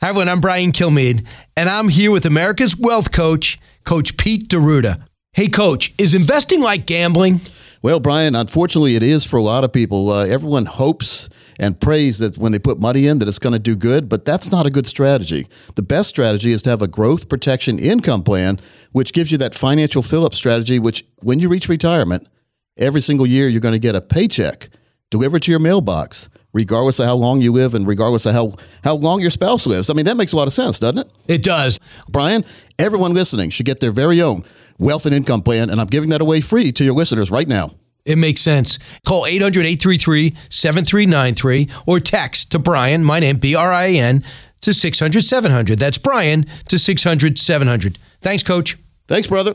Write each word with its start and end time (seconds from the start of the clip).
Hi, 0.00 0.10
everyone. 0.10 0.28
I'm 0.28 0.40
Brian 0.40 0.70
Kilmeade, 0.70 1.26
and 1.56 1.68
I'm 1.68 1.88
here 1.88 2.12
with 2.12 2.24
America's 2.24 2.76
Wealth 2.76 3.10
Coach, 3.10 3.58
Coach 3.82 4.16
Pete 4.16 4.48
D'Arruda. 4.48 5.02
Hey, 5.32 5.48
Coach, 5.48 5.92
is 5.98 6.14
investing 6.14 6.60
like 6.60 6.86
gambling? 6.86 7.40
Well, 7.82 7.98
Brian, 7.98 8.36
unfortunately, 8.36 8.94
it 8.94 9.02
is 9.02 9.26
for 9.26 9.38
a 9.38 9.42
lot 9.42 9.64
of 9.64 9.72
people. 9.72 10.10
Uh, 10.10 10.24
everyone 10.24 10.66
hopes 10.66 11.28
and 11.58 11.80
prays 11.80 12.20
that 12.20 12.38
when 12.38 12.52
they 12.52 12.60
put 12.60 12.78
money 12.78 13.08
in 13.08 13.18
that 13.18 13.26
it's 13.26 13.40
going 13.40 13.54
to 13.54 13.58
do 13.58 13.74
good, 13.74 14.08
but 14.08 14.24
that's 14.24 14.52
not 14.52 14.66
a 14.66 14.70
good 14.70 14.86
strategy. 14.86 15.48
The 15.74 15.82
best 15.82 16.10
strategy 16.10 16.52
is 16.52 16.62
to 16.62 16.70
have 16.70 16.80
a 16.80 16.86
growth 16.86 17.28
protection 17.28 17.80
income 17.80 18.22
plan, 18.22 18.60
which 18.92 19.12
gives 19.12 19.32
you 19.32 19.38
that 19.38 19.52
financial 19.52 20.02
fill-up 20.02 20.32
strategy. 20.32 20.78
Which, 20.78 21.04
when 21.22 21.40
you 21.40 21.48
reach 21.48 21.68
retirement, 21.68 22.28
every 22.76 23.00
single 23.00 23.26
year 23.26 23.48
you're 23.48 23.60
going 23.60 23.74
to 23.74 23.80
get 23.80 23.96
a 23.96 24.00
paycheck 24.00 24.70
delivered 25.10 25.42
to 25.42 25.50
your 25.50 25.60
mailbox 25.60 26.28
regardless 26.52 26.98
of 26.98 27.06
how 27.06 27.14
long 27.14 27.40
you 27.40 27.52
live 27.52 27.74
and 27.74 27.86
regardless 27.86 28.26
of 28.26 28.34
how, 28.34 28.52
how 28.82 28.94
long 28.94 29.20
your 29.20 29.30
spouse 29.30 29.66
lives. 29.66 29.90
I 29.90 29.94
mean, 29.94 30.06
that 30.06 30.16
makes 30.16 30.32
a 30.32 30.36
lot 30.36 30.46
of 30.46 30.52
sense, 30.52 30.78
doesn't 30.78 30.98
it? 30.98 31.12
It 31.26 31.42
does. 31.42 31.78
Brian, 32.08 32.44
everyone 32.78 33.14
listening 33.14 33.50
should 33.50 33.66
get 33.66 33.80
their 33.80 33.90
very 33.90 34.20
own 34.22 34.42
wealth 34.78 35.06
and 35.06 35.14
income 35.14 35.42
plan, 35.42 35.70
and 35.70 35.80
I'm 35.80 35.86
giving 35.86 36.10
that 36.10 36.20
away 36.20 36.40
free 36.40 36.72
to 36.72 36.84
your 36.84 36.94
listeners 36.94 37.30
right 37.30 37.46
now. 37.46 37.72
It 38.04 38.16
makes 38.16 38.40
sense. 38.40 38.78
Call 39.06 39.26
800 39.26 39.66
833 39.66 40.34
7393 40.48 41.68
or 41.86 42.00
text 42.00 42.50
to 42.52 42.58
Brian, 42.58 43.04
my 43.04 43.20
name, 43.20 43.36
B 43.36 43.54
R 43.54 43.70
I 43.70 43.90
N, 43.90 44.24
to 44.62 44.72
600 44.72 45.22
700. 45.22 45.78
That's 45.78 45.98
Brian 45.98 46.46
to 46.68 46.78
600 46.78 47.38
700. 47.38 47.98
Thanks, 48.22 48.42
Coach. 48.42 48.78
Thanks, 49.06 49.26
brother. 49.26 49.54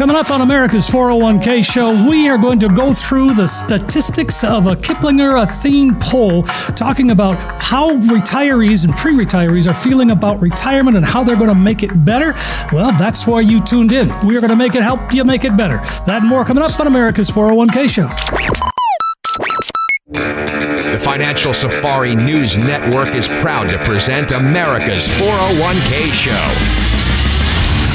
Coming 0.00 0.16
up 0.16 0.30
on 0.30 0.40
America's 0.40 0.86
401k 0.86 1.62
show, 1.62 2.08
we 2.08 2.26
are 2.26 2.38
going 2.38 2.58
to 2.60 2.68
go 2.68 2.90
through 2.90 3.34
the 3.34 3.46
statistics 3.46 4.42
of 4.42 4.66
a 4.66 4.74
Kiplinger 4.74 5.42
Athene 5.42 5.94
poll 6.00 6.44
talking 6.74 7.10
about 7.10 7.34
how 7.62 7.90
retirees 7.90 8.86
and 8.86 8.94
pre 8.94 9.12
retirees 9.12 9.70
are 9.70 9.74
feeling 9.74 10.10
about 10.10 10.40
retirement 10.40 10.96
and 10.96 11.04
how 11.04 11.22
they're 11.22 11.36
going 11.36 11.54
to 11.54 11.62
make 11.62 11.82
it 11.82 11.90
better. 12.02 12.32
Well, 12.72 12.96
that's 12.96 13.26
why 13.26 13.42
you 13.42 13.62
tuned 13.62 13.92
in. 13.92 14.08
We 14.26 14.38
are 14.38 14.40
going 14.40 14.48
to 14.48 14.56
make 14.56 14.74
it 14.74 14.82
help 14.82 15.12
you 15.12 15.22
make 15.22 15.44
it 15.44 15.54
better. 15.54 15.76
That 16.06 16.22
and 16.22 16.28
more 16.30 16.46
coming 16.46 16.64
up 16.64 16.80
on 16.80 16.86
America's 16.86 17.28
401k 17.28 17.90
show. 17.90 18.08
The 20.12 20.98
Financial 20.98 21.52
Safari 21.52 22.14
News 22.14 22.56
Network 22.56 23.14
is 23.14 23.28
proud 23.28 23.68
to 23.68 23.76
present 23.84 24.32
America's 24.32 25.06
401k 25.08 26.10
show 26.12 26.79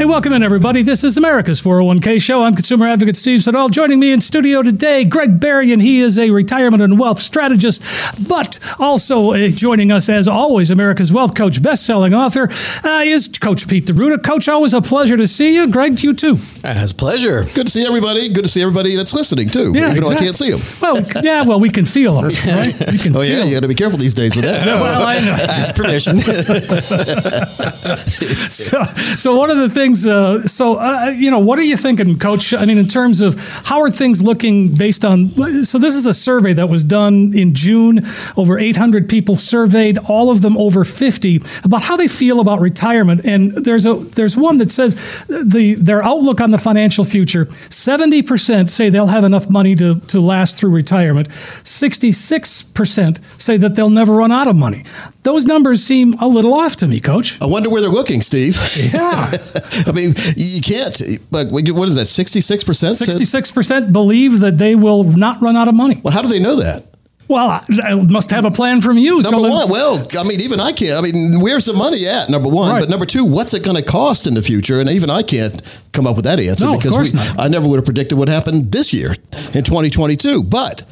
Hey, 0.00 0.06
welcome 0.06 0.32
in, 0.32 0.42
everybody. 0.42 0.80
This 0.80 1.04
is 1.04 1.18
America's 1.18 1.60
401k 1.60 2.22
show. 2.22 2.42
I'm 2.42 2.54
consumer 2.54 2.88
advocate 2.88 3.16
Steve 3.16 3.42
Siddall. 3.42 3.68
Joining 3.68 4.00
me 4.00 4.12
in 4.12 4.22
studio 4.22 4.62
today, 4.62 5.04
Greg 5.04 5.38
Berrien. 5.38 5.78
He 5.78 6.00
is 6.00 6.18
a 6.18 6.30
retirement 6.30 6.82
and 6.82 6.98
wealth 6.98 7.18
strategist, 7.18 7.82
but 8.26 8.58
also 8.78 9.32
uh, 9.32 9.48
joining 9.48 9.92
us, 9.92 10.08
as 10.08 10.26
always, 10.26 10.70
America's 10.70 11.12
wealth 11.12 11.34
coach, 11.34 11.62
best-selling 11.62 12.14
author, 12.14 12.48
uh, 12.82 13.02
is 13.04 13.28
Coach 13.28 13.68
Pete 13.68 13.84
D'Arruda. 13.84 14.24
Coach, 14.24 14.48
always 14.48 14.72
a 14.72 14.80
pleasure 14.80 15.18
to 15.18 15.26
see 15.26 15.54
you. 15.54 15.68
Greg, 15.68 16.02
you 16.02 16.14
too. 16.14 16.36
As 16.64 16.94
pleasure. 16.94 17.44
Good 17.54 17.66
to 17.66 17.70
see 17.70 17.84
everybody. 17.86 18.32
Good 18.32 18.44
to 18.44 18.50
see 18.50 18.62
everybody 18.62 18.96
that's 18.96 19.12
listening 19.12 19.50
too. 19.50 19.72
Yeah, 19.74 19.90
even 19.90 19.98
exactly. 19.98 20.14
though 20.14 20.16
I 20.16 20.24
can't 20.24 20.34
see 20.34 20.50
them. 20.50 20.60
Well, 20.80 20.96
yeah, 21.22 21.44
well, 21.44 21.60
we 21.60 21.68
can 21.68 21.84
feel 21.84 22.22
them. 22.22 22.30
Right? 22.50 22.72
We 22.90 22.96
can 22.96 23.14
Oh 23.14 23.20
feel 23.20 23.24
yeah, 23.24 23.44
you 23.44 23.52
got 23.52 23.60
to 23.60 23.68
be 23.68 23.74
careful 23.74 23.98
these 23.98 24.14
days 24.14 24.34
with 24.34 24.46
that. 24.46 24.64
well, 24.66 25.02
I 25.06 25.18
know. 25.20 25.36
It's 25.60 25.72
permission. 25.72 26.20
so, 28.10 28.82
so 29.18 29.36
one 29.36 29.50
of 29.50 29.58
the 29.58 29.68
things, 29.68 29.89
uh, 29.94 30.46
so 30.46 30.76
uh, 30.78 31.06
you 31.16 31.30
know, 31.30 31.38
what 31.38 31.58
are 31.58 31.62
you 31.62 31.76
thinking, 31.76 32.18
Coach? 32.18 32.54
I 32.54 32.64
mean, 32.64 32.78
in 32.78 32.88
terms 32.88 33.20
of 33.20 33.38
how 33.64 33.80
are 33.80 33.90
things 33.90 34.22
looking 34.22 34.74
based 34.74 35.04
on? 35.04 35.64
So 35.64 35.78
this 35.78 35.94
is 35.94 36.06
a 36.06 36.14
survey 36.14 36.52
that 36.54 36.68
was 36.68 36.84
done 36.84 37.32
in 37.34 37.54
June. 37.54 38.06
Over 38.36 38.58
800 38.58 39.08
people 39.08 39.36
surveyed, 39.36 39.98
all 39.98 40.30
of 40.30 40.42
them 40.42 40.56
over 40.56 40.84
50, 40.84 41.40
about 41.64 41.82
how 41.82 41.96
they 41.96 42.08
feel 42.08 42.40
about 42.40 42.60
retirement. 42.60 43.24
And 43.24 43.52
there's 43.52 43.86
a 43.86 43.94
there's 43.94 44.36
one 44.36 44.58
that 44.58 44.70
says 44.70 44.94
the 45.28 45.74
their 45.74 46.02
outlook 46.02 46.40
on 46.40 46.50
the 46.50 46.58
financial 46.58 47.04
future. 47.04 47.46
70 47.70 48.22
percent 48.22 48.70
say 48.70 48.88
they'll 48.88 49.06
have 49.06 49.24
enough 49.24 49.50
money 49.50 49.74
to 49.76 50.00
to 50.00 50.20
last 50.20 50.58
through 50.58 50.70
retirement. 50.70 51.28
66 51.64 52.62
percent 52.62 53.20
say 53.38 53.56
that 53.56 53.74
they'll 53.74 53.90
never 53.90 54.14
run 54.14 54.32
out 54.32 54.48
of 54.48 54.56
money. 54.56 54.84
Those 55.22 55.44
numbers 55.44 55.82
seem 55.82 56.14
a 56.14 56.26
little 56.26 56.54
off 56.54 56.76
to 56.76 56.86
me, 56.86 56.98
Coach. 56.98 57.40
I 57.42 57.46
wonder 57.46 57.68
where 57.68 57.82
they're 57.82 57.90
looking, 57.90 58.22
Steve. 58.22 58.58
Yeah. 58.92 59.30
I 59.86 59.92
mean, 59.92 60.14
you 60.36 60.60
can't. 60.60 61.00
Like, 61.30 61.48
what 61.50 61.88
is 61.88 61.94
that? 61.96 62.06
Sixty-six 62.06 62.64
percent. 62.64 62.96
66% 62.96 63.92
believe 63.92 64.40
that 64.40 64.58
they 64.58 64.74
will 64.74 65.04
not 65.04 65.40
run 65.40 65.56
out 65.56 65.68
of 65.68 65.74
money. 65.74 66.00
Well, 66.02 66.12
how 66.12 66.22
do 66.22 66.28
they 66.28 66.38
know 66.40 66.56
that? 66.56 66.84
Well, 67.28 67.62
I, 67.84 67.94
must 67.94 68.30
have 68.30 68.44
a 68.44 68.50
plan 68.50 68.80
from 68.80 68.98
you. 68.98 69.22
Number 69.22 69.28
So 69.38 69.42
then- 69.42 69.52
one, 69.52 69.70
well, 69.70 70.04
I 70.18 70.24
mean, 70.24 70.40
even 70.40 70.58
I 70.58 70.72
can't. 70.72 70.98
I 70.98 71.00
mean, 71.00 71.40
where's 71.40 71.64
the 71.66 71.72
money 71.74 72.04
at? 72.08 72.28
Number 72.28 72.48
one, 72.48 72.72
Right. 72.72 72.80
but 72.80 72.88
number 72.90 73.06
two, 73.06 73.24
what's 73.24 73.54
it 73.54 73.62
going 73.62 73.76
to 73.76 73.84
cost 73.84 74.26
in 74.26 74.34
the 74.34 74.42
future? 74.42 74.80
And 74.80 74.90
even 74.90 75.10
I 75.10 75.22
can't 75.22 75.62
come 75.92 76.08
up 76.08 76.16
with 76.16 76.24
that 76.24 76.40
answer 76.40 76.64
No, 76.64 76.76
because 76.76 77.12
we. 77.12 77.20
I 77.38 77.46
never 77.46 77.68
would 77.68 77.76
have 77.76 77.84
predicted 77.84 78.18
what 78.18 78.28
happened 78.28 78.72
this 78.72 78.92
year 78.92 79.12
in 79.54 79.62
2022. 79.62 80.42
But 80.42 80.82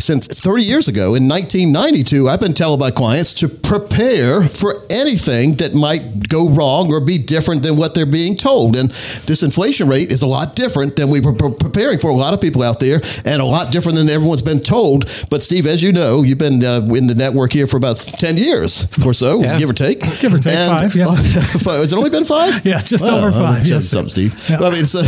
since 0.00 0.26
30 0.26 0.62
years 0.62 0.88
ago, 0.88 1.14
in 1.14 1.28
1992, 1.28 2.28
I've 2.28 2.40
been 2.40 2.54
telling 2.54 2.80
my 2.80 2.90
clients 2.90 3.34
to 3.34 3.48
prepare 3.48 4.42
for 4.42 4.82
anything 4.90 5.54
that 5.54 5.74
might 5.74 6.28
go 6.28 6.48
wrong 6.48 6.92
or 6.92 7.00
be 7.00 7.18
different 7.18 7.62
than 7.62 7.76
what 7.76 7.94
they're 7.94 8.06
being 8.06 8.34
told. 8.34 8.76
And 8.76 8.90
this 8.90 9.42
inflation 9.42 9.88
rate 9.88 10.10
is 10.10 10.22
a 10.22 10.26
lot 10.26 10.56
different 10.56 10.96
than 10.96 11.10
we 11.10 11.20
were 11.20 11.32
preparing 11.34 11.98
for 11.98 12.10
a 12.10 12.14
lot 12.14 12.34
of 12.34 12.40
people 12.40 12.62
out 12.62 12.80
there, 12.80 13.00
and 13.24 13.40
a 13.42 13.44
lot 13.44 13.72
different 13.72 13.96
than 13.96 14.08
everyone's 14.08 14.42
been 14.42 14.60
told. 14.60 15.04
But 15.30 15.42
Steve, 15.42 15.66
as 15.66 15.82
you 15.82 15.92
know, 15.92 16.22
you've 16.22 16.38
been 16.38 16.64
uh, 16.64 16.80
in 16.94 17.06
the 17.06 17.14
network 17.14 17.52
here 17.52 17.66
for 17.66 17.76
about 17.76 17.96
10 17.98 18.36
years 18.36 18.88
or 19.04 19.12
so, 19.14 19.40
Yeah. 19.42 19.58
give 19.58 19.70
or 19.70 19.74
take. 19.74 20.00
Give 20.20 20.34
or 20.34 20.38
take 20.38 20.54
five, 20.56 20.94
yeah. 20.94 21.06
Has 21.14 21.92
it 21.92 21.96
only 21.96 22.10
been 22.10 22.24
five? 22.24 22.64
Yeah, 22.70 22.78
just 22.78 23.04
Wow, 23.06 23.18
over 23.18 23.30
five, 23.30 23.64
yes. 23.66 23.86
Something, 23.86 24.10
Steve. 24.10 24.34
Yeah. 24.50 24.58
Well, 24.60 24.70
I 24.70 24.74
mean, 24.74 24.84
uh, 24.84 25.02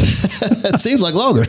it 0.74 0.80
seems 0.80 1.02
like 1.02 1.14
longer. 1.14 1.42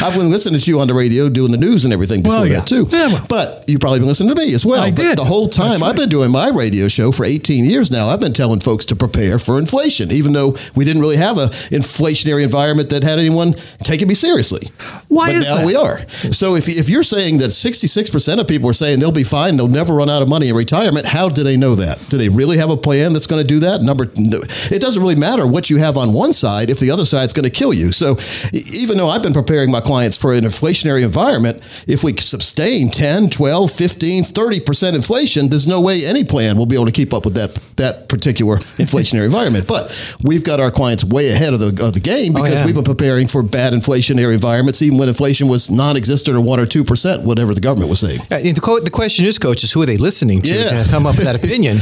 I've 0.00 0.14
been 0.16 0.30
listening 0.30 0.60
to 0.60 0.70
you 0.70 0.80
on 0.80 0.86
the 0.86 0.94
radio 0.94 1.28
doing 1.28 1.50
the 1.50 1.56
news 1.58 1.84
and 1.84 1.92
everything 1.92 2.22
before 2.22 2.40
Well, 2.40 2.46
yeah. 2.46 2.63
That 2.64 2.90
too. 2.90 2.96
Yeah, 2.96 3.08
well. 3.08 3.26
But 3.28 3.64
you've 3.68 3.80
probably 3.80 4.00
been 4.00 4.08
listening 4.08 4.34
to 4.34 4.40
me 4.40 4.54
as 4.54 4.64
well. 4.64 4.82
I 4.82 4.90
did. 4.90 5.18
the 5.18 5.24
whole 5.24 5.48
time 5.48 5.80
That's 5.80 5.82
I've 5.82 5.96
been 5.96 6.08
doing 6.08 6.30
my 6.30 6.50
radio 6.50 6.88
show 6.88 7.12
for 7.12 7.24
18 7.24 7.64
years 7.64 7.90
now. 7.90 8.08
I've 8.08 8.20
been 8.20 8.32
telling 8.32 8.60
folks 8.60 8.84
to 8.86 8.96
prepare 8.96 9.38
for 9.38 9.58
inflation, 9.58 10.10
even 10.10 10.32
though 10.32 10.56
we 10.74 10.84
didn't 10.84 11.02
really 11.02 11.16
have 11.16 11.38
a 11.38 11.46
inflationary 11.70 12.44
environment 12.44 12.90
that 12.90 13.02
had 13.02 13.18
anyone 13.18 13.52
taking 13.78 14.08
me 14.08 14.14
seriously. 14.14 14.68
Why 15.08 15.28
but 15.28 15.36
is 15.36 15.48
now 15.48 15.56
that? 15.56 15.66
we 15.66 15.76
are. 15.76 16.06
So 16.08 16.56
if, 16.56 16.68
if 16.68 16.88
you're 16.88 17.02
saying 17.02 17.38
that 17.38 17.50
66% 17.50 18.40
of 18.40 18.48
people 18.48 18.68
are 18.68 18.74
saying 18.74 19.00
they'll 19.00 19.12
be 19.12 19.24
fine, 19.24 19.56
they'll 19.56 19.68
never 19.68 19.94
run 19.94 20.10
out 20.10 20.22
of 20.22 20.28
money 20.28 20.48
in 20.48 20.54
retirement, 20.54 21.06
how 21.06 21.28
do 21.28 21.42
they 21.42 21.56
know 21.56 21.74
that? 21.74 21.98
Do 22.08 22.18
they 22.18 22.28
really 22.28 22.56
have 22.58 22.70
a 22.70 22.76
plan 22.76 23.12
that's 23.12 23.26
going 23.26 23.40
to 23.40 23.46
do 23.46 23.60
that? 23.60 23.82
Number, 23.82 24.06
it 24.14 24.80
doesn't 24.80 25.00
really 25.02 25.14
matter 25.16 25.46
what 25.46 25.70
you 25.70 25.78
have 25.78 25.96
on 25.96 26.12
one 26.12 26.32
side 26.32 26.70
if 26.70 26.80
the 26.80 26.90
other 26.90 27.04
side's 27.04 27.32
going 27.32 27.44
to 27.44 27.50
kill 27.50 27.72
you. 27.72 27.92
So 27.92 28.18
even 28.52 28.98
though 28.98 29.08
I've 29.08 29.22
been 29.22 29.32
preparing 29.32 29.70
my 29.70 29.80
clients 29.80 30.16
for 30.16 30.32
an 30.32 30.44
inflationary 30.44 31.02
environment, 31.02 31.58
if 31.86 32.02
we 32.04 32.16
subs- 32.16 32.53
sustain 32.54 32.88
10, 32.88 33.30
12, 33.30 33.70
15, 33.70 34.24
30% 34.24 34.94
inflation, 34.94 35.48
there's 35.48 35.66
no 35.66 35.80
way 35.80 36.04
any 36.06 36.22
plan 36.22 36.56
will 36.56 36.66
be 36.66 36.76
able 36.76 36.86
to 36.86 36.92
keep 36.92 37.12
up 37.12 37.24
with 37.24 37.34
that 37.34 37.54
that 37.76 38.08
particular 38.08 38.56
inflationary 38.78 39.24
environment. 39.24 39.66
But 39.66 39.90
we've 40.22 40.44
got 40.44 40.60
our 40.60 40.70
clients 40.70 41.04
way 41.04 41.30
ahead 41.30 41.54
of 41.54 41.58
the, 41.58 41.84
of 41.84 41.92
the 41.92 41.98
game 42.00 42.32
because 42.32 42.60
yeah. 42.60 42.66
we've 42.66 42.74
been 42.76 42.84
preparing 42.84 43.26
for 43.26 43.42
bad 43.42 43.72
inflationary 43.72 44.32
environments, 44.32 44.80
even 44.80 44.96
when 44.98 45.08
inflation 45.08 45.48
was 45.48 45.72
non 45.72 45.96
existent 45.96 46.36
or 46.36 46.40
1 46.40 46.60
or 46.60 46.66
2%, 46.66 47.24
whatever 47.24 47.52
the 47.52 47.60
government 47.60 47.90
was 47.90 47.98
saying. 47.98 48.20
Uh, 48.30 48.38
the, 48.38 48.60
co- 48.62 48.78
the 48.78 48.90
question 48.90 49.24
is, 49.26 49.40
coaches, 49.40 49.72
who 49.72 49.82
are 49.82 49.86
they 49.86 49.96
listening 49.96 50.40
to 50.42 50.48
Yeah. 50.48 50.84
to 50.84 50.88
come 50.88 51.04
up 51.06 51.16
with 51.16 51.24
that 51.24 51.34
opinion? 51.44 51.78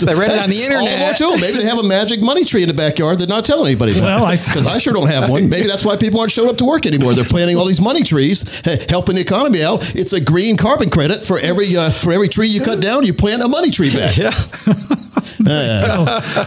they 0.00 0.14
read 0.18 0.32
it 0.32 0.40
on 0.40 0.48
the 0.48 0.64
All 0.64 0.86
the 0.86 0.96
more 0.96 1.10
internet. 1.12 1.40
Maybe 1.42 1.58
they 1.58 1.68
have 1.68 1.78
a 1.78 1.86
magic 1.86 2.22
money 2.22 2.44
tree 2.46 2.62
in 2.62 2.68
the 2.68 2.74
backyard 2.74 3.18
they're 3.18 3.26
not 3.26 3.44
telling 3.44 3.66
anybody 3.66 3.92
about. 3.98 4.20
Well, 4.20 4.24
I- 4.24 4.36
Because 4.36 4.66
I 4.66 4.78
sure 4.78 4.94
don't 4.94 5.08
have 5.12 5.28
one. 5.28 5.50
Maybe 5.50 5.66
that's 5.66 5.84
why 5.84 5.96
people 5.96 6.20
aren't 6.20 6.32
showing 6.32 6.48
up 6.48 6.56
to 6.58 6.64
work 6.64 6.86
anymore. 6.86 7.12
They're 7.12 7.24
planting 7.28 7.58
all 7.58 7.66
these 7.66 7.82
money 7.82 8.02
trees, 8.02 8.62
helping 8.88 9.16
the 9.16 9.20
economy 9.20 9.62
out. 9.62 9.94
It's 9.94 10.13
a 10.14 10.20
green 10.20 10.56
carbon 10.56 10.88
credit 10.88 11.22
for 11.22 11.38
every 11.38 11.76
uh, 11.76 11.90
for 11.90 12.12
every 12.12 12.28
tree 12.28 12.48
you 12.48 12.60
cut 12.60 12.80
down. 12.80 13.04
You 13.04 13.12
plant 13.12 13.42
a 13.42 13.48
money 13.48 13.70
tree 13.70 13.92
back. 13.92 14.16
Yeah. 14.16 14.30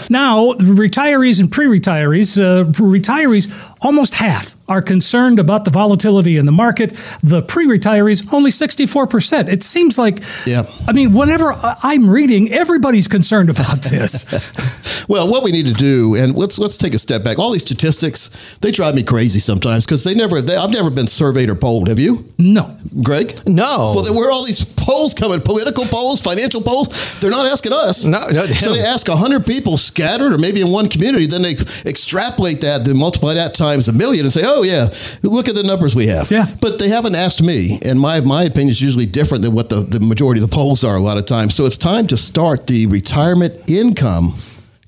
Now, 0.09 0.53
retirees 0.53 1.39
and 1.39 1.51
pre-retirees, 1.51 2.39
uh, 2.41 2.63
retirees, 2.71 3.53
almost 3.81 4.15
half 4.15 4.55
are 4.69 4.81
concerned 4.81 5.39
about 5.39 5.63
the 5.65 5.71
volatility 5.71 6.35
in 6.37 6.45
the 6.45 6.51
market. 6.51 6.89
The 7.23 7.41
pre-retirees, 7.41 8.31
only 8.33 8.51
64%. 8.51 9.47
It 9.47 9.63
seems 9.63 9.97
like, 9.97 10.19
Yeah. 10.45 10.63
I 10.87 10.91
mean, 10.93 11.13
whenever 11.13 11.53
I- 11.53 11.77
I'm 11.83 12.09
reading, 12.09 12.51
everybody's 12.51 13.07
concerned 13.07 13.49
about 13.49 13.77
this. 13.79 14.25
Well, 15.09 15.29
what 15.29 15.41
we 15.41 15.51
need 15.51 15.67
to 15.67 15.73
do, 15.73 16.15
and 16.15 16.35
let's 16.35 16.59
let's 16.59 16.75
take 16.75 16.93
a 16.93 16.99
step 16.99 17.23
back. 17.23 17.39
All 17.39 17.51
these 17.53 17.61
statistics, 17.61 18.29
they 18.59 18.71
drive 18.71 18.93
me 18.93 19.03
crazy 19.03 19.39
sometimes 19.39 19.85
because 19.85 20.03
they 20.03 20.13
never. 20.13 20.41
They, 20.41 20.57
I've 20.57 20.69
never 20.71 20.89
been 20.89 21.07
surveyed 21.07 21.49
or 21.49 21.55
polled. 21.55 21.87
Have 21.87 21.97
you, 21.97 22.25
no. 22.37 22.75
Greg? 23.01 23.39
No. 23.47 23.93
Well, 23.95 24.01
then 24.03 24.15
where 24.15 24.27
are 24.27 24.31
all 24.31 24.43
these 24.45 24.65
polls 24.65 25.13
coming? 25.13 25.39
Political 25.39 25.85
polls, 25.85 26.19
financial 26.19 26.61
polls? 26.61 27.17
They're 27.21 27.31
not 27.31 27.45
asking 27.45 27.71
us. 27.71 28.03
No, 28.05 28.27
no, 28.27 28.45
So 28.47 28.73
they 28.73 28.81
ask 28.81 29.07
hundred 29.07 29.45
people 29.47 29.77
scattered, 29.77 30.33
or 30.33 30.37
maybe 30.37 30.59
in 30.59 30.71
one 30.71 30.89
community. 30.89 31.25
Then 31.25 31.41
they 31.41 31.55
extrapolate 31.85 32.59
that, 32.61 32.83
then 32.83 32.97
multiply 32.97 33.33
that 33.35 33.53
times 33.67 33.87
a 33.87 33.93
million, 33.93 34.25
and 34.25 34.33
say, 34.33 34.43
"Oh 34.45 34.63
yeah, 34.63 34.87
look 35.23 35.49
at 35.49 35.55
the 35.55 35.63
numbers 35.63 35.95
we 35.95 36.07
have." 36.07 36.31
Yeah. 36.31 36.45
But 36.61 36.79
they 36.79 36.89
haven't 36.89 37.15
asked 37.15 37.41
me, 37.41 37.79
and 37.85 37.99
my 37.99 38.21
my 38.21 38.43
opinion 38.43 38.69
is 38.69 38.81
usually 38.81 39.05
different 39.05 39.43
than 39.43 39.53
what 39.53 39.69
the, 39.69 39.81
the 39.81 39.99
majority 39.99 40.41
of 40.41 40.49
the 40.49 40.55
polls 40.55 40.83
are 40.83 40.95
a 40.95 41.01
lot 41.01 41.17
of 41.17 41.25
times. 41.25 41.55
So 41.55 41.65
it's 41.65 41.77
time 41.77 42.07
to 42.07 42.17
start 42.17 42.67
the 42.67 42.87
retirement 42.87 43.69
income 43.69 44.33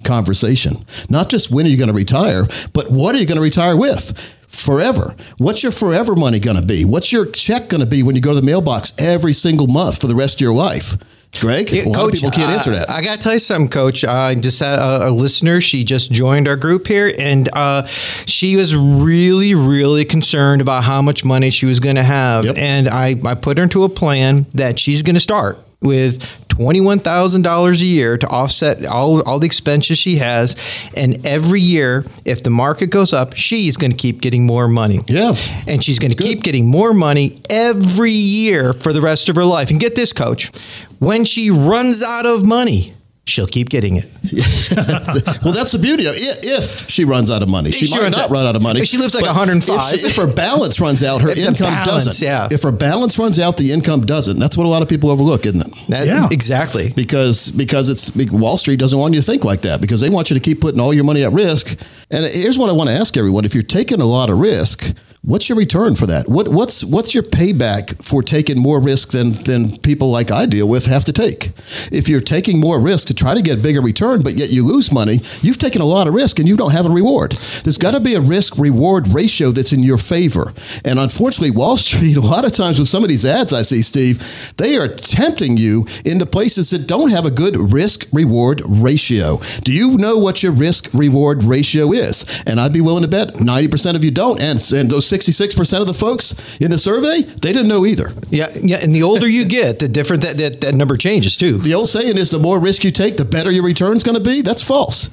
conversation. 0.04 0.86
Not 1.10 1.30
just 1.30 1.52
when 1.52 1.66
are 1.66 1.70
you 1.70 1.78
going 1.78 1.90
to 1.90 1.94
retire, 1.94 2.46
but 2.74 2.90
what 2.90 3.16
are 3.16 3.20
you 3.20 3.26
going 3.26 3.38
to 3.38 3.44
retire 3.44 3.78
with? 3.78 4.18
Forever. 4.48 5.16
What's 5.38 5.62
your 5.62 5.72
forever 5.72 6.16
money 6.16 6.40
going 6.40 6.58
to 6.58 6.66
be? 6.66 6.86
What's 6.86 7.12
your 7.12 7.26
check 7.26 7.70
going 7.70 7.82
to 7.82 7.88
be 7.88 8.02
when 8.02 8.16
you 8.16 8.22
go 8.22 8.34
to 8.34 8.40
the 8.40 8.46
mailbox 8.46 8.94
every 8.98 9.34
single 9.34 9.68
month 9.68 10.02
for 10.02 10.08
the 10.08 10.16
rest 10.16 10.38
of 10.38 10.42
your 10.42 10.56
life? 10.56 10.96
Greg, 11.40 11.72
Yeah, 11.72 11.86
a 11.86 11.90
lot 11.90 12.06
of 12.08 12.14
people 12.14 12.32
can't 12.32 12.50
uh, 12.50 12.56
answer 12.56 12.72
that. 12.72 12.90
I 12.90 13.02
got 13.02 13.18
to 13.18 13.24
tell 13.24 13.34
you 13.34 13.40
something, 13.40 13.70
Coach. 13.70 14.04
I 14.04 14.36
just 14.36 14.60
had 14.60 14.80
a, 14.80 15.08
a 15.08 15.12
listener. 15.12 15.62
She 15.62 15.84
just 15.84 16.12
joined 16.12 16.48
our 16.48 16.58
group 16.58 16.88
here, 16.88 17.14
and 17.18 17.48
uh, 17.54 17.86
she 17.86 18.56
was 18.56 18.76
really, 18.76 19.56
really 19.56 20.06
concerned 20.06 20.62
about 20.62 20.84
how 20.84 21.02
much 21.02 21.24
money 21.24 21.50
she 21.50 21.66
was 21.66 21.80
going 21.80 21.96
to 21.96 22.04
have. 22.04 22.46
Yep. 22.46 22.58
And 22.58 22.90
I, 22.90 23.16
I 23.26 23.36
put 23.36 23.58
her 23.58 23.64
into 23.64 23.84
a 23.84 23.90
plan 23.90 24.48
that 24.54 24.80
she's 24.80 25.02
going 25.02 25.16
to 25.16 25.22
start 25.22 25.60
with 25.82 26.49
$21,000 26.60 27.82
a 27.82 27.86
year 27.86 28.18
to 28.18 28.28
offset 28.28 28.86
all, 28.86 29.22
all 29.24 29.40
the 29.40 29.46
expenses 29.46 29.98
she 29.98 30.18
has. 30.18 30.58
And 30.96 31.26
every 31.26 31.62
year, 31.62 32.06
if 32.26 32.44
the 32.44 32.50
market 32.50 32.88
goes 32.88 33.14
up, 33.14 33.36
she's 33.36 33.78
going 33.78 33.92
to 33.92 33.98
keep 33.98 34.22
getting 34.22 34.46
more 34.46 34.68
money. 34.68 35.00
Yeah. 35.08 35.34
And 35.68 35.84
she's 35.84 36.00
going 36.00 36.12
to 36.12 36.22
keep 36.22 36.44
getting 36.44 36.68
more 36.68 36.94
money 36.94 37.42
every 37.50 38.12
year 38.12 38.74
for 38.74 38.92
the 38.92 39.02
rest 39.02 39.30
of 39.30 39.36
her 39.36 39.46
life. 39.46 39.70
And 39.72 39.80
get 39.80 39.96
this, 39.96 40.12
coach, 40.12 40.52
when 41.00 41.24
she 41.24 41.50
runs 41.50 42.04
out 42.04 42.26
of 42.26 42.46
money, 42.46 42.94
she'll 43.30 43.48
keep 43.48 43.70
getting 43.70 43.96
it. 43.98 44.06
well, 45.44 45.54
that's 45.54 45.72
the 45.72 45.80
beauty 45.82 46.06
of 46.08 46.16
it. 46.16 46.40
If 46.46 46.90
she 46.90 47.06
runs 47.06 47.30
out 47.32 47.42
of 47.42 47.50
money, 47.50 47.72
she, 47.72 47.86
She 47.88 47.96
might 47.96 48.04
runs 48.04 48.18
not 48.18 48.26
out- 48.26 48.32
run 48.32 48.46
out 48.46 48.56
of 48.56 48.62
money. 48.62 48.82
if 48.82 48.88
she 48.88 48.98
lives 48.98 49.16
like 49.16 49.24
But 49.24 49.30
105. 49.36 49.94
If, 49.94 50.00
she- 50.02 50.08
if 50.08 50.16
her 50.16 50.32
balance 50.34 50.80
runs 50.80 51.04
out, 51.04 51.22
her 51.22 51.30
income 51.30 51.56
balance, 51.74 52.06
doesn't. 52.06 52.26
yeah. 52.26 52.48
If 52.52 52.64
her 52.64 52.72
balance 52.72 53.18
runs 53.20 53.40
out, 53.40 53.58
the 53.58 53.72
income 53.72 54.02
doesn't. 54.06 54.40
That's 54.40 54.58
what 54.58 54.66
a 54.66 54.70
lot 54.70 54.82
of 54.82 54.90
people 54.90 55.10
overlook, 55.10 55.46
isn't 55.46 55.62
it? 55.62 55.74
That- 55.90 56.08
Yeah. 56.08 56.28
Exactly. 56.32 56.92
because 56.96 57.52
because 57.52 57.90
it's 57.90 58.16
Wall 58.32 58.58
Street 58.58 58.80
doesn't 58.80 58.98
want 59.00 59.14
you 59.14 59.22
to 59.22 59.26
think 59.26 59.44
like 59.46 59.62
that 59.62 59.82
because 59.82 60.02
they 60.02 60.10
want 60.10 60.30
you 60.30 60.34
to 60.36 60.40
keep 60.40 60.62
putting 60.62 60.80
all 60.80 60.94
your 60.94 61.04
money 61.04 61.24
at 61.24 61.32
risk. 61.32 61.80
And 62.12 62.26
here's 62.26 62.58
what 62.58 62.70
I 62.70 62.74
want 62.74 62.90
to 62.90 62.96
ask 62.96 63.16
everyone: 63.18 63.46
If 63.46 63.54
you're 63.54 63.64
taking 63.64 64.02
a 64.02 64.06
lot 64.06 64.30
of 64.30 64.40
risk, 64.40 64.96
what's 65.22 65.50
your 65.50 65.58
return 65.58 65.96
for 65.96 66.06
that? 66.08 66.28
What 66.30 66.48
what's 66.48 66.84
what's 66.84 67.14
your 67.14 67.24
payback 67.24 68.04
for 68.04 68.24
taking 68.24 68.60
more 68.60 68.82
risk 68.82 69.12
than 69.12 69.34
than 69.44 69.78
people 69.80 70.10
like 70.10 70.32
I 70.32 70.46
deal 70.46 70.68
with 70.68 70.86
have 70.86 71.06
to 71.06 71.14
take? 71.14 71.52
If 71.92 72.08
you're 72.08 72.22
taking 72.22 72.60
more 72.60 72.80
risk 72.80 73.08
to 73.08 73.14
try 73.14 73.36
to 73.36 73.42
get 73.42 73.62
bigger 73.62 73.82
return, 73.82 74.22
but 74.22 74.34
yet 74.34 74.50
you 74.50 74.66
lose 74.66 74.92
money, 74.92 75.20
you've 75.42 75.58
taken 75.58 75.82
a 75.82 75.86
lot 75.86 76.08
of 76.08 76.14
risk 76.14 76.40
and 76.40 76.48
you 76.48 76.56
don't 76.56 76.72
have 76.72 76.86
a 76.86 76.90
reward. 76.90 77.34
There's 77.64 77.78
got 77.78 77.92
to 77.92 78.00
be 78.00 78.16
a 78.16 78.22
risk 78.22 78.58
reward 78.58 79.08
ratio 79.10 79.52
that's 79.52 79.74
in 79.74 79.84
your 79.84 79.98
favor. 79.98 80.54
And 80.86 81.00
unfortunately, 81.00 81.52
Wall 81.52 81.78
Street, 81.78 82.18
a 82.18 82.22
lot 82.22 82.46
of 82.46 82.54
times 82.54 82.80
with 82.80 82.88
some 82.88 83.04
of 83.04 83.10
these 83.10 83.26
ads 83.26 83.54
I 83.54 83.64
see, 83.64 83.82
Steve, 83.82 84.54
they 84.58 84.78
are 84.78 84.88
tempting 84.88 85.58
you 85.58 85.86
into 86.06 86.26
places 86.26 86.70
that 86.70 86.88
don't 86.88 87.12
have 87.12 87.26
a 87.26 87.32
good 87.32 87.56
risk 87.58 88.08
reward 88.14 88.62
ratio. 88.66 89.40
Do 89.64 89.74
you 89.74 89.98
know 89.98 90.18
what 90.18 90.44
your 90.44 90.54
risk 90.54 90.90
reward 90.94 91.44
ratio 91.44 91.92
is? 91.92 92.44
And 92.48 92.60
I'd 92.60 92.74
be 92.74 92.82
willing 92.82 93.04
to 93.04 93.10
bet 93.10 93.34
90% 93.36 93.96
of 93.96 94.04
you 94.04 94.12
don't. 94.12 94.42
And, 94.42 94.60
and 94.74 94.90
those 94.90 95.09
66% 95.10 95.82
of 95.82 95.88
the 95.88 95.94
folks 95.94 96.60
in 96.60 96.72
the 96.72 96.78
survey, 96.78 97.22
they 97.22 97.52
didn't 97.52 97.68
know 97.68 97.86
either. 97.86 98.12
Yeah, 98.30 98.48
yeah. 98.62 98.78
And 98.82 98.94
the 98.94 99.04
older 99.04 99.28
you 99.28 99.46
get, 99.46 99.80
the 99.80 99.88
different 99.88 100.24
that, 100.24 100.38
that, 100.38 100.62
that 100.62 100.76
number 100.76 100.98
changes 100.98 101.38
too. 101.38 101.58
The 101.58 101.74
old 101.74 101.90
saying 101.90 102.18
is 102.18 102.32
the 102.32 102.40
more 102.40 102.60
risk 102.60 102.84
you 102.84 102.92
take, 102.92 103.18
the 103.18 103.26
better 103.26 103.52
your 103.52 103.64
return's 103.64 104.04
going 104.04 104.18
to 104.18 104.24
be. 104.24 104.42
That's 104.42 104.66
false. 104.66 105.10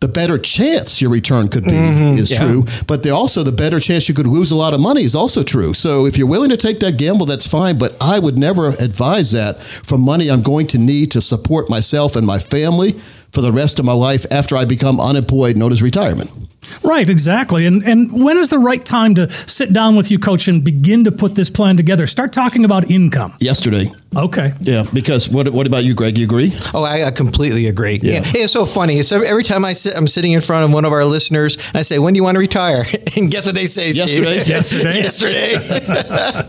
The 0.00 0.08
better 0.08 0.38
chance 0.38 1.02
your 1.02 1.10
return 1.10 1.48
could 1.48 1.64
be 1.64 1.72
mm-hmm. 1.72 2.18
is 2.18 2.30
yeah. 2.30 2.38
true, 2.38 2.64
but 2.86 3.02
the, 3.02 3.10
also 3.10 3.42
the 3.42 3.52
better 3.52 3.78
chance 3.78 4.08
you 4.08 4.14
could 4.14 4.26
lose 4.26 4.50
a 4.50 4.56
lot 4.56 4.72
of 4.72 4.80
money 4.80 5.02
is 5.02 5.14
also 5.14 5.42
true. 5.42 5.74
So 5.74 6.06
if 6.06 6.16
you're 6.16 6.26
willing 6.26 6.48
to 6.48 6.56
take 6.56 6.80
that 6.80 6.96
gamble, 6.96 7.26
that's 7.26 7.46
fine. 7.46 7.76
But 7.76 7.98
I 8.00 8.18
would 8.18 8.38
never 8.38 8.68
advise 8.68 9.32
that 9.32 9.60
for 9.60 9.98
money 9.98 10.30
I'm 10.30 10.40
going 10.40 10.68
to 10.68 10.78
need 10.78 11.10
to 11.10 11.20
support 11.20 11.68
myself 11.68 12.16
and 12.16 12.26
my 12.26 12.38
family 12.38 12.92
for 13.30 13.42
the 13.42 13.52
rest 13.52 13.78
of 13.78 13.84
my 13.84 13.92
life 13.92 14.24
after 14.30 14.56
I 14.56 14.64
become 14.64 14.98
unemployed, 15.00 15.58
known 15.58 15.70
as 15.70 15.82
retirement. 15.82 16.30
Right, 16.82 17.08
exactly. 17.08 17.66
And 17.66 17.82
and 17.84 18.24
when 18.24 18.36
is 18.38 18.48
the 18.50 18.58
right 18.58 18.84
time 18.84 19.14
to 19.16 19.30
sit 19.30 19.72
down 19.72 19.96
with 19.96 20.10
you, 20.10 20.18
coach, 20.18 20.48
and 20.48 20.64
begin 20.64 21.04
to 21.04 21.12
put 21.12 21.34
this 21.34 21.50
plan 21.50 21.76
together? 21.76 22.06
Start 22.06 22.32
talking 22.32 22.64
about 22.64 22.90
income. 22.90 23.32
Yesterday, 23.40 23.86
Okay. 24.16 24.52
yeah. 24.60 24.84
Because 24.92 25.28
what 25.28 25.48
what 25.50 25.66
about 25.66 25.84
you, 25.84 25.94
Greg? 25.94 26.18
You 26.18 26.24
agree? 26.24 26.52
Oh, 26.74 26.82
I, 26.82 27.06
I 27.06 27.10
completely 27.10 27.66
agree. 27.66 27.98
Yeah. 28.02 28.14
Yeah. 28.14 28.22
Hey, 28.24 28.38
it's 28.40 28.52
so 28.52 28.66
funny. 28.66 28.94
It's 28.94 29.12
every, 29.12 29.26
every 29.28 29.44
time 29.44 29.64
I 29.64 29.72
sit, 29.74 29.94
I'm 29.96 30.08
sitting 30.08 30.32
in 30.32 30.40
front 30.40 30.64
of 30.64 30.72
one 30.72 30.84
of 30.84 30.92
our 30.92 31.04
listeners, 31.04 31.56
and 31.68 31.76
I 31.76 31.82
say, 31.82 31.98
"When 31.98 32.14
do 32.14 32.18
you 32.18 32.24
want 32.24 32.34
to 32.36 32.40
retire?" 32.40 32.84
And 33.16 33.30
guess 33.30 33.44
what 33.46 33.54
they 33.54 33.66
say? 33.66 33.92
Steve? 33.92 34.20
Yesterday. 34.24 34.44
Yesterday. 34.54 34.98
Yesterday. 35.02 35.56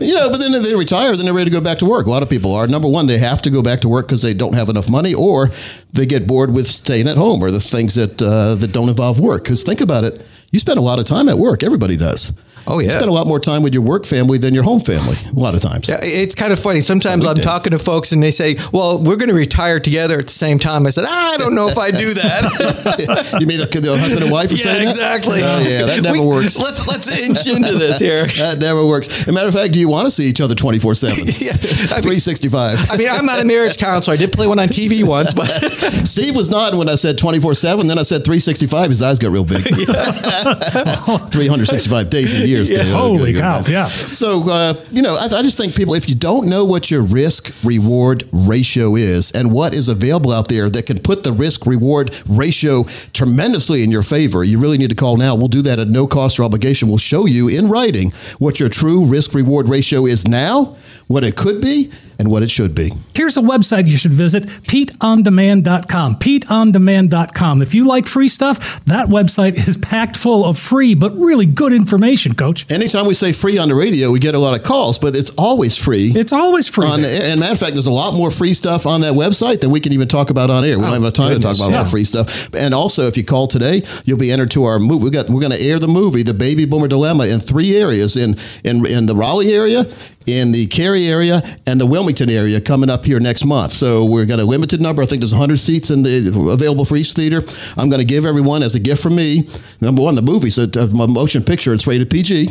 You 0.00 0.14
know, 0.14 0.30
but 0.30 0.38
then 0.38 0.52
if 0.54 0.62
they 0.62 0.74
retire, 0.74 1.14
then 1.14 1.24
they're 1.24 1.34
ready 1.34 1.50
to 1.50 1.56
go 1.56 1.60
back 1.62 1.78
to 1.78 1.86
work. 1.86 2.06
A 2.06 2.10
lot 2.10 2.22
of 2.22 2.30
people 2.30 2.54
are. 2.54 2.66
Number 2.66 2.88
one, 2.88 3.06
they 3.06 3.18
have 3.18 3.42
to 3.42 3.50
go 3.50 3.62
back 3.62 3.80
to 3.80 3.88
work 3.88 4.06
because 4.06 4.22
they 4.22 4.34
don't 4.34 4.54
have 4.54 4.68
enough 4.68 4.88
money, 4.90 5.14
or 5.14 5.50
they 5.92 6.06
get 6.06 6.26
bored 6.26 6.52
with 6.52 6.66
staying 6.66 7.06
at 7.08 7.16
home, 7.16 7.42
or 7.42 7.50
the 7.50 7.60
things 7.60 7.94
that 7.94 8.20
uh, 8.22 8.54
that 8.56 8.72
don't 8.72 8.88
involve 8.88 9.20
work. 9.20 9.44
Because 9.44 9.62
think 9.62 9.80
about 9.80 10.04
it, 10.04 10.11
you 10.52 10.58
spend 10.58 10.78
a 10.78 10.82
lot 10.82 10.98
of 10.98 11.04
time 11.04 11.28
at 11.28 11.36
work. 11.36 11.62
Everybody 11.62 11.96
does. 11.96 12.32
Oh, 12.66 12.78
You 12.78 12.86
yeah. 12.86 12.92
spend 12.92 13.08
a 13.08 13.12
lot 13.12 13.26
more 13.26 13.40
time 13.40 13.62
with 13.62 13.74
your 13.74 13.82
work 13.82 14.04
family 14.06 14.38
than 14.38 14.54
your 14.54 14.62
home 14.62 14.80
family. 14.80 15.16
A 15.34 15.38
lot 15.38 15.54
of 15.54 15.60
times. 15.60 15.88
Yeah, 15.88 15.98
it's 16.02 16.34
kind 16.34 16.52
of 16.52 16.60
funny. 16.60 16.80
Sometimes 16.80 17.24
I'm 17.26 17.36
talking 17.36 17.72
to 17.72 17.78
folks 17.78 18.12
and 18.12 18.22
they 18.22 18.30
say, 18.30 18.56
"Well, 18.72 18.98
we're 18.98 19.16
going 19.16 19.28
to 19.30 19.34
retire 19.34 19.80
together 19.80 20.18
at 20.18 20.26
the 20.26 20.32
same 20.32 20.58
time." 20.58 20.86
I 20.86 20.90
said, 20.90 21.04
ah, 21.06 21.34
"I 21.34 21.36
don't 21.38 21.54
know 21.54 21.68
if 21.68 21.78
I 21.78 21.90
do 21.90 22.14
that." 22.14 23.36
you 23.40 23.46
mean 23.46 23.58
the, 23.58 23.66
the 23.66 23.96
husband 23.96 24.22
and 24.22 24.30
wife 24.32 24.52
are 24.52 24.54
yeah, 24.56 24.62
saying 24.62 24.84
that? 24.86 24.90
exactly. 24.90 25.40
Oh, 25.42 25.58
yeah, 25.66 25.84
that 25.86 26.02
never 26.02 26.20
We- 26.20 26.26
works. 26.26 26.58
Let's 26.58 26.86
let's 26.86 27.10
inch 27.26 27.46
into 27.46 27.72
this 27.78 27.98
here. 27.98 28.26
That 28.42 28.58
never 28.58 28.84
works. 28.86 29.08
As 29.08 29.28
a 29.28 29.32
matter 29.32 29.46
of 29.48 29.54
fact, 29.54 29.72
do 29.72 29.78
you 29.78 29.88
want 29.88 30.06
to 30.06 30.10
see 30.10 30.24
each 30.26 30.40
other 30.40 30.54
24 30.54 30.94
7? 30.94 31.26
Yeah, 31.26 31.52
365. 31.52 32.90
I 32.90 32.96
mean, 32.96 33.08
I'm 33.10 33.24
not 33.26 33.40
a 33.42 33.46
marriage 33.46 33.76
counselor. 33.78 34.14
I 34.14 34.16
did 34.16 34.32
play 34.32 34.46
one 34.46 34.58
on 34.58 34.68
TV 34.68 35.04
once, 35.06 35.32
but 35.32 35.46
Steve 36.06 36.34
was 36.36 36.50
nodding 36.50 36.78
when 36.78 36.88
I 36.88 36.94
said 36.96 37.18
24 37.18 37.54
7. 37.54 37.86
Then 37.86 37.98
I 37.98 38.02
said 38.02 38.24
365. 38.24 38.88
His 38.90 39.02
eyes 39.02 39.18
got 39.18 39.30
real 39.32 39.44
big. 39.44 39.62
365 39.62 42.10
days 42.10 42.38
and 42.40 42.48
years. 42.56 42.68
Dave. 42.70 42.92
Holy 42.92 43.30
Okay, 43.30 43.40
cow, 43.40 43.58
good. 43.62 43.70
yeah. 43.70 43.86
So, 43.86 44.48
uh, 44.48 44.74
you 44.90 45.02
know, 45.02 45.16
I, 45.16 45.24
I 45.24 45.42
just 45.42 45.58
think 45.58 45.74
people, 45.74 45.94
if 45.94 46.08
you 46.08 46.14
don't 46.14 46.48
know 46.48 46.64
what 46.64 46.90
your 46.90 47.02
risk 47.02 47.54
reward 47.64 48.24
ratio 48.32 48.96
is 48.96 49.30
and 49.32 49.52
what 49.52 49.74
is 49.74 49.88
available 49.88 50.32
out 50.32 50.48
there 50.48 50.70
that 50.70 50.86
can 50.86 50.98
put 50.98 51.24
the 51.24 51.32
risk 51.32 51.66
reward 51.66 52.14
ratio 52.28 52.84
tremendously 53.12 53.82
in 53.82 53.90
your 53.90 54.02
favor, 54.02 54.44
you 54.44 54.58
really 54.58 54.78
need 54.78 54.90
to 54.90 54.96
call 54.96 55.16
now. 55.16 55.34
We'll 55.34 55.48
do 55.48 55.62
that 55.62 55.78
at 55.78 55.88
no 55.88 56.06
cost 56.06 56.38
or 56.38 56.44
obligation. 56.44 56.88
We'll 56.88 56.98
show 56.98 57.26
you 57.26 57.48
in 57.48 57.68
writing 57.68 58.10
what 58.38 58.60
your 58.60 58.68
true 58.68 59.04
risk 59.04 59.34
reward 59.34 59.68
ratio 59.68 60.06
is 60.06 60.26
now, 60.26 60.76
what 61.08 61.24
it 61.24 61.36
could 61.36 61.60
be, 61.60 61.90
and 62.18 62.30
what 62.30 62.42
it 62.42 62.50
should 62.50 62.74
be. 62.74 62.90
Here's 63.14 63.36
a 63.36 63.40
website 63.40 63.86
you 63.86 63.96
should 63.96 64.12
visit 64.12 64.44
PeteOnDemand.com. 64.44 66.16
PeteOnDemand.com. 66.16 67.62
If 67.62 67.74
you 67.74 67.86
like 67.86 68.06
free 68.06 68.28
stuff, 68.28 68.84
that 68.84 69.08
website 69.08 69.54
is 69.68 69.76
packed 69.76 70.16
full 70.16 70.44
of 70.44 70.58
free 70.58 70.94
but 70.94 71.12
really 71.16 71.46
good 71.46 71.72
information, 71.72 72.34
Coach. 72.34 72.70
Anytime 72.70 73.06
we 73.06 73.14
say 73.14 73.32
free 73.32 73.58
on 73.58 73.68
the 73.68 73.74
radio, 73.74 74.10
we 74.10 74.18
get 74.18 74.34
a 74.34 74.38
lot 74.38 74.58
of 74.58 74.62
calls, 74.62 74.98
but 74.98 75.14
it's 75.14 75.30
always 75.30 75.76
free. 75.76 76.12
It's 76.14 76.32
always 76.32 76.68
free. 76.68 76.86
On, 76.86 77.04
and 77.04 77.40
matter 77.40 77.52
of 77.52 77.58
fact, 77.58 77.72
there's 77.74 77.86
a 77.86 77.92
lot 77.92 78.14
more 78.14 78.30
free 78.30 78.54
stuff 78.54 78.86
on 78.86 79.00
that 79.02 79.14
website 79.14 79.60
than 79.60 79.70
we 79.70 79.80
can 79.80 79.92
even 79.92 80.08
talk 80.08 80.30
about 80.30 80.50
on 80.50 80.64
air. 80.64 80.78
We 80.78 80.82
don't 80.82 80.90
oh, 80.90 80.92
have 80.94 81.02
enough 81.02 81.14
time 81.14 81.32
goodness, 81.32 81.56
to 81.56 81.62
talk 81.62 81.68
about 81.68 81.78
all 81.78 81.84
the 81.84 81.90
free 81.90 82.04
stuff. 82.04 82.54
And 82.54 82.74
also, 82.74 83.06
if 83.06 83.16
you 83.16 83.24
call 83.24 83.46
today, 83.46 83.82
you'll 84.04 84.18
be 84.18 84.30
entered 84.30 84.50
to 84.52 84.64
our 84.64 84.78
movie. 84.78 85.04
We 85.04 85.10
got 85.10 85.28
we're 85.28 85.40
going 85.40 85.52
to 85.52 85.62
air 85.62 85.78
the 85.78 85.88
movie, 85.88 86.22
The 86.22 86.34
Baby 86.34 86.64
Boomer 86.64 86.88
Dilemma, 86.88 87.26
in 87.26 87.40
three 87.40 87.76
areas 87.76 88.16
in 88.16 88.36
in 88.64 88.84
in 88.86 89.06
the 89.06 89.14
Raleigh 89.14 89.52
area, 89.52 89.84
in 90.26 90.52
the 90.52 90.66
Cary 90.66 91.06
area, 91.06 91.42
and 91.66 91.80
the 91.80 91.86
Wilmington 92.02 92.30
area 92.30 92.60
coming 92.60 92.90
up 92.90 93.04
here 93.04 93.20
next 93.20 93.44
month. 93.44 93.70
So 93.70 94.04
we're 94.04 94.26
got 94.26 94.40
a 94.40 94.44
limited 94.44 94.80
number. 94.80 95.02
I 95.02 95.06
think 95.06 95.20
there's 95.20 95.32
100 95.32 95.56
seats 95.56 95.88
in 95.90 96.02
the 96.02 96.32
available 96.52 96.84
for 96.84 96.96
each 96.96 97.12
theater. 97.12 97.42
I'm 97.76 97.88
going 97.90 98.00
to 98.00 98.04
give 98.06 98.26
everyone 98.26 98.64
as 98.64 98.74
a 98.74 98.80
gift 98.80 99.00
from 99.04 99.14
me. 99.14 99.48
Number 99.80 100.02
one, 100.02 100.16
the 100.16 100.22
movie's 100.22 100.58
a, 100.58 100.64
a 100.80 100.88
motion 101.06 101.44
picture. 101.44 101.72
It's 101.72 101.86
rated 101.86 102.10
PG. 102.10 102.48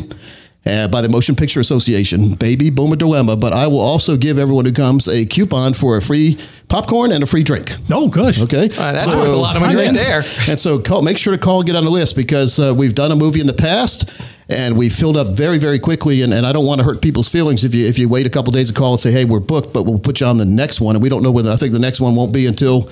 Uh, 0.63 0.88
by 0.88 1.01
the 1.01 1.10
Motion 1.10 1.36
Picture 1.36 1.60
Association, 1.60 2.36
Baby 2.36 2.70
Boomer 2.70 2.96
Dilemma. 2.96 3.36
But 3.36 3.51
I 3.51 3.65
will 3.65 3.79
also 3.79 4.15
give 4.15 4.38
everyone 4.38 4.63
who 4.65 4.72
comes 4.72 5.08
a 5.08 5.25
coupon 5.25 5.74
for 5.74 5.98
a 5.98 6.01
free 6.01 6.38
popcorn 6.67 7.12
and 7.12 7.24
a 7.24 7.25
free 7.25 7.43
drink. 7.43 7.72
oh, 7.91 8.08
gosh. 8.08 8.39
Okay, 8.39 8.65
Uh, 8.77 8.91
that's 8.93 9.08
worth 9.08 9.27
a 9.27 9.36
lot 9.36 9.55
of 9.55 9.63
money 9.63 9.75
right 9.75 9.91
there. 9.91 10.22
And 10.48 10.60
so, 10.60 10.77
call, 10.77 11.01
make 11.01 11.17
sure 11.17 11.34
to 11.36 11.39
call 11.41 11.62
and 11.62 11.65
get 11.67 11.75
on 11.75 11.84
the 11.84 11.89
list 11.89 12.15
because 12.15 12.60
uh, 12.60 12.75
we've 12.77 12.93
done 12.93 13.12
a 13.12 13.15
movie 13.15 13.41
in 13.41 13.48
the 13.48 13.55
past. 13.55 14.08
And 14.51 14.77
we 14.77 14.89
filled 14.89 15.15
up 15.15 15.27
very, 15.27 15.58
very 15.58 15.79
quickly, 15.79 16.24
and, 16.24 16.34
and 16.34 16.46
I 16.46 16.51
don't 16.51 16.65
want 16.65 16.79
to 16.79 16.84
hurt 16.84 17.01
people's 17.01 17.31
feelings 17.31 17.63
if 17.63 17.74
you 17.74 17.88
if 17.88 17.98
you 17.98 18.10
wait 18.10 18.25
a 18.25 18.29
couple 18.29 18.51
days 18.51 18.67
to 18.67 18.74
call 18.74 18.91
and 18.91 19.00
say, 19.00 19.10
"Hey, 19.12 19.24
we're 19.24 19.39
booked," 19.39 19.74
but 19.74 19.84
we'll 19.84 19.98
put 19.98 20.20
you 20.20 20.27
on 20.27 20.38
the 20.38 20.46
next 20.46 20.81
one, 20.81 20.96
and 20.96 21.01
we 21.01 21.08
don't 21.08 21.24
know 21.24 21.31
whether 21.31 21.50
I 21.50 21.55
think 21.55 21.72
the 21.72 21.79
next 21.79 22.01
one 22.01 22.15
won't 22.15 22.34
be 22.34 22.48
until 22.48 22.89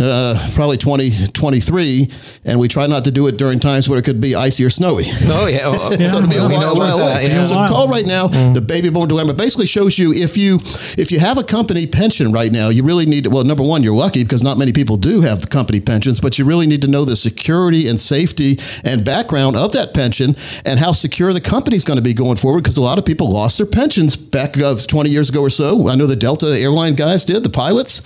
uh, 0.00 0.34
probably 0.54 0.76
2023, 0.78 2.10
and 2.44 2.58
we 2.58 2.68
try 2.68 2.86
not 2.86 3.04
to 3.04 3.10
do 3.10 3.26
it 3.26 3.36
during 3.36 3.58
times 3.58 3.88
where 3.88 3.98
it 3.98 4.04
could 4.04 4.20
be 4.20 4.34
icy 4.34 4.64
or 4.64 4.70
snowy. 4.70 5.04
Oh 5.24 5.46
yeah. 5.46 5.58
Oh, 5.72 5.96
Yeah. 5.98 6.08
So 6.08 6.18
it'll 6.18 6.28
be 6.30 6.36
a 6.36 6.42
while, 6.48 6.74
while 6.76 6.98
away. 6.98 7.26
yeah. 7.28 7.44
So 7.44 7.54
call 7.68 7.88
right 7.88 8.06
now. 8.06 8.26
The 8.28 8.60
Baby 8.60 8.90
Boom 8.90 9.06
Dilemma 9.08 9.34
basically 9.34 9.66
shows 9.66 9.98
you 9.98 10.12
if 10.12 10.36
you 10.36 10.56
if 10.98 11.12
you 11.12 11.20
have 11.20 11.38
a 11.38 11.44
company 11.44 11.86
pension 11.86 12.32
right 12.32 12.50
now, 12.50 12.68
you 12.70 12.82
really 12.82 13.06
need 13.06 13.24
to. 13.24 13.30
Well, 13.30 13.44
number 13.44 13.62
one, 13.62 13.82
you're 13.82 13.94
lucky 13.94 14.22
because 14.24 14.42
not 14.42 14.58
many 14.58 14.72
people 14.72 14.96
do 14.96 15.20
have 15.20 15.40
the 15.40 15.46
company 15.46 15.80
pensions, 15.80 16.20
but 16.20 16.38
you 16.38 16.44
really 16.44 16.66
need 16.66 16.82
to 16.82 16.88
know 16.88 17.04
the 17.04 17.16
security 17.16 17.88
and 17.88 18.00
safety 18.00 18.58
and 18.84 19.04
background 19.04 19.56
of 19.56 19.72
that 19.72 19.94
pension 19.94 20.34
and 20.64 20.78
how 20.78 20.92
secure 20.92 21.32
the 21.32 21.40
company's 21.40 21.84
going 21.84 21.98
to 21.98 22.02
be 22.02 22.14
going 22.14 22.36
forward. 22.36 22.62
Because 22.62 22.76
a 22.76 22.82
lot 22.82 22.98
of 22.98 23.04
people 23.04 23.30
lost 23.30 23.58
their 23.58 23.66
pensions 23.66 24.16
back 24.16 24.56
of 24.58 24.86
20 24.86 25.10
years 25.10 25.28
ago 25.30 25.40
or 25.42 25.50
so. 25.50 25.88
I 25.88 25.94
know 25.94 26.06
the 26.06 26.16
Delta 26.16 26.58
airline 26.58 26.94
guys 26.94 27.24
did, 27.24 27.42
the 27.44 27.50
pilots. 27.50 28.02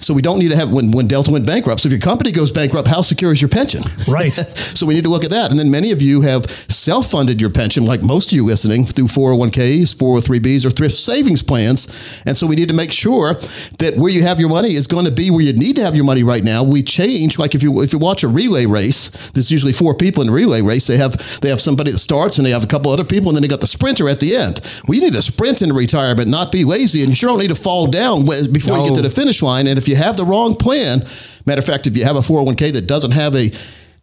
So 0.00 0.14
we 0.14 0.22
don't 0.22 0.38
need 0.38 0.50
to 0.50 0.56
have 0.56 0.72
when 0.72 0.90
when 0.90 1.06
Delta 1.06 1.30
went 1.30 1.46
bankrupt. 1.46 1.80
So 1.82 1.88
if 1.88 1.92
your 1.92 2.00
company 2.00 2.32
goes 2.32 2.50
bankrupt, 2.50 2.88
how 2.88 3.02
secure 3.02 3.32
is 3.32 3.40
your 3.40 3.48
pension? 3.48 3.82
Right. 4.08 4.36
So 4.70 4.86
we 4.86 4.94
need 4.94 5.04
to 5.04 5.10
look 5.10 5.24
at 5.24 5.30
that. 5.30 5.50
And 5.50 5.58
then 5.58 5.70
many 5.70 5.90
of 5.90 6.00
you 6.00 6.22
have 6.22 6.48
self-funded 6.50 7.38
your 7.40 7.50
pension, 7.50 7.84
like 7.84 8.02
most 8.02 8.30
of 8.30 8.36
you 8.36 8.44
listening, 8.46 8.86
through 8.86 9.06
401ks, 9.06 9.94
403bs, 9.94 10.64
or 10.64 10.70
thrift 10.70 10.94
savings 10.94 11.42
plans. 11.42 12.22
And 12.24 12.34
so 12.36 12.46
we 12.46 12.56
need 12.56 12.68
to 12.68 12.74
make 12.74 12.92
sure 12.92 13.34
that 13.78 13.94
where 13.96 14.10
you 14.10 14.22
have 14.22 14.40
your 14.40 14.48
money 14.48 14.74
is 14.74 14.86
going 14.86 15.04
to 15.04 15.10
be 15.10 15.30
where 15.30 15.42
you 15.42 15.52
need 15.52 15.76
to 15.76 15.82
have 15.82 15.94
your 15.94 16.04
money 16.04 16.22
right 16.22 16.42
now. 16.42 16.62
We 16.62 16.82
change, 16.82 17.38
like 17.38 17.54
if 17.54 17.62
you 17.62 17.82
if 17.82 17.92
you 17.92 17.98
watch 17.98 18.22
a 18.22 18.28
relay 18.28 18.64
race, 18.64 19.30
there's 19.32 19.50
usually 19.50 19.72
four 19.72 19.94
people 19.94 20.22
in 20.22 20.30
a 20.30 20.32
relay 20.32 20.62
race. 20.62 20.86
They 20.86 20.96
have 20.96 21.40
they 21.40 21.50
have 21.50 21.60
somebody 21.60 21.90
that 21.90 21.98
starts 21.98 22.38
and 22.38 22.46
they 22.46 22.52
have 22.52 22.64
a 22.64 22.68
couple 22.68 22.90
other 22.90 23.04
people, 23.04 23.28
and 23.28 23.36
then 23.36 23.42
they 23.42 23.48
got 23.48 23.60
the 23.60 23.66
sprinter 23.66 24.08
at 24.08 24.20
the 24.20 24.34
end. 24.36 24.60
We 24.88 25.00
need 25.00 25.12
to 25.12 25.22
sprint 25.22 25.60
into 25.60 25.74
retirement, 25.74 26.28
not 26.28 26.52
be 26.52 26.64
lazy, 26.64 27.00
and 27.00 27.10
you 27.10 27.14
sure 27.14 27.28
don't 27.28 27.40
need 27.40 27.48
to 27.48 27.54
fall 27.54 27.86
down 27.86 28.24
before 28.24 28.78
you 28.78 28.88
get 28.88 28.96
to 28.96 29.02
the 29.02 29.10
finish 29.10 29.42
line. 29.42 29.66
And 29.66 29.76
if 29.76 29.89
you 29.90 29.96
have 29.96 30.16
the 30.16 30.24
wrong 30.24 30.54
plan, 30.54 31.00
matter 31.44 31.58
of 31.58 31.66
fact, 31.66 31.86
if 31.86 31.96
you 31.96 32.04
have 32.04 32.16
a 32.16 32.20
401k 32.20 32.72
that 32.72 32.86
doesn't 32.86 33.10
have 33.10 33.34
a 33.34 33.50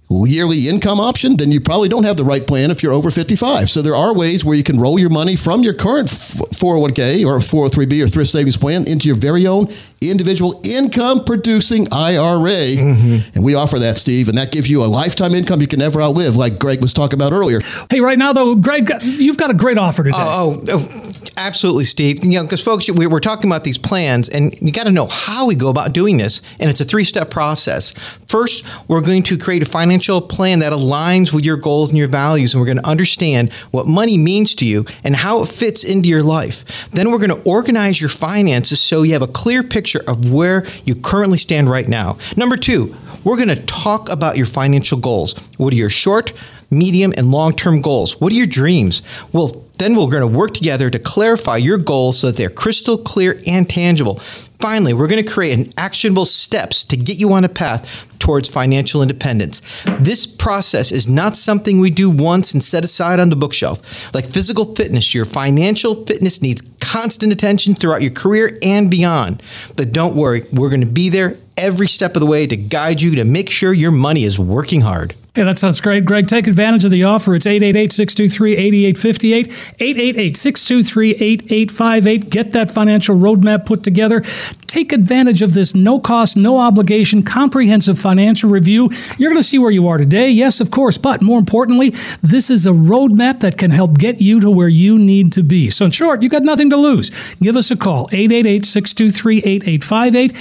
yearly 0.10 0.70
income 0.70 1.00
option, 1.00 1.36
then 1.36 1.52
you 1.52 1.60
probably 1.60 1.90
don't 1.90 2.06
have 2.06 2.16
the 2.16 2.24
right 2.24 2.46
plan 2.48 2.72
if 2.72 2.82
you're 2.82 2.94
over 2.94 3.12
55. 3.12 3.70
So 3.70 3.82
there 3.82 3.96
are 3.96 4.14
ways 4.14 4.46
where 4.46 4.56
you 4.56 4.64
can 4.64 4.80
roll 4.80 4.98
your 4.98 5.10
money 5.10 5.36
from 5.36 5.64
your 5.64 5.74
current 5.74 6.08
f- 6.10 6.40
401k 6.60 7.26
or 7.26 7.40
403b 7.40 8.04
or 8.04 8.08
thrift 8.08 8.30
savings 8.30 8.56
plan 8.56 8.88
into 8.88 9.08
your 9.08 9.18
very 9.18 9.48
own 9.48 9.68
individual 10.02 10.62
income 10.64 11.24
producing 11.24 11.88
IRA. 11.92 12.76
Mm-hmm. 12.78 13.36
And 13.36 13.44
we 13.44 13.56
offer 13.56 13.80
that, 13.80 13.98
Steve, 13.98 14.30
and 14.30 14.38
that 14.38 14.52
gives 14.52 14.70
you 14.70 14.84
a 14.84 14.86
lifetime 14.86 15.34
income 15.34 15.62
you 15.62 15.68
can 15.68 15.80
never 15.80 16.02
outlive, 16.02 16.36
like 16.36 16.60
Greg 16.60 16.82
was 16.82 16.94
talking 16.94 17.18
about 17.18 17.34
earlier. 17.34 17.62
Hey, 17.90 18.00
right 18.00 18.18
now, 18.18 18.34
though, 18.34 18.56
Greg, 18.56 18.90
you've 19.02 19.38
got 19.38 19.50
a 19.50 19.54
great 19.54 19.78
offer 19.78 20.04
today. 20.04 20.18
Oh, 20.18 20.62
oh, 20.68 20.90
oh 20.90 21.14
absolutely, 21.38 21.86
Steve. 21.86 22.24
You 22.24 22.40
know, 22.40 22.44
because 22.44 22.64
folks, 22.64 22.90
we, 22.90 23.08
we're 23.08 23.20
talking 23.20 23.50
about 23.50 23.64
these 23.64 23.78
plans, 23.78 24.30
and 24.30 24.60
you 24.62 24.72
got 24.72 24.84
to 24.84 24.92
know 24.92 25.08
how 25.10 25.48
we 25.48 25.56
go 25.56 25.70
about 25.70 25.94
doing 25.94 26.18
this. 26.18 26.42
And 26.60 26.70
it's 26.70 26.82
a 26.82 26.86
three-step 26.86 27.30
process. 27.30 27.92
First, 28.28 28.90
we're 28.90 29.02
going 29.02 29.24
to 29.24 29.38
create 29.38 29.64
a 29.64 29.66
financial 29.66 30.22
plan 30.22 30.60
that 30.60 30.74
aligns 30.74 31.34
with 31.34 31.46
your 31.46 31.58
goals 31.58 31.90
and 31.90 31.98
your 31.98 32.08
values, 32.08 32.54
and 32.54 32.62
we're 32.62 32.68
going 32.68 32.80
to 32.80 32.88
understand 32.88 33.52
what 33.72 33.88
money 33.88 34.18
means 34.18 34.54
to 34.56 34.68
you 34.68 34.86
and 35.04 35.16
how 35.16 35.42
it 35.42 35.48
fits 35.48 35.84
into 35.84 36.10
your 36.10 36.24
life. 36.24 36.90
Then 36.90 37.12
we're 37.12 37.20
going 37.20 37.42
to 37.42 37.50
organize 37.50 38.00
your 38.00 38.10
finances 38.10 38.80
so 38.80 39.04
you 39.04 39.14
have 39.14 39.22
a 39.22 39.28
clear 39.28 39.64
picture 39.64 39.87
of 39.96 40.32
where 40.32 40.66
you 40.86 40.96
currently 40.96 41.38
stand 41.38 41.70
right 41.70 41.88
now. 41.88 42.18
Number 42.36 42.58
two, 42.58 42.96
we're 43.24 43.38
going 43.38 43.50
to 43.50 43.62
talk 43.66 44.12
about 44.12 44.38
your 44.38 44.46
financial 44.46 44.98
goals. 44.98 45.50
What 45.58 45.74
are 45.74 45.78
your 45.78 45.90
short, 45.90 46.34
medium, 46.70 47.14
and 47.18 47.32
long 47.32 47.54
term 47.54 47.82
goals? 47.82 48.20
What 48.20 48.32
are 48.32 48.36
your 48.36 48.48
dreams? 48.48 49.02
Well, 49.34 49.64
then 49.78 49.96
we're 49.96 50.10
going 50.10 50.22
to 50.22 50.38
work 50.38 50.54
together 50.54 50.90
to 50.90 51.00
clarify 51.00 51.58
your 51.58 51.78
goals 51.78 52.20
so 52.20 52.28
that 52.28 52.38
they're 52.38 52.50
crystal 52.50 52.98
clear 52.98 53.40
and 53.48 53.70
tangible. 53.70 54.16
Finally, 54.60 54.94
we're 54.94 55.08
going 55.08 55.24
to 55.24 55.32
create 55.32 55.58
an 55.58 55.70
actionable 55.78 56.26
steps 56.26 56.84
to 56.84 56.98
get 56.98 57.18
you 57.18 57.32
on 57.32 57.44
a 57.44 57.50
path 57.50 58.18
towards 58.20 58.50
financial 58.50 59.02
independence. 59.02 59.62
This 60.00 60.26
process 60.26 60.92
is 60.92 61.08
not 61.08 61.36
something 61.36 61.80
we 61.80 61.92
do 61.92 62.10
once 62.10 62.54
and 62.54 62.64
set 62.64 62.84
aside 62.84 63.20
on 63.20 63.30
the 63.30 63.36
bookshelf. 63.36 64.14
Like 64.14 64.26
physical 64.26 64.76
fitness, 64.76 65.14
your 65.14 65.26
financial 65.26 66.06
fitness 66.06 66.42
needs 66.42 66.62
constant 66.80 67.32
attention 67.34 67.76
throughout 67.76 68.02
your 68.02 68.12
career 68.12 68.58
and 68.64 68.90
beyond. 68.90 69.44
But 69.76 69.92
don't 69.92 70.16
worry, 70.16 70.42
we're 70.52 70.70
going 70.70 70.86
to 70.86 70.92
be 70.92 71.10
there 71.10 71.38
every 71.58 71.88
step 71.88 72.16
of 72.16 72.22
the 72.22 72.26
way 72.26 72.48
to 72.48 72.56
guide 72.56 73.02
you 73.02 73.16
to 73.16 73.26
make 73.26 73.50
sure 73.50 73.74
your 73.74 73.92
money 73.92 74.24
is 74.24 74.40
working 74.40 74.82
hard. 74.82 75.14
Hey, 75.38 75.44
that 75.44 75.60
sounds 75.60 75.80
great. 75.82 76.04
Greg, 76.04 76.26
take 76.26 76.48
advantage 76.48 76.84
of 76.84 76.90
the 76.90 77.04
offer. 77.04 77.36
It's 77.36 77.46
888-623-8858, 77.46 79.78
888-623-8858. 79.78 82.30
Get 82.32 82.54
that 82.54 82.72
financial 82.72 83.16
roadmap 83.16 83.68
put 83.68 83.84
together. 83.84 84.22
Take 84.66 84.92
advantage 84.92 85.44
of 85.44 85.54
this 85.54 85.76
no 85.76 86.00
cost, 86.00 86.36
no 86.36 86.60
obligation, 86.60 87.22
comprehensive 87.22 88.00
financial 88.00 88.50
review. 88.50 88.90
You're 89.20 89.30
going 89.30 89.40
to 89.40 89.48
see 89.48 89.60
where 89.60 89.70
you 89.70 89.88
are 89.88 90.00
today, 90.00 90.32
yes, 90.32 90.60
of 90.60 90.72
course, 90.72 90.98
but 90.98 91.22
more 91.22 91.38
importantly, 91.38 91.92
this 92.24 92.50
is 92.50 92.66
a 92.66 92.72
roadmap 92.72 93.42
that 93.42 93.60
can 93.60 93.70
help 93.70 94.00
get 94.00 94.20
you 94.20 94.40
to 94.40 94.50
where 94.50 94.68
you 94.68 94.98
need 94.98 95.32
to 95.34 95.44
be. 95.44 95.70
So 95.70 95.86
in 95.86 95.92
short, 95.92 96.24
you've 96.24 96.32
got 96.32 96.42
nothing 96.42 96.72
to 96.72 96.78
lose. 96.78 97.12
Give 97.36 97.56
us 97.56 97.70
a 97.70 97.76
call, 97.76 98.10
888-623-8858, 98.10 100.32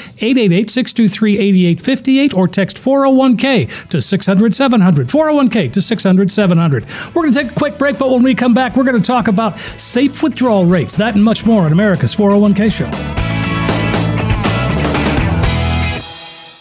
888-623-8858, 0.64 2.34
or 2.34 2.48
text 2.48 2.78
401k 2.78 3.90
to 3.90 4.00
600 4.00 4.54
700, 4.54 4.85
401k 4.94 5.72
to 5.72 5.82
600 5.82 6.30
700. 6.30 6.84
We're 7.14 7.22
going 7.22 7.32
to 7.32 7.42
take 7.42 7.52
a 7.52 7.54
quick 7.54 7.78
break, 7.78 7.98
but 7.98 8.10
when 8.10 8.22
we 8.22 8.34
come 8.34 8.54
back, 8.54 8.76
we're 8.76 8.84
going 8.84 9.00
to 9.00 9.06
talk 9.06 9.28
about 9.28 9.56
safe 9.58 10.22
withdrawal 10.22 10.64
rates, 10.66 10.96
that 10.96 11.14
and 11.14 11.24
much 11.24 11.44
more 11.44 11.64
on 11.64 11.72
America's 11.72 12.14
401k 12.14 12.72
show. 12.72 13.25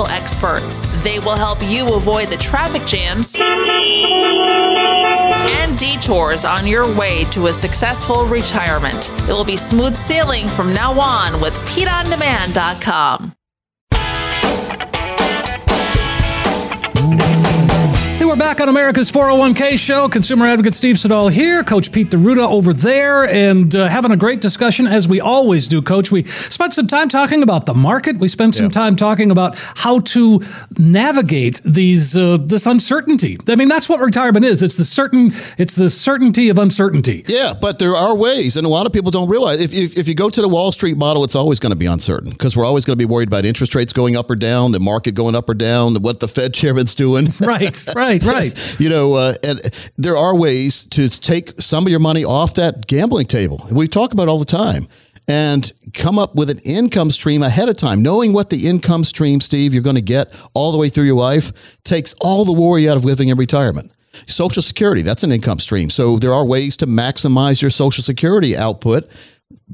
experts. 0.00 0.86
They 1.02 1.18
will 1.18 1.36
help 1.36 1.62
you 1.62 1.94
avoid 1.94 2.30
the 2.30 2.36
traffic 2.36 2.86
jams 2.86 3.36
and 5.44 5.78
detours 5.78 6.44
on 6.44 6.66
your 6.66 6.92
way 6.94 7.24
to 7.26 7.48
a 7.48 7.54
successful 7.54 8.26
retirement. 8.26 9.10
It 9.28 9.32
will 9.32 9.44
be 9.44 9.56
smooth 9.56 9.94
sailing 9.94 10.48
from 10.48 10.72
now 10.72 10.98
on 10.98 11.40
with 11.40 11.54
PeteOnDemand.com. 11.60 13.34
we're 18.32 18.38
back 18.38 18.62
on 18.62 18.68
America's 18.70 19.12
401k 19.12 19.78
show. 19.78 20.08
Consumer 20.08 20.46
advocate 20.46 20.72
Steve 20.72 20.98
Siddall 20.98 21.28
here, 21.28 21.62
Coach 21.62 21.92
Pete 21.92 22.08
D'Arruda 22.08 22.48
over 22.48 22.72
there, 22.72 23.28
and 23.28 23.74
uh, 23.74 23.88
having 23.88 24.10
a 24.10 24.16
great 24.16 24.40
discussion 24.40 24.86
as 24.86 25.06
we 25.06 25.20
always 25.20 25.68
do, 25.68 25.82
Coach. 25.82 26.10
We 26.10 26.24
spent 26.24 26.72
some 26.72 26.86
time 26.86 27.10
talking 27.10 27.42
about 27.42 27.66
the 27.66 27.74
market. 27.74 28.16
We 28.16 28.28
spent 28.28 28.54
some 28.54 28.66
Yeah. 28.66 28.70
time 28.70 28.96
talking 28.96 29.30
about 29.30 29.58
how 29.58 30.00
to 30.00 30.40
navigate 30.78 31.60
these 31.62 32.16
uh, 32.16 32.38
this 32.40 32.64
uncertainty. 32.64 33.36
I 33.48 33.54
mean, 33.56 33.68
that's 33.68 33.86
what 33.90 34.00
retirement 34.00 34.46
is. 34.46 34.62
It's 34.62 34.76
the 34.76 34.86
certain. 34.86 35.32
It's 35.58 35.74
the 35.74 35.90
certainty 35.90 36.48
of 36.48 36.58
uncertainty. 36.58 37.24
Yeah, 37.28 37.52
but 37.60 37.80
there 37.80 37.94
are 37.94 38.16
ways, 38.16 38.56
and 38.56 38.64
a 38.64 38.70
lot 38.70 38.86
of 38.86 38.94
people 38.94 39.10
don't 39.10 39.28
realize. 39.28 39.60
If, 39.60 39.74
if, 39.74 39.98
if 39.98 40.08
you 40.08 40.14
go 40.14 40.30
to 40.30 40.40
the 40.40 40.48
Wall 40.48 40.72
Street 40.72 40.96
model, 40.96 41.22
it's 41.24 41.34
always 41.34 41.60
going 41.60 41.72
to 41.72 41.76
be 41.76 41.84
uncertain 41.86 42.30
because 42.30 42.56
we're 42.56 42.64
always 42.64 42.86
going 42.86 42.98
to 42.98 43.06
be 43.06 43.12
worried 43.12 43.28
about 43.28 43.44
interest 43.44 43.74
rates 43.74 43.92
going 43.92 44.16
up 44.16 44.30
or 44.30 44.36
down, 44.36 44.72
the 44.72 44.80
market 44.80 45.14
going 45.14 45.34
up 45.36 45.50
or 45.50 45.54
down, 45.54 45.96
what 45.96 46.20
the 46.20 46.28
Fed 46.28 46.54
chairman's 46.54 46.94
doing. 46.94 47.26
Right, 47.42 47.84
right, 47.94 48.21
right. 48.26 48.80
you 48.80 48.88
know, 48.88 49.14
uh, 49.14 49.32
and 49.42 49.58
there 49.96 50.16
are 50.16 50.36
ways 50.36 50.84
to 50.84 51.08
take 51.08 51.60
some 51.60 51.84
of 51.86 51.90
your 51.90 52.00
money 52.00 52.24
off 52.24 52.54
that 52.54 52.86
gambling 52.86 53.26
table. 53.26 53.66
We 53.70 53.88
talk 53.88 54.12
about 54.12 54.28
all 54.28 54.38
the 54.38 54.44
time. 54.44 54.86
And 55.28 55.72
come 55.94 56.18
up 56.18 56.34
with 56.34 56.50
an 56.50 56.58
income 56.64 57.12
stream 57.12 57.44
ahead 57.44 57.68
of 57.68 57.76
time. 57.76 58.02
Knowing 58.02 58.32
what 58.32 58.50
the 58.50 58.68
income 58.68 59.04
stream, 59.04 59.40
Steve, 59.40 59.72
you're 59.72 59.82
going 59.82 59.94
to 59.96 60.02
get 60.02 60.36
all 60.52 60.72
the 60.72 60.78
way 60.78 60.88
through 60.88 61.04
your 61.04 61.16
life 61.16 61.80
takes 61.84 62.12
all 62.20 62.44
the 62.44 62.52
worry 62.52 62.88
out 62.88 62.96
of 62.96 63.04
living 63.04 63.28
in 63.28 63.38
retirement. 63.38 63.92
Social 64.26 64.62
Security, 64.62 65.02
that's 65.02 65.22
an 65.22 65.30
income 65.30 65.60
stream. 65.60 65.90
So 65.90 66.18
there 66.18 66.32
are 66.32 66.44
ways 66.44 66.76
to 66.78 66.86
maximize 66.86 67.62
your 67.62 67.70
Social 67.70 68.02
Security 68.02 68.56
output 68.56 69.08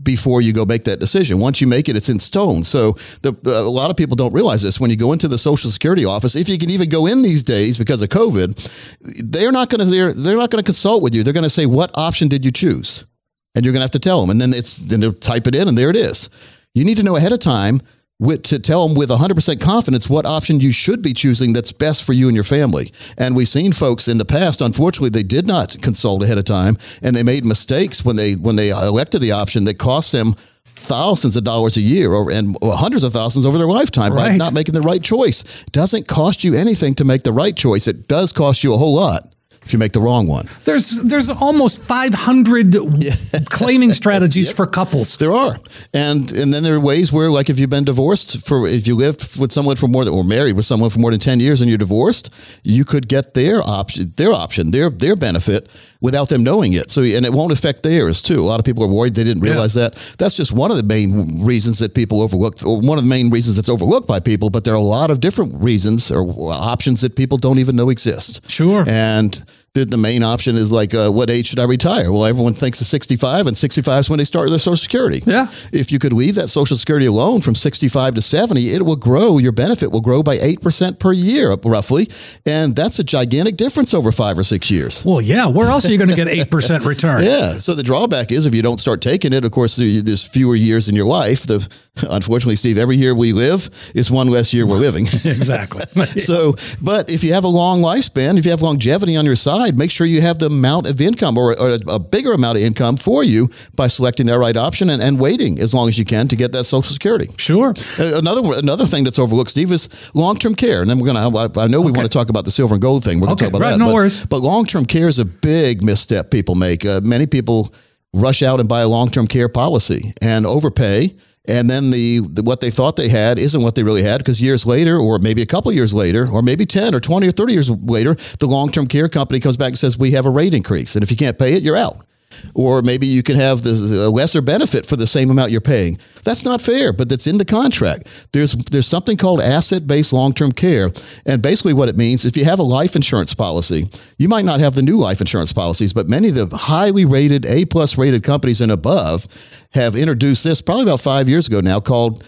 before 0.03 0.43
you 0.43 0.53
go 0.53 0.65
make 0.65 0.85
that 0.85 1.01
decision. 1.01 1.39
Once 1.39 1.61
you 1.61 1.67
make 1.67 1.89
it, 1.89 1.97
it's 1.97 2.09
in 2.09 2.19
stone. 2.19 2.65
So 2.65 2.93
the, 3.23 3.37
a 3.47 3.71
lot 3.71 3.91
of 3.91 3.97
people 3.97 4.17
don't 4.17 4.33
realize 4.33 4.63
this. 4.63 4.81
When 4.81 4.91
you 4.91 4.97
go 4.97 5.13
into 5.13 5.29
the 5.29 5.39
Social 5.39 5.71
Security 5.71 6.05
office, 6.05 6.37
if 6.37 6.49
you 6.49 6.59
can 6.59 6.71
even 6.71 6.89
go 6.89 7.07
in 7.07 7.23
these 7.23 7.43
days 7.43 7.79
because 7.79 8.03
of 8.03 8.09
COVID, 8.09 9.31
they're 9.31 9.53
not 9.53 9.71
going 9.71 9.81
to 9.81 9.87
they're, 9.87 10.13
they're 10.13 10.37
not 10.37 10.51
going 10.51 10.63
to 10.63 10.67
consult 10.67 11.03
with 11.03 11.15
you. 11.15 11.23
They're 11.23 11.33
going 11.33 11.45
to 11.45 11.51
say, 11.51 11.67
"What 11.67 11.91
option 11.97 12.29
did 12.29 12.45
you 12.45 12.51
choose?" 12.51 13.07
And 13.55 13.65
you're 13.65 13.73
going 13.73 13.81
to 13.81 13.85
have 13.85 13.91
to 13.93 13.99
tell 13.99 14.21
them, 14.21 14.31
and 14.31 14.41
then 14.41 14.53
it's 14.55 14.77
then 14.77 15.01
they'll 15.01 15.13
type 15.13 15.47
it 15.47 15.55
in, 15.55 15.69
and 15.69 15.77
there 15.77 15.91
it 15.91 15.97
is. 15.97 16.31
You 16.75 16.85
need 16.85 16.99
to 16.99 17.03
know 17.03 17.17
ahead 17.17 17.33
of 17.33 17.41
time 17.41 17.81
with, 18.21 18.43
to 18.43 18.59
tell 18.59 18.87
them 18.87 18.97
with 18.97 19.11
100% 19.11 19.61
confidence 19.61 20.11
what 20.11 20.27
option 20.27 20.61
you 20.61 20.73
should 20.73 21.03
be 21.03 21.13
choosing 21.13 21.53
that's 21.53 21.73
best 21.73 22.05
for 22.05 22.13
you 22.13 22.27
and 22.27 22.35
your 22.35 22.45
family. 22.45 22.93
And 23.17 23.37
we've 23.37 23.49
seen 23.49 23.73
folks 23.73 24.09
in 24.09 24.19
the 24.19 24.25
past, 24.25 24.61
unfortunately, 24.61 25.11
they 25.11 25.23
did 25.23 25.47
not 25.47 25.81
consult 25.83 26.23
ahead 26.23 26.39
of 26.39 26.45
time 26.45 26.77
and 27.03 27.15
they 27.15 27.23
made 27.23 27.45
mistakes 27.45 28.05
when 28.05 28.17
they 28.17 28.35
when 28.35 28.57
they 28.57 28.71
elected 28.71 29.21
the 29.21 29.33
option 29.33 29.65
that 29.65 29.79
cost 29.79 30.13
them 30.13 30.35
thousands 30.65 31.37
of 31.37 31.45
dollars 31.45 31.77
a 31.77 31.81
year 31.81 32.13
or, 32.13 32.31
and 32.31 32.57
hundreds 32.63 33.05
of 33.05 33.13
thousands 33.13 33.45
over 33.47 33.59
their 33.59 33.67
lifetime 33.67 34.15
by 34.15 34.37
not 34.37 34.53
making 34.53 34.75
the 34.75 34.81
right 34.81 35.03
choice. 35.03 35.63
It 35.63 35.73
doesn't 35.73 36.09
cost 36.09 36.45
you 36.45 36.55
anything 36.55 36.95
to 36.97 37.05
make 37.05 37.23
the 37.23 37.33
right 37.33 37.57
choice. 37.57 37.87
It 37.87 38.09
does 38.09 38.33
cost 38.33 38.65
you 38.65 38.75
a 38.75 38.77
whole 38.77 38.95
lot 38.95 39.33
if 39.69 39.73
you 39.75 39.79
make 39.79 39.93
the 39.93 40.01
wrong 40.01 40.27
one. 40.27 40.47
There's 40.65 41.01
there's 41.03 41.31
almost 41.31 41.83
500 41.83 42.75
claiming 43.51 43.91
strategies 43.91 44.51
for 44.51 44.67
couples. 44.67 45.19
There 45.19 45.33
are, 45.33 45.57
and 45.93 46.33
and 46.33 46.53
then 46.53 46.63
there 46.63 46.75
are 46.75 46.81
ways 46.81 47.13
where, 47.13 47.31
like, 47.31 47.51
if 47.51 47.61
you've 47.61 47.71
been 47.71 47.85
divorced 47.85 48.47
for, 48.47 48.67
if 48.67 48.87
you 48.87 48.97
lived 48.97 49.39
with 49.39 49.53
someone 49.53 49.77
for 49.77 49.87
more 49.87 50.05
than, 50.05 50.15
or 50.15 50.25
married 50.25 50.57
with 50.57 50.65
someone 50.65 50.91
for 50.91 51.01
more 51.01 51.11
than 51.11 51.21
ten 51.21 51.39
years, 51.39 51.61
and 51.61 51.69
you're 51.69 51.79
divorced, 51.79 52.33
you 52.65 52.85
could 52.85 53.09
get 53.09 53.35
their 53.35 53.61
option, 53.63 54.13
their 54.17 54.33
option, 54.33 54.71
their 54.71 54.89
their 54.89 55.17
benefit 55.17 55.69
without 56.01 56.29
them 56.29 56.45
knowing 56.45 56.75
it. 56.75 56.91
So, 56.91 57.03
and 57.03 57.27
it 57.27 57.33
won't 57.33 57.53
affect 57.53 57.83
theirs 57.83 58.23
too. 58.23 58.41
A 58.41 58.47
lot 58.47 58.59
of 58.59 58.65
people 58.65 58.85
are 58.85 58.89
worried 58.89 59.15
they 59.15 59.25
didn't 59.25 59.43
realize 59.43 59.75
that. 59.75 59.95
That's 60.19 60.37
just 60.37 60.53
one 60.53 60.71
of 60.71 60.77
the 60.77 60.83
main 60.83 61.45
reasons 61.45 61.79
that 61.81 61.95
people 61.95 62.21
overlook, 62.21 62.65
or 62.65 62.81
one 62.81 62.99
of 62.99 63.05
the 63.05 63.11
main 63.11 63.31
reasons 63.31 63.57
that's 63.57 63.69
overlooked 63.69 64.07
by 64.07 64.21
people. 64.21 64.51
But 64.51 64.65
there 64.65 64.75
are 64.75 64.77
a 64.77 64.81
lot 64.81 65.11
of 65.11 65.21
different 65.21 65.55
reasons 65.61 66.11
or 66.11 66.53
options 66.53 67.01
that 67.01 67.17
people 67.17 67.39
don't 67.39 67.59
even 67.59 67.77
know 67.77 67.91
exist. 67.91 68.49
Sure. 68.51 68.85
And 68.89 69.45
the, 69.75 69.85
the 69.85 69.97
main 69.97 70.23
option 70.23 70.57
is 70.57 70.73
like, 70.73 70.95
uh, 70.95 71.11
what 71.11 71.31
age 71.31 71.47
should 71.47 71.59
I 71.59 71.65
retire? 71.65 72.11
Well, 72.11 72.25
everyone 72.25 72.55
thinks 72.55 72.81
of 72.81 72.87
65, 72.87 73.47
and 73.47 73.57
65 73.57 74.01
is 74.01 74.11
when 74.11 74.19
they 74.19 74.25
start 74.25 74.49
their 74.51 74.59
Social 74.59 74.77
Security. 74.77 75.23
Yeah. 75.25 75.47
If 75.73 75.93
you 75.93 75.99
could 75.99 76.13
leave 76.13 76.35
that 76.37 76.49
Social 76.49 76.77
Security 76.77 77.07
alone 77.07 77.41
from 77.41 77.55
65 77.55 78.15
to 78.15 78.23
70, 78.23 78.61
it 78.71 78.83
will 78.83 78.97
grow. 78.97 79.39
Your 79.39 79.53
benefit 79.53 79.93
will 79.93 80.01
grow 80.01 80.23
by 80.23 80.37
8% 80.37 80.99
per 80.99 81.13
year, 81.13 81.55
roughly. 81.65 82.09
And 82.47 82.75
that's 82.75 82.99
a 82.99 83.05
gigantic 83.05 83.57
difference 83.57 83.95
over 83.95 84.11
five 84.11 84.39
or 84.39 84.43
six 84.43 84.71
years. 84.71 85.05
Well, 85.05 85.21
yeah. 85.21 85.47
Where 85.47 85.69
else 85.69 85.89
are 85.89 85.93
you 85.93 85.99
going 85.99 86.11
to 86.11 86.17
get 86.17 86.29
8% 86.29 86.85
return? 86.87 87.23
Yeah. 87.23 87.53
So 87.53 87.75
the 87.75 87.83
drawback 87.83 88.33
is 88.33 88.47
if 88.47 88.55
you 88.55 88.63
don't 88.63 88.81
start 88.81 89.03
taking 89.03 89.33
it, 89.33 89.45
of 89.45 89.53
course, 89.53 89.77
there's 89.77 90.27
fewer 90.27 90.57
years 90.57 90.89
in 90.89 90.95
your 90.95 91.07
life. 91.07 91.47
The, 91.47 91.69
unfortunately, 92.11 92.57
Steve, 92.57 92.79
every 92.79 92.97
year 92.97 93.15
we 93.15 93.33
live 93.33 93.69
is 93.95 94.11
one 94.11 94.29
less 94.29 94.53
year 94.55 94.67
we're 94.67 94.77
living. 94.79 95.07
Exactly. 95.25 95.83
So, 96.21 96.55
but 96.83 97.11
if 97.11 97.23
you 97.25 97.33
have 97.35 97.45
a 97.45 97.49
long 97.49 97.81
lifespan, 97.81 98.39
if 98.39 98.45
you 98.45 98.51
have 98.51 98.63
longevity 98.63 99.17
on 99.17 99.25
your 99.25 99.37
side, 99.37 99.77
make 99.79 99.91
sure 99.91 100.07
you 100.07 100.21
have 100.21 100.39
the 100.39 100.47
amount 100.47 100.87
of 100.89 101.01
income 101.01 101.37
or, 101.39 101.59
or 101.59 101.71
a, 101.71 101.79
a 101.95 101.99
bigger 101.99 102.33
amount 102.33 102.59
of 102.59 102.65
income 102.65 102.97
for 102.97 103.23
you 103.25 103.49
by 103.77 103.87
selecting 103.89 104.27
that 104.27 104.39
right 104.39 104.57
option 104.57 104.91
and, 104.91 105.03
and 105.03 105.21
waiting 105.21 105.59
as 105.59 105.75
long 105.75 105.89
as 105.89 105.99
you 105.99 106.05
can 106.05 106.29
to 106.29 106.37
get 106.37 106.53
that 106.53 106.65
Social 106.65 106.91
Security. 106.93 107.29
Sure. 107.37 107.71
Uh, 107.99 108.19
Another 108.19 108.43
another 108.59 108.85
thing 108.87 109.05
that's 109.05 109.19
overlooked, 109.19 109.51
Steve, 109.51 109.71
is 109.73 109.89
long 110.15 110.37
term 110.37 110.55
care. 110.55 110.81
And 110.81 110.91
then 110.91 110.99
we're 110.99 111.13
going 111.13 111.33
to, 111.33 111.61
I 111.61 111.67
know 111.67 111.81
we 111.81 111.93
want 111.93 112.11
to 112.11 112.19
talk 112.19 112.29
about 112.29 112.45
the 112.45 112.51
silver 112.51 112.75
and 112.75 112.83
gold 112.83 113.05
thing. 113.05 113.21
We're 113.21 113.27
going 113.29 113.37
to 113.39 113.45
Okay, 113.45 113.51
talk 113.51 113.61
about 113.61 113.65
right, 113.67 113.73
that. 113.73 113.79
no 113.79 113.87
but, 113.87 113.95
worries. 113.95 114.27
But 114.27 114.41
long 114.43 114.65
term 114.67 114.85
care 114.85 115.09
is 115.09 115.19
a 115.19 115.25
big 115.25 115.83
misstep 115.83 116.31
people 116.31 116.55
make. 116.55 116.85
Uh, 116.85 117.01
many 117.03 117.27
people 117.27 117.73
rush 118.15 118.43
out 118.43 118.61
and 118.61 118.69
buy 118.69 118.81
a 118.81 118.89
long 118.89 119.09
term 119.09 119.27
care 119.27 119.49
policy 119.49 120.13
and 120.21 120.47
overpay. 120.47 121.15
And 121.49 121.69
then 121.69 121.91
the, 121.91 122.21
the 122.21 122.43
what 122.43 122.61
they 122.61 122.71
thought 122.71 122.97
they 122.97 123.09
had 123.09 123.39
isn't 123.39 123.63
what 123.63 123.75
they 123.75 123.83
really 123.83 124.03
had 124.03 124.19
because 124.19 124.41
years 124.41 124.67
later, 124.67 124.99
or 124.99 125.19
maybe 125.19 125.43
a 125.43 125.47
couple 125.47 125.73
years 125.73 125.95
later, 125.95 126.29
or 126.31 126.43
maybe 126.43 126.67
10 126.67 126.95
or 126.95 127.01
20 127.01 127.27
or 127.27 127.31
30 127.31 127.53
years 127.53 127.71
later, 127.71 128.15
the 128.39 128.47
long 128.47 128.71
term 128.71 128.87
care 128.87 129.09
company 129.09 129.41
comes 129.41 129.57
back 129.57 129.69
and 129.69 129.79
says, 129.79 129.99
We 129.99 130.13
have 130.13 130.27
a 130.27 130.31
rate 130.31 130.53
increase. 130.55 130.95
And 130.95 131.03
if 131.03 131.11
you 131.11 131.17
can't 131.17 131.39
pay 131.39 131.55
it, 131.55 131.63
you're 131.63 131.77
out 131.77 132.08
or 132.55 132.83
maybe 132.83 133.07
you 133.07 133.23
can 133.23 133.37
have 133.37 133.63
the 133.63 134.11
lesser 134.11 134.41
benefit 134.41 134.87
for 134.87 134.97
the 134.97 135.07
same 135.07 135.31
amount 135.31 135.51
you're 135.51 135.61
paying. 135.61 135.99
That's 136.25 136.45
not 136.45 136.61
fair, 136.61 136.93
but 136.93 137.09
that's 137.09 137.27
in 137.27 137.39
the 137.39 137.45
contract. 137.45 138.29
There's 138.33 138.53
there's 138.55 138.87
something 138.87 139.17
called 139.17 139.41
asset-based 139.41 140.13
long-term 140.13 140.53
care, 140.53 140.91
and 141.27 141.43
basically 141.43 141.73
what 141.73 141.89
it 141.89 141.97
means 141.97 142.25
if 142.25 142.37
you 142.37 142.45
have 142.45 142.59
a 142.59 142.65
life 142.65 142.97
insurance 142.97 143.35
policy, 143.35 143.89
you 144.19 144.29
might 144.29 144.45
not 144.45 144.61
have 144.61 144.75
the 144.75 144.83
new 144.83 144.99
life 144.99 145.21
insurance 145.21 145.53
policies, 145.53 145.93
but 145.93 146.09
many 146.09 146.29
of 146.29 146.35
the 146.35 146.57
highly 146.57 147.05
rated 147.05 147.47
A 147.47 147.65
plus 147.65 147.97
rated 147.99 148.23
companies 148.23 148.61
and 148.61 148.73
above 148.73 149.27
have 149.73 149.95
introduced 149.95 150.45
this 150.45 150.63
probably 150.63 150.85
about 150.85 151.01
five 151.01 151.29
years 151.29 151.47
ago 151.47 151.61
now 151.61 151.81
called 151.81 152.25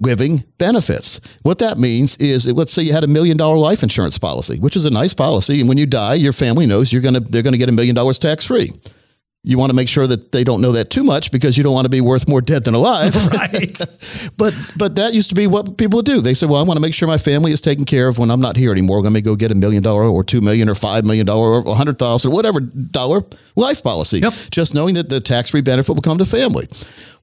living 0.00 0.44
benefits. 0.58 1.20
What 1.42 1.58
that 1.60 1.78
means 1.78 2.16
is, 2.18 2.50
let's 2.52 2.72
say 2.72 2.82
you 2.82 2.92
had 2.92 3.04
a 3.04 3.08
million 3.08 3.36
dollar 3.36 3.56
life 3.56 3.82
insurance 3.82 4.18
policy, 4.18 4.58
which 4.58 4.76
is 4.76 4.84
a 4.84 4.90
nice 4.90 5.14
policy, 5.14 5.60
and 5.60 5.68
when 5.68 5.78
you 5.78 5.86
die, 5.86 6.14
your 6.14 6.32
family 6.32 6.66
knows 6.66 6.92
you're 6.92 7.02
gonna 7.02 7.20
they're 7.20 7.42
gonna 7.42 7.56
get 7.56 7.68
a 7.68 7.72
million 7.72 7.94
dollars 7.94 8.18
tax 8.18 8.46
free. 8.46 8.72
You 9.48 9.58
want 9.58 9.70
to 9.70 9.76
make 9.76 9.88
sure 9.88 10.08
that 10.08 10.32
they 10.32 10.42
don't 10.42 10.60
know 10.60 10.72
that 10.72 10.90
too 10.90 11.04
much 11.04 11.30
because 11.30 11.56
you 11.56 11.62
don't 11.62 11.72
want 11.72 11.84
to 11.84 11.88
be 11.88 12.00
worth 12.00 12.28
more 12.28 12.40
dead 12.40 12.64
than 12.64 12.74
alive. 12.74 13.14
Right. 13.36 13.78
but 14.38 14.54
but 14.76 14.96
that 14.96 15.12
used 15.12 15.28
to 15.28 15.34
be 15.34 15.46
what 15.46 15.76
people 15.76 15.98
would 15.98 16.06
do. 16.06 16.20
They 16.20 16.34
said, 16.34 16.48
"Well, 16.48 16.60
I 16.60 16.64
want 16.64 16.76
to 16.78 16.80
make 16.80 16.94
sure 16.94 17.06
my 17.06 17.18
family 17.18 17.52
is 17.52 17.60
taken 17.60 17.84
care 17.84 18.08
of 18.08 18.18
when 18.18 18.30
I'm 18.30 18.40
not 18.40 18.56
here 18.56 18.72
anymore. 18.72 19.02
Let 19.02 19.12
me 19.12 19.20
go 19.20 19.36
get 19.36 19.50
a 19.50 19.54
million 19.54 19.82
dollar 19.82 20.04
or 20.04 20.24
two 20.24 20.40
million 20.40 20.68
or 20.68 20.74
five 20.74 21.04
million 21.04 21.26
dollar 21.26 21.60
or 21.60 21.70
a 21.70 21.74
hundred 21.74 21.98
thousand, 21.98 22.32
whatever 22.32 22.60
dollar 22.60 23.22
life 23.56 23.82
policy. 23.82 24.20
Yep. 24.20 24.32
Just 24.50 24.74
knowing 24.74 24.94
that 24.94 25.10
the 25.10 25.20
tax 25.20 25.50
free 25.50 25.60
benefit 25.60 25.94
will 25.94 26.02
come 26.02 26.18
to 26.18 26.24
family. 26.24 26.66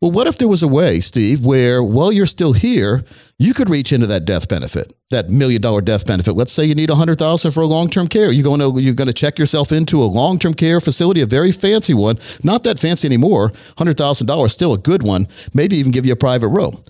Well, 0.04 0.12
what 0.12 0.28
if 0.28 0.38
there 0.38 0.50
was 0.50 0.62
a 0.64 0.68
way, 0.68 1.00
Steve, 1.00 1.46
where 1.46 1.82
while 1.82 2.12
you're 2.12 2.26
still 2.26 2.52
here, 2.52 3.06
you 3.40 3.54
could 3.54 3.70
reach 3.70 3.94
into 3.94 4.06
that 4.08 4.26
death 4.26 4.50
benefit, 4.50 4.92
that 5.12 5.30
million 5.30 5.62
dollar 5.62 5.80
death 5.80 6.06
benefit. 6.06 6.34
Let's 6.34 6.52
say 6.52 6.66
you 6.66 6.76
need 6.76 6.90
a 6.90 6.96
hundred 6.96 7.20
thousand 7.20 7.52
for 7.52 7.62
a 7.62 7.68
long 7.68 7.90
term 7.90 8.08
care. 8.08 8.30
You're 8.30 8.44
going 8.44 8.60
to 8.60 8.82
you're 8.82 8.96
going 8.96 9.08
to 9.08 9.14
check 9.14 9.40
yourself 9.40 9.72
into 9.72 10.02
a 10.02 10.04
long 10.04 10.40
term 10.40 10.56
care 10.56 10.82
facility, 10.82 11.22
a 11.22 11.26
very 11.26 11.54
fancy 11.54 11.94
one, 11.94 12.18
not 12.44 12.66
that 12.66 12.80
fancy 12.80 13.08
anymore. 13.08 13.54
Hundred 13.78 13.98
thousand 13.98 14.28
dollars, 14.28 14.52
still 14.52 14.74
a 14.74 14.78
good 14.78 15.04
one. 15.04 15.26
Maybe 15.54 15.78
even 15.78 15.94
give 15.94 16.06
you 16.06 16.12
a 16.12 16.18
private 16.18 16.50
room. 16.50 16.84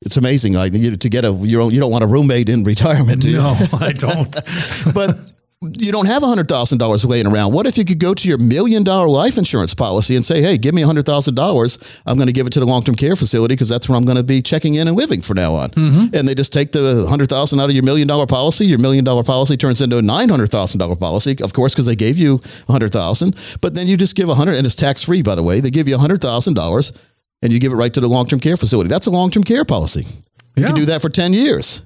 It's 0.00 0.16
amazing, 0.16 0.54
like 0.54 0.72
you, 0.72 0.96
to 0.96 1.08
get 1.10 1.26
a 1.26 1.32
you 1.32 1.58
don't 1.58 1.70
you 1.70 1.80
don't 1.80 1.92
want 1.92 2.04
a 2.04 2.06
roommate 2.06 2.48
in 2.48 2.64
retirement, 2.72 3.20
do 3.20 3.28
you? 3.28 3.36
No, 3.36 3.56
I 3.78 3.92
don't. 3.92 4.34
but 4.94 5.33
you 5.62 5.92
don't 5.92 6.06
have 6.06 6.22
$100,000 6.22 7.08
laying 7.08 7.26
around. 7.26 7.52
What 7.52 7.66
if 7.66 7.78
you 7.78 7.84
could 7.84 7.98
go 7.98 8.12
to 8.12 8.28
your 8.28 8.36
million 8.38 8.84
dollar 8.84 9.08
life 9.08 9.38
insurance 9.38 9.74
policy 9.74 10.14
and 10.14 10.24
say, 10.24 10.42
hey, 10.42 10.58
give 10.58 10.74
me 10.74 10.82
$100,000. 10.82 12.02
I'm 12.06 12.16
going 12.16 12.26
to 12.26 12.32
give 12.32 12.46
it 12.46 12.52
to 12.54 12.60
the 12.60 12.66
long 12.66 12.82
term 12.82 12.94
care 12.94 13.16
facility 13.16 13.54
because 13.54 13.68
that's 13.68 13.88
where 13.88 13.96
I'm 13.96 14.04
going 14.04 14.16
to 14.18 14.22
be 14.22 14.42
checking 14.42 14.74
in 14.74 14.88
and 14.88 14.96
living 14.96 15.22
from 15.22 15.36
now 15.36 15.54
on. 15.54 15.70
Mm-hmm. 15.70 16.14
And 16.14 16.28
they 16.28 16.34
just 16.34 16.52
take 16.52 16.72
the 16.72 17.04
100000 17.08 17.60
out 17.60 17.68
of 17.70 17.74
your 17.74 17.84
million 17.84 18.06
dollar 18.06 18.26
policy. 18.26 18.66
Your 18.66 18.78
million 18.78 19.04
dollar 19.04 19.22
policy 19.22 19.56
turns 19.56 19.80
into 19.80 19.96
a 19.98 20.02
$900,000 20.02 21.00
policy, 21.00 21.36
of 21.42 21.52
course, 21.54 21.72
because 21.74 21.86
they 21.86 21.96
gave 21.96 22.18
you 22.18 22.38
100000 22.66 23.34
But 23.60 23.74
then 23.74 23.86
you 23.86 23.96
just 23.96 24.16
give 24.16 24.28
100 24.28 24.56
and 24.56 24.66
it's 24.66 24.76
tax 24.76 25.04
free, 25.04 25.22
by 25.22 25.34
the 25.34 25.42
way. 25.42 25.60
They 25.60 25.70
give 25.70 25.88
you 25.88 25.96
$100,000 25.96 26.98
and 27.42 27.52
you 27.52 27.60
give 27.60 27.72
it 27.72 27.76
right 27.76 27.92
to 27.94 28.00
the 28.00 28.08
long 28.08 28.26
term 28.26 28.40
care 28.40 28.56
facility. 28.56 28.88
That's 28.88 29.06
a 29.06 29.10
long 29.10 29.30
term 29.30 29.44
care 29.44 29.64
policy. 29.64 30.06
You 30.56 30.62
Yeah. 30.62 30.66
can 30.66 30.74
do 30.76 30.84
that 30.86 31.00
for 31.02 31.08
10 31.08 31.32
years. 31.32 31.82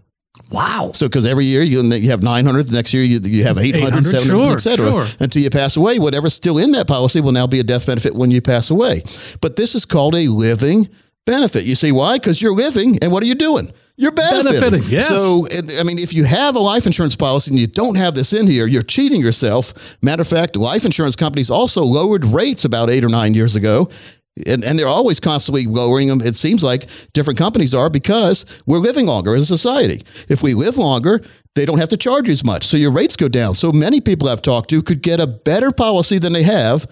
Wow. 0.50 0.92
So, 0.94 1.06
because 1.08 1.26
every 1.26 1.44
year 1.44 1.62
you, 1.62 1.82
you 1.82 2.10
have 2.10 2.22
900, 2.22 2.66
the 2.66 2.76
next 2.76 2.94
year 2.94 3.02
you, 3.02 3.18
you 3.20 3.44
have 3.44 3.58
800, 3.58 3.88
800, 3.88 4.04
700, 4.04 4.44
sure, 4.44 4.52
et 4.52 4.60
cetera, 4.60 4.90
sure. 4.90 5.06
until 5.20 5.42
you 5.42 5.50
pass 5.50 5.76
away. 5.76 5.98
Whatever's 5.98 6.34
still 6.34 6.58
in 6.58 6.72
that 6.72 6.86
policy 6.86 7.20
will 7.20 7.32
now 7.32 7.46
be 7.46 7.60
a 7.60 7.64
death 7.64 7.86
benefit 7.86 8.14
when 8.14 8.30
you 8.30 8.40
pass 8.40 8.70
away. 8.70 9.02
But 9.40 9.56
this 9.56 9.74
is 9.74 9.84
called 9.84 10.14
a 10.14 10.28
living 10.28 10.88
benefit. 11.26 11.64
You 11.64 11.74
see 11.74 11.92
why? 11.92 12.16
Because 12.16 12.40
you're 12.40 12.54
living, 12.54 12.98
and 13.02 13.12
what 13.12 13.22
are 13.22 13.26
you 13.26 13.34
doing? 13.34 13.70
You're 13.96 14.12
benefiting. 14.12 14.60
Benefiting, 14.60 14.92
yes. 14.92 15.08
So, 15.08 15.46
I 15.80 15.82
mean, 15.82 15.98
if 15.98 16.14
you 16.14 16.24
have 16.24 16.54
a 16.54 16.60
life 16.60 16.86
insurance 16.86 17.16
policy 17.16 17.50
and 17.50 17.58
you 17.58 17.66
don't 17.66 17.96
have 17.96 18.14
this 18.14 18.32
in 18.32 18.46
here, 18.46 18.66
you're 18.66 18.80
cheating 18.80 19.20
yourself. 19.20 19.98
Matter 20.02 20.22
of 20.22 20.28
fact, 20.28 20.56
life 20.56 20.84
insurance 20.84 21.16
companies 21.16 21.50
also 21.50 21.82
lowered 21.82 22.24
rates 22.24 22.64
about 22.64 22.90
eight 22.90 23.04
or 23.04 23.08
nine 23.08 23.34
years 23.34 23.56
ago. 23.56 23.90
And, 24.46 24.64
and 24.64 24.78
they're 24.78 24.86
always 24.86 25.20
constantly 25.20 25.66
lowering 25.66 26.08
them. 26.08 26.20
It 26.20 26.36
seems 26.36 26.62
like 26.62 26.88
different 27.12 27.38
companies 27.38 27.74
are 27.74 27.90
because 27.90 28.62
we're 28.66 28.78
living 28.78 29.06
longer 29.06 29.34
as 29.34 29.42
a 29.42 29.46
society. 29.46 30.02
If 30.28 30.42
we 30.42 30.54
live 30.54 30.76
longer, 30.78 31.20
they 31.54 31.64
don't 31.64 31.78
have 31.78 31.88
to 31.90 31.96
charge 31.96 32.28
you 32.28 32.32
as 32.32 32.44
much. 32.44 32.66
So 32.66 32.76
your 32.76 32.92
rates 32.92 33.16
go 33.16 33.28
down. 33.28 33.54
So 33.54 33.72
many 33.72 34.00
people 34.00 34.28
I've 34.28 34.42
talked 34.42 34.70
to 34.70 34.82
could 34.82 35.02
get 35.02 35.20
a 35.20 35.26
better 35.26 35.72
policy 35.72 36.18
than 36.18 36.32
they 36.32 36.44
have 36.44 36.86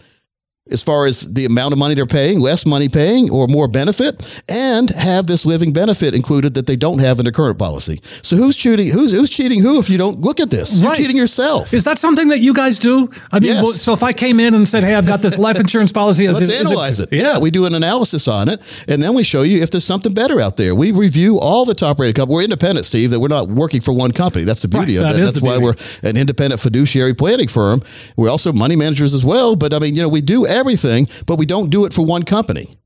as 0.71 0.83
far 0.83 1.07
as 1.07 1.21
the 1.33 1.45
amount 1.45 1.73
of 1.73 1.79
money 1.79 1.95
they're 1.95 2.07
paying, 2.07 2.41
less 2.41 2.67
money 2.67 2.89
paying, 2.89 3.31
or 3.31 3.47
more 3.47 3.69
benefit, 3.69 4.43
and 4.49 4.91
have 4.91 5.27
this 5.27 5.47
living 5.47 5.73
benefit 5.73 6.15
included 6.15 6.55
that 6.55 6.67
they 6.67 6.77
don't 6.77 6.99
have 6.99 7.19
in 7.19 7.25
their 7.25 7.33
current 7.33 7.59
policy. 7.59 8.01
So 8.23 8.37
who's 8.37 8.57
cheating? 8.57 8.91
Who's 8.91 9.13
who's 9.13 9.31
cheating 9.31 9.61
who? 9.63 9.79
If 9.79 9.89
you 9.89 9.99
don't 9.99 10.21
look 10.21 10.41
at 10.41 10.51
this, 10.51 10.79
you're 10.79 10.89
Right. 10.89 10.97
cheating 10.97 11.17
yourself. 11.17 11.73
Is 11.73 11.85
that 11.85 11.99
something 11.99 12.29
that 12.29 12.41
you 12.41 12.53
guys 12.53 12.79
do? 12.79 13.09
I 13.33 13.39
mean, 13.41 13.51
Yes. 13.53 13.63
well, 13.63 13.73
so 13.73 13.93
if 13.93 14.03
I 14.03 14.13
came 14.13 14.41
in 14.41 14.55
and 14.55 14.69
said, 14.69 14.83
"Hey, 14.83 14.95
I've 14.95 15.07
got 15.07 15.23
this 15.23 15.39
life 15.39 15.61
insurance 15.61 15.93
policy," 15.93 16.27
is 16.27 16.39
Let's 16.41 16.49
is 16.49 16.61
analyze 16.61 17.01
it. 17.01 17.09
Yeah, 17.13 17.39
we 17.39 17.51
do 17.51 17.65
an 17.67 17.75
analysis 17.75 18.27
on 18.29 18.49
it, 18.49 18.61
and 18.89 19.03
then 19.03 19.15
we 19.15 19.23
show 19.23 19.43
you 19.43 19.63
if 19.63 19.71
there's 19.71 19.85
something 19.85 20.13
better 20.13 20.41
out 20.41 20.57
there. 20.57 20.75
We 20.75 20.91
review 20.93 21.39
all 21.39 21.65
the 21.65 21.75
top 21.75 22.01
rated 22.01 22.17
companies. 22.17 22.35
We're 22.35 22.43
independent, 22.43 22.87
Steve. 22.87 23.11
That 23.11 23.21
we're 23.21 23.29
not 23.29 23.49
working 23.49 23.81
for 23.81 23.93
one 23.93 24.11
company. 24.13 24.45
That's 24.45 24.63
the 24.63 24.69
beauty 24.69 24.97
Right, 24.97 25.07
of 25.07 25.13
that 25.13 25.21
it. 25.21 25.23
is 25.23 25.33
That's 25.35 25.43
why 25.43 25.59
beauty. 25.59 25.79
we're 26.03 26.09
an 26.11 26.17
independent 26.17 26.61
fiduciary 26.61 27.15
planning 27.15 27.49
firm. 27.49 27.83
We're 28.17 28.31
also 28.31 28.53
money 28.53 28.75
managers 28.77 29.15
as 29.15 29.25
well. 29.25 29.55
But 29.57 29.73
I 29.73 29.79
mean, 29.79 29.95
you 29.95 30.03
know, 30.03 30.09
we 30.09 30.21
do 30.21 30.47
everything, 30.57 31.07
but 31.27 31.39
we 31.39 31.47
don't 31.47 31.71
do 31.71 31.85
it 31.85 31.93
for 31.93 32.05
one 32.05 32.25
company. 32.25 32.77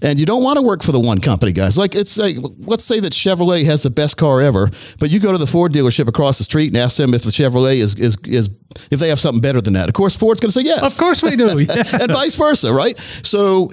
And 0.00 0.18
you 0.18 0.24
don't 0.24 0.42
want 0.42 0.56
to 0.56 0.62
work 0.62 0.82
for 0.82 0.92
the 0.92 1.00
one 1.00 1.20
company, 1.20 1.52
guys. 1.52 1.76
Like 1.76 1.94
it's 1.94 2.16
like, 2.16 2.36
let's 2.60 2.84
say 2.84 2.98
that 3.00 3.12
Chevrolet 3.12 3.64
has 3.66 3.82
the 3.82 3.90
best 3.90 4.16
car 4.16 4.40
ever, 4.40 4.70
but 4.98 5.10
you 5.10 5.20
go 5.20 5.32
to 5.32 5.38
the 5.38 5.46
Ford 5.46 5.72
dealership 5.72 6.08
across 6.08 6.38
the 6.38 6.44
street 6.44 6.68
and 6.68 6.76
ask 6.78 6.96
them 6.96 7.12
if 7.12 7.22
the 7.22 7.30
Chevrolet 7.30 7.76
is 7.76 7.94
is 7.96 8.16
is 8.24 8.48
if 8.90 9.00
they 9.00 9.08
have 9.08 9.20
something 9.20 9.42
better 9.42 9.60
than 9.60 9.74
that. 9.74 9.88
Of 9.88 9.94
course, 9.94 10.16
Ford's 10.16 10.40
going 10.40 10.48
to 10.48 10.52
say 10.52 10.64
yes 10.64 10.92
Of 10.94 10.98
course 10.98 11.22
we 11.22 11.36
do. 11.36 11.46
Yes. 11.58 11.92
and 11.92 12.10
vice 12.10 12.38
versa, 12.38 12.72
right? 12.72 12.98
So 12.98 13.70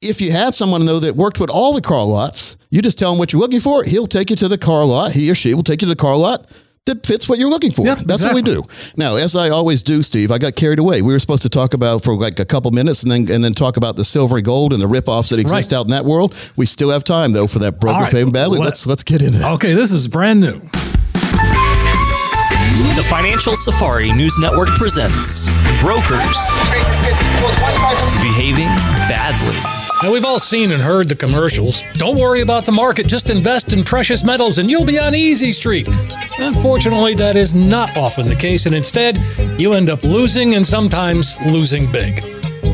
if 0.00 0.20
you 0.20 0.30
had 0.30 0.54
someone 0.54 0.86
though 0.86 1.00
that 1.00 1.16
worked 1.16 1.40
with 1.40 1.50
all 1.50 1.74
the 1.74 1.80
car 1.80 2.04
lots, 2.04 2.56
you 2.70 2.80
just 2.80 2.98
tell 2.98 3.12
him 3.12 3.18
what 3.18 3.32
you're 3.32 3.42
looking 3.42 3.60
for. 3.60 3.82
He'll 3.84 4.06
take 4.06 4.30
you 4.30 4.36
to 4.36 4.48
the 4.48 4.58
car 4.58 4.84
lot. 4.84 5.12
He 5.12 5.28
or 5.30 5.34
she 5.34 5.54
will 5.54 5.62
take 5.64 5.82
you 5.82 5.86
to 5.88 5.94
the 5.94 6.00
car 6.00 6.16
lot 6.16 6.46
that 6.86 7.06
fits 7.06 7.28
what 7.28 7.38
you're 7.38 7.50
looking 7.50 7.70
for. 7.70 7.86
Yeah, 7.86 7.94
That's 7.94 8.24
what 8.24 8.34
we 8.34 8.42
do. 8.42 8.64
Now, 8.96 9.14
as 9.14 9.36
I 9.36 9.50
always 9.50 9.84
do, 9.84 10.02
Steve, 10.02 10.32
I 10.32 10.38
got 10.38 10.56
carried 10.56 10.80
away. 10.80 11.00
We 11.00 11.12
were 11.12 11.18
supposed 11.20 11.44
to 11.44 11.48
talk 11.48 11.74
about 11.74 12.02
for 12.02 12.16
like 12.16 12.40
a 12.40 12.44
couple 12.44 12.72
minutes 12.72 13.04
and 13.04 13.10
then 13.12 13.30
and 13.32 13.44
then 13.44 13.52
talk 13.52 13.76
about 13.76 13.94
the 13.96 14.04
silver 14.04 14.36
and 14.36 14.44
gold 14.44 14.72
and 14.72 14.82
the 14.82 14.88
rip-offs 14.88 15.28
that 15.28 15.38
exist 15.38 15.70
Right. 15.70 15.78
out 15.78 15.84
in 15.84 15.90
that 15.90 16.04
world. 16.04 16.34
We 16.56 16.66
still 16.66 16.90
have 16.90 17.04
time 17.04 17.32
though 17.32 17.46
for 17.46 17.60
that 17.60 17.78
broker 17.80 18.00
right. 18.00 18.10
payment 18.12 18.32
badly. 18.32 18.58
Let- 18.58 18.64
Let's 18.72 18.86
let's 18.86 19.04
get 19.04 19.22
into 19.22 19.38
that. 19.38 19.52
Okay, 19.54 19.74
this 19.74 19.92
is 19.92 20.08
brand 20.08 20.40
new. 20.40 20.60
The 22.72 23.06
Financial 23.10 23.54
Safari 23.54 24.12
News 24.12 24.38
Network 24.38 24.68
presents 24.70 25.46
Brokers 25.82 26.24
Behaving 28.22 28.72
Badly. 29.10 29.54
Now, 30.02 30.10
we've 30.10 30.24
all 30.24 30.38
seen 30.38 30.72
and 30.72 30.80
heard 30.80 31.10
the 31.10 31.14
commercials. 31.14 31.82
Don't 31.94 32.16
worry 32.16 32.40
about 32.40 32.64
the 32.64 32.72
market, 32.72 33.06
just 33.06 33.28
invest 33.28 33.74
in 33.74 33.84
precious 33.84 34.24
metals 34.24 34.56
and 34.56 34.70
you'll 34.70 34.86
be 34.86 34.98
on 34.98 35.14
easy 35.14 35.52
street. 35.52 35.86
Unfortunately, 36.38 37.14
that 37.14 37.36
is 37.36 37.54
not 37.54 37.94
often 37.94 38.26
the 38.26 38.34
case, 38.34 38.64
and 38.64 38.74
instead, 38.74 39.18
you 39.60 39.74
end 39.74 39.90
up 39.90 40.02
losing 40.02 40.54
and 40.54 40.66
sometimes 40.66 41.36
losing 41.44 41.92
big. 41.92 42.24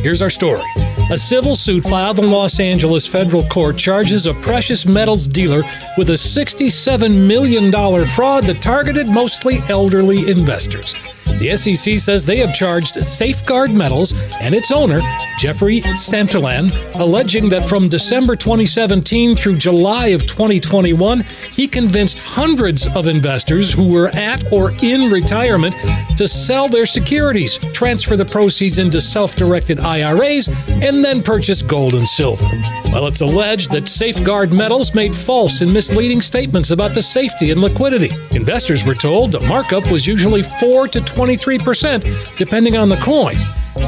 Here's 0.01 0.23
our 0.23 0.31
story. 0.31 0.63
A 1.11 1.17
civil 1.17 1.57
suit 1.57 1.85
filed 1.85 2.19
in 2.19 2.31
Los 2.31 2.61
Angeles 2.61 3.07
federal 3.07 3.43
court 3.45 3.79
charges 3.79 4.27
a 4.27 4.35
precious 4.35 4.85
metals 4.85 5.27
dealer 5.27 5.63
with 5.97 6.11
a 6.11 6.15
$67 6.15 7.27
million 7.27 7.73
fraud 8.09 8.45
that 8.45 8.61
targeted 8.61 9.09
mostly 9.09 9.61
elderly 9.71 10.31
investors. 10.31 10.95
The 11.41 11.57
SEC 11.57 12.01
says 12.01 12.27
they 12.27 12.39
have 12.39 12.53
charged 12.53 12.97
Safeguard 13.05 13.73
Metals 13.73 14.13
and 14.41 14.57
its 14.57 14.73
owner, 14.73 15.01
Jeffrey 15.39 15.83
Santulan, 15.83 16.69
alleging 16.99 17.49
that 17.51 17.65
from 17.65 17.89
December 17.89 18.35
2017 18.35 19.37
through 19.37 19.57
July 19.57 20.09
of 20.09 20.23
2021, 20.23 21.21
he 21.53 21.69
convinced 21.69 22.19
hundreds 22.19 22.89
of 22.89 23.07
investors 23.07 23.73
who 23.73 23.89
were 23.89 24.09
at 24.15 24.53
or 24.53 24.73
in 24.83 25.13
retirement 25.13 25.77
to 26.17 26.27
sell 26.27 26.67
their 26.67 26.87
securities, 26.87 27.59
transfer 27.73 28.17
the 28.17 28.25
proceeds 28.25 28.81
into 28.81 29.01
self 29.01 29.37
directed 29.37 29.79
IRAs, 29.79 30.49
and 30.83 30.98
then 31.05 31.23
purchase 31.23 31.63
gold 31.63 31.95
and 31.95 32.07
silver. 32.07 32.45
Well, 32.87 33.07
it's 33.07 33.21
alleged 33.21 33.73
that 33.73 33.89
Safeguard 33.89 34.53
Metals 34.53 34.95
made 34.95 35.15
false 35.15 35.61
and 35.61 35.73
misleading 35.73 36.21
statements 36.21 36.71
about 36.71 36.95
the 36.95 37.03
safety 37.03 37.51
and 37.51 37.61
liquidity. 37.61 38.11
Investors 38.33 38.85
were 38.87 38.95
told 38.95 39.33
the 39.33 39.41
markup 39.41 39.91
was 39.91 40.07
usually 40.07 40.43
4 40.43 40.89
to 40.89 41.01
23%, 41.01 42.37
depending 42.37 42.77
on 42.77 42.89
the 42.89 42.97
coin. 42.97 43.37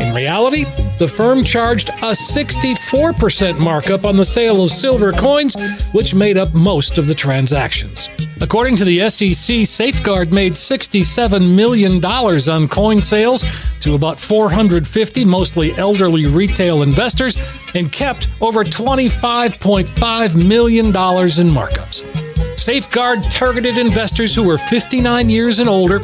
In 0.00 0.14
reality, 0.14 0.64
the 0.98 1.08
firm 1.08 1.42
charged 1.42 1.88
a 1.88 2.12
64% 2.12 3.58
markup 3.58 4.04
on 4.04 4.16
the 4.16 4.24
sale 4.24 4.62
of 4.62 4.70
silver 4.70 5.12
coins, 5.12 5.56
which 5.92 6.14
made 6.14 6.36
up 6.36 6.54
most 6.54 6.98
of 6.98 7.06
the 7.06 7.14
transactions. 7.14 8.08
According 8.40 8.76
to 8.76 8.84
the 8.84 9.08
SEC, 9.10 9.66
Safeguard 9.66 10.32
made 10.32 10.52
$67 10.52 11.54
million 11.54 12.04
on 12.04 12.68
coin 12.68 13.02
sales 13.02 13.44
to 13.80 13.94
about 13.94 14.20
450 14.20 15.24
mostly 15.24 15.72
elderly 15.72 16.26
retail 16.26 16.82
investors 16.82 17.36
and 17.74 17.90
kept 17.90 18.28
over 18.40 18.64
$25.5 18.64 20.48
million 20.48 20.86
in 20.86 20.92
markups. 20.92 22.29
Safeguard 22.56 23.22
targeted 23.24 23.78
investors 23.78 24.34
who 24.34 24.42
were 24.42 24.58
59 24.58 25.30
years 25.30 25.58
and 25.60 25.68
older. 25.68 26.00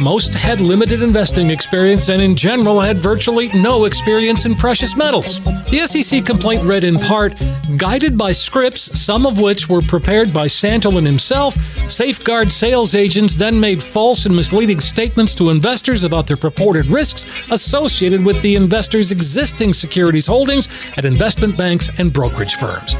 Most 0.00 0.34
had 0.34 0.60
limited 0.60 1.02
investing 1.02 1.50
experience 1.50 2.08
and, 2.08 2.22
in 2.22 2.36
general, 2.36 2.80
had 2.80 2.96
virtually 2.96 3.48
no 3.54 3.84
experience 3.84 4.46
in 4.46 4.54
precious 4.54 4.96
metals. 4.96 5.40
The 5.70 5.86
SEC 5.86 6.24
complaint 6.24 6.62
read 6.62 6.84
in 6.84 6.98
part 6.98 7.34
Guided 7.76 8.16
by 8.16 8.32
scripts, 8.32 8.98
some 8.98 9.26
of 9.26 9.40
which 9.40 9.68
were 9.68 9.82
prepared 9.82 10.32
by 10.32 10.46
Santulan 10.46 11.04
himself, 11.04 11.54
Safeguard 11.90 12.50
sales 12.50 12.94
agents 12.94 13.36
then 13.36 13.58
made 13.58 13.82
false 13.82 14.24
and 14.24 14.34
misleading 14.34 14.80
statements 14.80 15.34
to 15.34 15.50
investors 15.50 16.04
about 16.04 16.26
their 16.26 16.36
purported 16.36 16.86
risks 16.86 17.26
associated 17.50 18.24
with 18.24 18.40
the 18.40 18.56
investors' 18.56 19.12
existing 19.12 19.74
securities 19.74 20.26
holdings 20.26 20.68
at 20.96 21.04
investment 21.04 21.56
banks 21.58 21.90
and 21.98 22.12
brokerage 22.12 22.54
firms. 22.54 22.96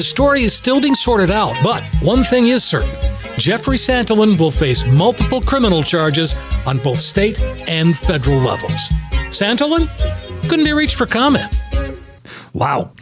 The 0.00 0.04
story 0.04 0.44
is 0.44 0.54
still 0.54 0.80
being 0.80 0.94
sorted 0.94 1.30
out, 1.30 1.54
but 1.62 1.82
one 2.00 2.24
thing 2.24 2.48
is 2.48 2.64
certain 2.64 2.88
Jeffrey 3.36 3.76
Santulan 3.76 4.40
will 4.40 4.50
face 4.50 4.86
multiple 4.86 5.42
criminal 5.42 5.82
charges 5.82 6.34
on 6.64 6.78
both 6.78 6.96
state 6.96 7.38
and 7.68 7.94
federal 7.94 8.38
levels. 8.38 8.88
Santulan 9.28 9.86
couldn't 10.48 10.64
be 10.64 10.72
reached 10.72 10.94
for 10.94 11.04
comment. 11.04 11.54
Wow. 12.54 12.92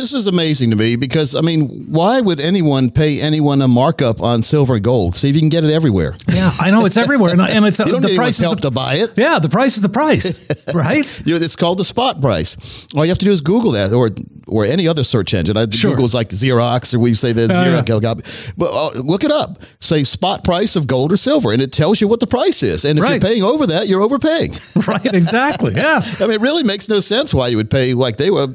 This 0.00 0.14
is 0.14 0.26
amazing 0.26 0.70
to 0.70 0.76
me 0.76 0.96
because 0.96 1.34
I 1.36 1.42
mean, 1.42 1.68
why 1.92 2.20
would 2.20 2.40
anyone 2.40 2.90
pay 2.90 3.20
anyone 3.20 3.60
a 3.60 3.68
markup 3.68 4.22
on 4.22 4.40
silver 4.42 4.74
and 4.74 4.82
gold? 4.82 5.14
See 5.14 5.28
if 5.28 5.34
you 5.34 5.40
can 5.42 5.50
get 5.50 5.62
it 5.62 5.70
everywhere. 5.70 6.14
Yeah, 6.28 6.50
I 6.58 6.70
know 6.70 6.86
it's 6.86 6.96
everywhere, 6.96 7.32
and, 7.32 7.40
and 7.42 7.66
it's 7.66 7.78
You 7.86 7.86
don't 7.92 8.00
the 8.02 8.16
price 8.16 8.38
is 8.38 8.44
help 8.44 8.60
the, 8.60 8.68
to 8.68 8.74
buy 8.74 8.94
it. 8.94 9.10
yeah, 9.16 9.38
the 9.38 9.48
price 9.50 9.76
is 9.76 9.82
the 9.82 9.88
price, 9.90 10.74
right? 10.74 11.26
You 11.26 11.34
know, 11.38 11.44
it's 11.44 11.56
called 11.56 11.78
the 11.78 11.84
spot 11.84 12.20
price. 12.22 12.86
All 12.96 13.04
you 13.04 13.10
have 13.10 13.18
to 13.18 13.24
do 13.26 13.30
is 13.30 13.40
Google 13.42 13.72
that, 13.72 13.92
or 13.92 14.10
or 14.48 14.64
any 14.64 14.88
other 14.88 15.04
search 15.04 15.34
engine. 15.34 15.56
I, 15.56 15.66
Sure. 15.70 15.90
Google's 15.92 16.14
like 16.14 16.28
Xerox, 16.30 16.94
or 16.94 16.98
we 16.98 17.14
say 17.14 17.32
the 17.32 17.42
yeah. 17.46 17.82
Xerox. 17.82 18.52
But 18.56 18.70
uh, 18.72 19.00
look 19.02 19.22
it 19.24 19.30
up. 19.30 19.58
Say 19.80 20.02
spot 20.04 20.42
price 20.44 20.76
of 20.76 20.86
gold 20.86 21.12
or 21.12 21.16
silver, 21.16 21.52
and 21.52 21.60
it 21.62 21.72
tells 21.72 22.00
you 22.00 22.08
what 22.08 22.20
the 22.20 22.26
price 22.26 22.62
is. 22.62 22.84
And 22.84 22.98
if 22.98 23.04
Right. 23.04 23.12
you're 23.22 23.30
paying 23.30 23.42
over 23.42 23.66
that, 23.68 23.86
you're 23.86 24.00
overpaying. 24.02 24.52
right, 24.88 25.12
exactly. 25.14 25.74
Yeah. 25.74 26.00
I 26.18 26.22
mean, 26.22 26.32
it 26.32 26.40
really 26.40 26.64
makes 26.64 26.88
no 26.88 27.00
sense 27.00 27.32
why 27.34 27.48
you 27.48 27.56
would 27.58 27.70
pay 27.70 27.94
like 27.94 28.16
they 28.16 28.30
were. 28.30 28.48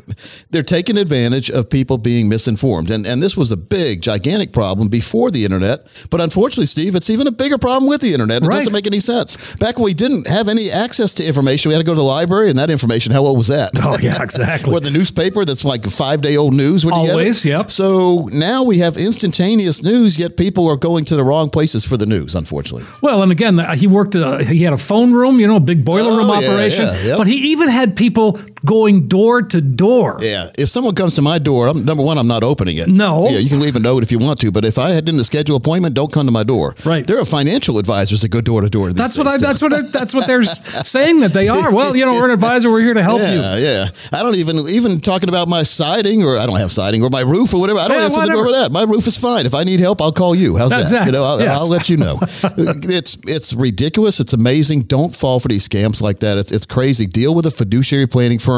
They're 0.50 0.64
taking 0.64 0.98
advantage 0.98 1.35
of 1.50 1.70
people 1.70 1.98
being 1.98 2.30
misinformed, 2.30 2.90
and 2.90 3.06
and 3.06 3.22
this 3.22 3.36
was 3.38 3.52
a 3.52 3.58
big, 3.58 4.02
gigantic 4.02 4.52
problem 4.52 4.88
before 4.88 5.32
the 5.32 5.44
internet. 5.46 5.80
But 6.10 6.22
unfortunately, 6.22 6.66
Steve, 6.66 6.96
it's 6.96 7.10
even 7.10 7.28
a 7.28 7.32
bigger 7.32 7.58
problem 7.58 7.88
with 7.90 8.02
the 8.02 8.14
internet. 8.14 8.44
It 8.44 8.48
Right. 8.48 8.58
doesn't 8.58 8.74
make 8.74 8.88
any 8.88 9.00
sense. 9.00 9.56
Back 9.60 9.78
when 9.78 9.86
we 9.86 9.94
didn't 9.94 10.28
have 10.28 10.48
any 10.48 10.70
access 10.72 11.14
to 11.16 11.26
information, 11.26 11.70
we 11.70 11.74
had 11.76 11.80
to 11.80 11.86
go 11.86 11.94
to 11.94 11.98
the 12.00 12.04
library, 12.04 12.50
and 12.50 12.58
that 12.58 12.70
information, 12.70 13.12
how 13.12 13.26
old 13.26 13.38
was 13.38 13.48
that? 13.48 13.72
Oh, 13.84 13.98
yeah, 14.02 14.22
exactly. 14.28 14.74
or 14.74 14.80
the 14.80 14.92
newspaper 14.92 15.46
that's 15.46 15.66
like 15.66 15.86
five 15.86 16.22
day 16.22 16.38
old 16.38 16.54
news. 16.54 16.86
When 16.86 16.96
you 16.96 17.02
get 17.08 17.10
it. 17.10 17.12
Always, 17.20 17.46
yep. 17.46 17.72
So 17.72 18.30
now 18.32 18.64
we 18.64 18.80
have 18.80 18.98
instantaneous 18.98 19.82
news, 19.84 20.18
yet 20.18 20.38
people 20.38 20.68
are 20.70 20.78
going 20.78 21.06
to 21.06 21.16
the 21.16 21.24
wrong 21.24 21.50
places 21.50 21.86
for 21.86 21.98
the 21.98 22.06
news. 22.06 22.36
Unfortunately. 22.36 22.86
Well, 23.02 23.22
and 23.24 23.32
again, 23.32 23.60
he 23.78 23.88
worked. 23.88 24.16
Uh, 24.16 24.38
he 24.40 24.64
had 24.64 24.74
a 24.74 24.78
phone 24.78 25.12
room, 25.14 25.40
you 25.40 25.48
know, 25.48 25.56
a 25.58 25.60
big 25.60 25.84
boiler 25.86 26.16
room 26.18 26.30
Oh, 26.30 26.40
yeah, 26.40 26.48
operation. 26.50 26.86
yeah, 26.86 27.04
yep. 27.08 27.18
But 27.18 27.28
he 27.28 27.36
even 27.52 27.70
had 27.70 27.96
people 27.96 28.40
going 28.66 29.08
door 29.08 29.42
to 29.44 29.62
door. 29.62 30.18
Yeah, 30.22 30.50
if 30.58 30.70
someone 30.70 30.96
comes 30.96 31.14
to 31.16 31.22
my 31.22 31.38
door, 31.40 31.68
I'm, 31.68 31.86
number 31.86 32.04
one, 32.04 32.18
I'm 32.18 32.28
not 32.28 32.44
opening 32.44 32.78
it. 32.78 32.88
No. 32.88 33.30
Yeah, 33.30 33.38
you 33.38 33.50
can 33.50 33.60
leave 33.60 33.76
a 33.76 33.80
note 33.80 34.04
if 34.04 34.12
you 34.12 34.20
want 34.20 34.40
to, 34.42 34.52
but 34.52 34.66
if 34.66 34.78
I 34.78 34.90
had 34.92 35.08
in 35.08 35.16
the 35.18 35.24
schedule 35.24 35.56
appointment, 35.56 35.96
don't 35.96 36.12
come 36.12 36.26
to 36.26 36.32
my 36.32 36.44
door. 36.44 36.76
Right. 36.86 37.06
There 37.06 37.20
are 37.20 37.26
financial 37.26 37.78
advisors 37.78 38.22
that 38.22 38.30
go 38.30 38.42
door 38.42 38.62
to 38.62 38.70
door. 38.70 38.92
That's 38.92 39.18
what 39.18 39.28
I. 39.28 39.38
That's 39.38 39.62
what. 39.62 39.74
I, 39.74 39.80
that's 39.92 40.14
what 40.14 40.28
they're 40.28 40.44
saying 40.44 41.20
that 41.22 41.32
they 41.34 41.48
are. 41.48 41.74
Well, 41.74 41.96
you 41.96 42.06
know, 42.06 42.12
we're 42.14 42.26
an 42.26 42.32
advisor. 42.32 42.72
We're 42.72 42.82
here 42.82 42.94
to 42.94 43.04
help 43.04 43.22
you. 43.22 43.28
Yeah, 43.28 43.58
yeah. 43.58 43.86
I 44.12 44.24
don't 44.24 44.36
even 44.36 44.58
even 44.70 45.00
talking 45.02 45.30
about 45.30 45.48
my 45.48 45.64
siding 45.64 46.24
or 46.24 46.38
I 46.38 46.46
don't 46.46 46.58
have 46.58 46.72
siding 46.72 47.04
or 47.04 47.10
my 47.10 47.22
roof 47.22 47.54
or 47.54 47.60
whatever. 47.60 47.80
I 47.80 47.88
don't 47.88 47.98
Yeah, 47.98 48.06
answer 48.06 48.22
the 48.22 48.28
door 48.28 48.44
whatever. 48.44 48.48
with 48.50 48.56
that. 48.56 48.72
My 48.72 48.84
roof 48.84 49.06
is 49.08 49.18
fine. 49.18 49.46
If 49.46 49.54
I 49.54 49.64
need 49.64 49.80
help, 49.80 50.02
I'll 50.02 50.12
call 50.12 50.34
you. 50.36 50.58
How's 50.58 50.72
that? 50.72 50.82
Exactly. 50.82 51.08
You 51.08 51.12
know, 51.20 51.24
I'll, 51.24 51.40
Yes. 51.40 51.60
I'll 51.60 51.68
let 51.70 51.90
you 51.90 51.98
know. 51.98 52.18
it's 52.58 53.18
it's 53.28 53.54
ridiculous. 53.54 54.20
It's 54.20 54.34
amazing. 54.34 54.84
Don't 54.84 55.14
fall 55.14 55.40
for 55.40 55.48
these 55.50 55.68
scams 55.68 56.02
like 56.02 56.20
that. 56.22 56.38
It's 56.38 56.52
it's 56.52 56.66
crazy. 56.66 57.06
Deal 57.06 57.36
with 57.36 57.46
a 57.46 57.52
fiduciary 57.52 58.08
planning 58.08 58.40
firm 58.40 58.55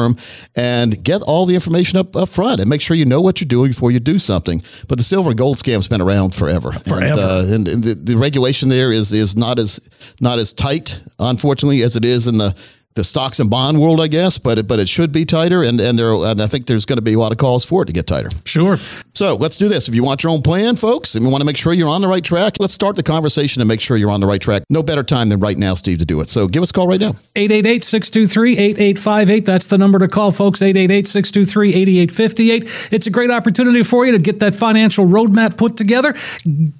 and 0.56 1.02
get 1.02 1.22
all 1.22 1.46
the 1.46 1.54
information 1.54 1.98
up 1.98 2.16
up 2.16 2.28
front 2.28 2.60
and 2.60 2.68
make 2.68 2.80
sure 2.80 2.96
you 2.96 3.04
know 3.04 3.20
what 3.20 3.40
you're 3.40 3.48
doing 3.48 3.70
before 3.70 3.90
you 3.90 4.00
do 4.00 4.18
something. 4.18 4.62
But 4.88 4.98
the 4.98 5.04
silver 5.04 5.30
and 5.30 5.38
gold 5.38 5.58
scam's 5.58 5.88
been 5.88 6.00
around 6.00 6.34
forever. 6.34 6.72
Forever. 6.72 7.04
And, 7.04 7.18
uh, 7.20 7.54
and, 7.54 7.68
and 7.68 7.82
the, 7.82 7.94
the 7.94 8.16
regulation 8.16 8.68
there 8.68 8.92
is 8.92 9.12
is 9.12 9.36
not 9.36 9.58
as 9.58 9.80
not 10.20 10.38
as 10.38 10.52
tight, 10.52 11.02
unfortunately, 11.18 11.82
as 11.82 11.96
it 11.96 12.04
is 12.04 12.26
in 12.26 12.38
the 12.38 12.54
the 12.98 13.04
stocks 13.04 13.40
and 13.40 13.48
bond 13.48 13.80
world, 13.80 14.00
I 14.00 14.08
guess. 14.08 14.36
But 14.36 14.58
it, 14.58 14.68
but 14.68 14.78
it 14.78 14.88
should 14.88 15.12
be 15.12 15.24
tighter, 15.24 15.62
and 15.62 15.80
and 15.80 15.98
there 15.98 16.12
and 16.12 16.42
I 16.42 16.46
think 16.46 16.66
there's 16.66 16.84
going 16.84 16.98
to 16.98 17.02
be 17.02 17.14
a 17.14 17.18
lot 17.18 17.32
of 17.32 17.38
calls 17.38 17.64
for 17.64 17.82
it 17.82 17.86
to 17.86 17.92
get 17.92 18.06
tighter. 18.06 18.28
Sure. 18.44 18.76
So 19.14 19.36
let's 19.36 19.56
do 19.56 19.68
this. 19.68 19.88
If 19.88 19.94
you 19.94 20.04
want 20.04 20.22
your 20.22 20.32
own 20.32 20.42
plan, 20.42 20.76
folks, 20.76 21.14
and 21.14 21.24
you 21.24 21.30
want 21.30 21.40
to 21.40 21.46
make 21.46 21.56
sure 21.56 21.72
you're 21.72 21.88
on 21.88 22.02
the 22.02 22.08
right 22.08 22.22
track, 22.22 22.54
let's 22.60 22.74
start 22.74 22.96
the 22.96 23.02
conversation 23.02 23.62
and 23.62 23.68
make 23.68 23.80
sure 23.80 23.96
you're 23.96 24.10
on 24.10 24.20
the 24.20 24.26
right 24.26 24.40
track. 24.40 24.62
No 24.70 24.82
better 24.82 25.02
time 25.02 25.28
than 25.28 25.40
right 25.40 25.56
now, 25.56 25.74
Steve, 25.74 25.98
to 25.98 26.04
do 26.04 26.20
it. 26.20 26.28
So 26.28 26.46
give 26.46 26.62
us 26.62 26.70
a 26.70 26.72
call 26.72 26.86
right 26.86 27.00
now. 27.00 27.12
888-623-8858. 27.34 29.44
That's 29.44 29.66
the 29.66 29.78
number 29.78 29.98
to 29.98 30.08
call, 30.08 30.30
folks. 30.30 30.60
888-623-8858. 30.60 32.92
It's 32.92 33.06
a 33.06 33.10
great 33.10 33.30
opportunity 33.30 33.82
for 33.82 34.06
you 34.06 34.12
to 34.12 34.18
get 34.18 34.38
that 34.40 34.54
financial 34.54 35.06
roadmap 35.06 35.56
put 35.56 35.76
together. 35.76 36.14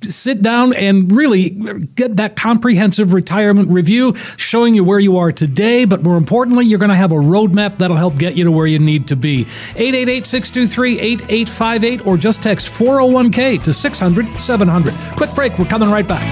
Sit 0.03 0.43
down 0.43 0.75
and 0.75 1.11
really 1.11 1.51
get 1.95 2.17
that 2.17 2.37
comprehensive 2.37 3.15
retirement 3.15 3.71
review 3.71 4.15
showing 4.37 4.75
you 4.75 4.85
where 4.85 5.01
you 5.01 5.17
are 5.17 5.33
today, 5.33 5.85
but 5.85 6.03
more 6.09 6.17
importantly, 6.17 6.65
you're 6.65 6.79
going 6.79 6.89
to 6.89 6.97
have 6.97 7.13
a 7.13 7.17
roadmap 7.17 7.77
that'll 7.79 7.97
help 7.97 8.17
get 8.17 8.35
you 8.35 8.45
to 8.45 8.51
where 8.51 8.67
you 8.67 8.79
need 8.79 9.09
to 9.09 9.17
be. 9.17 9.45
888-623-8858 9.45 12.07
or 12.07 12.17
just 12.17 12.43
text 12.43 12.67
401k 12.69 13.63
to 13.63 13.73
600-700. 13.73 15.17
Quick 15.17 15.35
break. 15.35 15.59
We're 15.59 15.67
coming 15.67 15.91
right 15.91 16.09
back. 16.09 16.25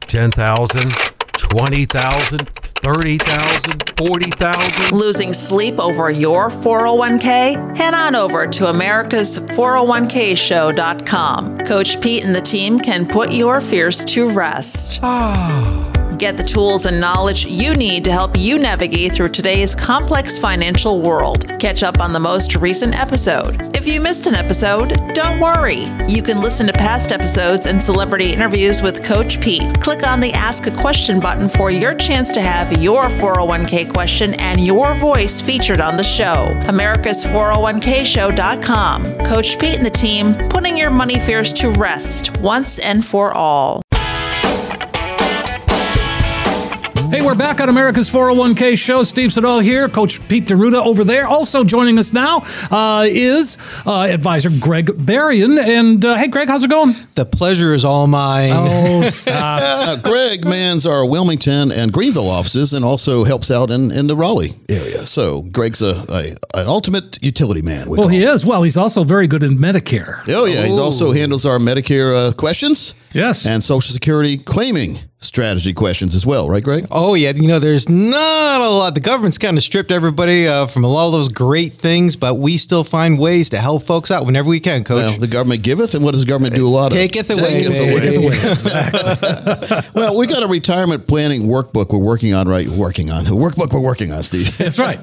10,000, 0.00 0.90
20,000, 1.38 2.48
30,000, 2.82 3.92
40,000. 3.96 4.98
Losing 4.98 5.32
sleep 5.32 5.78
over 5.78 6.10
your 6.10 6.50
401k? 6.50 7.76
Head 7.76 7.94
on 7.94 8.16
over 8.16 8.48
to 8.48 8.66
America's 8.66 9.38
401kshow.com. 9.38 11.58
Coach 11.58 12.00
Pete 12.00 12.24
and 12.24 12.34
the 12.34 12.40
team 12.40 12.80
can 12.80 13.06
put 13.06 13.30
your 13.32 13.60
fears 13.60 14.04
to 14.06 14.28
rest. 14.28 14.98
Ah. 15.02 15.91
Get 16.22 16.36
the 16.36 16.44
tools 16.44 16.86
and 16.86 17.00
knowledge 17.00 17.44
you 17.46 17.74
need 17.74 18.04
to 18.04 18.12
help 18.12 18.38
you 18.38 18.56
navigate 18.56 19.12
through 19.12 19.30
today's 19.30 19.74
complex 19.74 20.38
financial 20.38 21.00
world. 21.02 21.48
Catch 21.58 21.82
up 21.82 22.00
on 22.00 22.12
the 22.12 22.20
most 22.20 22.54
recent 22.54 22.96
episode. 22.96 23.76
If 23.76 23.88
you 23.88 24.00
missed 24.00 24.28
an 24.28 24.36
episode, 24.36 24.90
don't 25.14 25.40
worry. 25.40 25.86
You 26.06 26.22
can 26.22 26.40
listen 26.40 26.68
to 26.68 26.72
past 26.72 27.10
episodes 27.10 27.66
and 27.66 27.82
celebrity 27.82 28.32
interviews 28.32 28.82
with 28.82 29.02
Coach 29.02 29.40
Pete. 29.40 29.80
Click 29.80 30.06
on 30.06 30.20
the 30.20 30.32
Ask 30.32 30.68
a 30.68 30.70
Question 30.70 31.18
button 31.18 31.48
for 31.48 31.72
your 31.72 31.92
chance 31.92 32.32
to 32.34 32.40
have 32.40 32.80
your 32.80 33.06
401k 33.06 33.92
question 33.92 34.34
and 34.34 34.64
your 34.64 34.94
voice 34.94 35.40
featured 35.40 35.80
on 35.80 35.96
the 35.96 36.04
show. 36.04 36.56
America's 36.68 37.24
401kshow.com. 37.24 39.18
Coach 39.26 39.58
Pete 39.58 39.78
and 39.78 39.84
the 39.84 39.90
team 39.90 40.34
putting 40.50 40.78
your 40.78 40.90
money 40.90 41.18
fears 41.18 41.52
to 41.54 41.70
rest 41.70 42.36
once 42.38 42.78
and 42.78 43.04
for 43.04 43.32
all. 43.32 43.82
Hey, 47.12 47.20
we're 47.20 47.34
back 47.34 47.60
on 47.60 47.68
America's 47.68 48.08
401k 48.08 48.78
show. 48.78 49.02
Steve 49.02 49.34
Siddall 49.34 49.58
here, 49.58 49.86
Coach 49.86 50.26
Pete 50.28 50.46
D'Arruda 50.46 50.82
over 50.82 51.04
there. 51.04 51.26
Also 51.26 51.62
joining 51.62 51.98
us 51.98 52.14
now 52.14 52.42
uh, 52.70 53.04
is 53.06 53.58
uh, 53.84 54.04
advisor 54.04 54.48
Greg 54.58 54.90
Berrien. 54.96 55.58
And 55.58 56.02
uh, 56.02 56.16
hey, 56.16 56.28
Greg, 56.28 56.48
how's 56.48 56.64
it 56.64 56.70
going? 56.70 56.94
The 57.14 57.26
pleasure 57.26 57.74
is 57.74 57.84
all 57.84 58.06
mine. 58.06 58.52
Oh, 58.54 59.02
stop. 59.10 59.60
Uh, 59.62 60.00
Greg 60.00 60.46
mans 60.46 60.86
our 60.86 61.04
Wilmington 61.04 61.70
and 61.70 61.92
Greenville 61.92 62.30
offices 62.30 62.72
and 62.72 62.82
also 62.82 63.24
helps 63.24 63.50
out 63.50 63.70
in, 63.70 63.90
in 63.90 64.06
the 64.06 64.16
Raleigh 64.16 64.54
area. 64.70 65.04
So 65.04 65.42
Greg's 65.42 65.82
a, 65.82 66.06
a 66.08 66.34
an 66.58 66.66
ultimate 66.66 67.22
utility 67.22 67.60
man. 67.60 67.90
we 67.90 67.98
well, 67.98 68.08
he 68.08 68.22
him. 68.22 68.30
is. 68.30 68.46
Well, 68.46 68.62
he's 68.62 68.78
also 68.78 69.04
very 69.04 69.26
good 69.26 69.42
in 69.42 69.58
Medicare. 69.58 70.22
Oh 70.28 70.46
yeah, 70.46 70.64
he 70.64 70.78
also 70.78 71.12
handles 71.12 71.44
our 71.44 71.58
Medicare 71.58 72.30
uh, 72.30 72.32
questions. 72.32 72.94
Yes. 73.12 73.44
and 73.44 73.62
Social 73.62 73.92
Security 73.92 74.38
claiming 74.38 74.98
strategy 75.22 75.72
questions 75.72 76.14
as 76.14 76.26
well, 76.26 76.48
right, 76.48 76.62
Greg? 76.62 76.86
Oh 76.90 77.14
yeah, 77.14 77.32
you 77.34 77.48
know, 77.48 77.58
there's 77.58 77.88
not 77.88 78.60
a 78.60 78.68
lot. 78.68 78.94
The 78.94 79.00
government's 79.00 79.38
kind 79.38 79.56
of 79.56 79.62
stripped 79.62 79.90
everybody 79.90 80.46
uh, 80.46 80.66
from 80.66 80.84
of 80.84 81.12
those 81.12 81.28
great 81.28 81.72
things, 81.72 82.16
but 82.16 82.34
we 82.34 82.56
still 82.56 82.84
find 82.84 83.18
ways 83.18 83.50
to 83.50 83.58
help 83.58 83.84
folks 83.84 84.10
out 84.10 84.26
whenever 84.26 84.48
we 84.48 84.60
can, 84.60 84.84
Coach. 84.84 84.96
Well, 84.96 85.18
the 85.18 85.26
government 85.26 85.62
giveth, 85.62 85.94
and 85.94 86.04
what 86.04 86.12
does 86.12 86.24
the 86.24 86.28
government 86.28 86.54
do 86.54 86.66
a 86.66 86.70
lot 86.70 86.92
of? 86.92 86.98
Taketh 86.98 87.30
away, 87.30 87.62
Taketh 87.62 87.70
baby. 87.70 88.16
away. 88.16 89.82
well, 89.94 90.16
we 90.16 90.26
got 90.26 90.42
a 90.42 90.46
retirement 90.46 91.06
planning 91.06 91.42
workbook 91.42 91.92
we're 91.92 91.98
working 91.98 92.34
on, 92.34 92.48
right? 92.48 92.66
Working 92.66 93.10
on 93.10 93.26
a 93.26 93.30
workbook 93.30 93.72
we're 93.72 93.80
working 93.80 94.12
on, 94.12 94.22
Steve. 94.22 94.56
That's 94.58 94.78
right. 94.78 94.98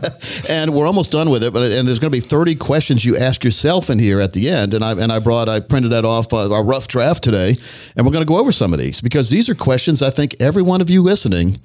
and 0.50 0.74
we're 0.74 0.88
almost 0.88 1.12
done 1.12 1.30
with 1.30 1.44
it. 1.44 1.54
But 1.54 1.64
and 1.64 1.88
there's 1.88 2.00
going 2.00 2.12
to 2.12 2.18
be 2.18 2.22
30 2.22 2.56
questions 2.56 3.06
you 3.06 3.18
ask 3.18 3.44
yourself 3.44 3.90
in 3.90 4.00
here 4.00 4.20
at 4.20 4.34
the 4.34 4.50
end. 4.50 4.74
And 4.74 4.84
I 4.84 4.92
and 4.92 5.12
I 5.12 5.20
brought 5.20 5.50
I 5.50 5.60
printed 5.60 5.92
that 5.92 6.06
off 6.06 6.34
uh, 6.34 6.54
our 6.54 6.64
rough 6.64 6.88
draft 6.88 7.24
today, 7.24 7.56
and 7.96 8.06
we're 8.06 8.12
going 8.12 8.26
to 8.26 8.28
go 8.28 8.40
over 8.40 8.52
some 8.52 8.74
of 8.74 8.80
these 8.80 9.02
because 9.02 9.30
these 9.30 9.50
are 9.50 9.56
questions 9.56 10.02
I 10.02 10.09
think 10.10 10.36
every 10.40 10.62
one 10.62 10.82
of 10.82 10.90
you 10.90 11.02
listening 11.02 11.60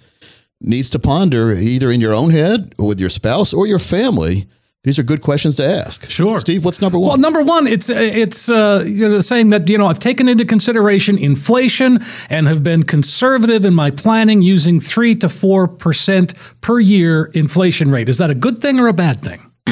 needs 0.61 0.91
to 0.91 0.99
ponder 0.99 1.53
either 1.53 1.91
in 1.91 2.01
your 2.01 2.15
own 2.15 2.31
head 2.31 2.73
or 2.79 2.89
with 2.89 3.01
your 3.01 3.11
spouse 3.11 3.53
or 3.53 3.67
your 3.67 3.79
family. 3.79 4.47
These 4.83 4.99
are 4.99 5.03
good 5.03 5.23
questions 5.23 5.55
to 5.57 5.65
ask. 5.65 6.11
Sure. 6.11 6.39
Steve. 6.39 6.63
What's 6.63 6.83
number 6.83 6.99
one? 6.99 7.09
Well, 7.09 7.17
number 7.17 7.43
one, 7.43 7.67
it's 7.67 7.89
it's 7.89 8.51
uh, 8.51 8.85
you 8.87 9.09
know, 9.09 9.21
saying 9.23 9.49
that 9.49 9.69
you 9.71 9.79
know 9.79 9.87
I've 9.87 9.99
taken 9.99 10.29
into 10.29 10.45
consideration 10.45 11.17
inflation 11.17 12.01
and 12.29 12.47
have 12.47 12.63
been 12.63 12.83
conservative 12.83 13.65
in 13.65 13.75
my 13.75 13.91
planning 13.91 14.43
using 14.43 14.81
three 14.81 15.15
to 15.17 15.31
four 15.31 15.67
percent 15.69 16.35
per 16.61 16.81
year 16.81 17.31
inflation 17.33 17.91
rate. 17.91 18.11
Is 18.11 18.19
that 18.19 18.29
a 18.29 18.35
good 18.35 18.59
thing 18.59 18.79
or 18.79 18.87
a 18.87 18.93
bad 18.93 19.21
thing? 19.21 19.41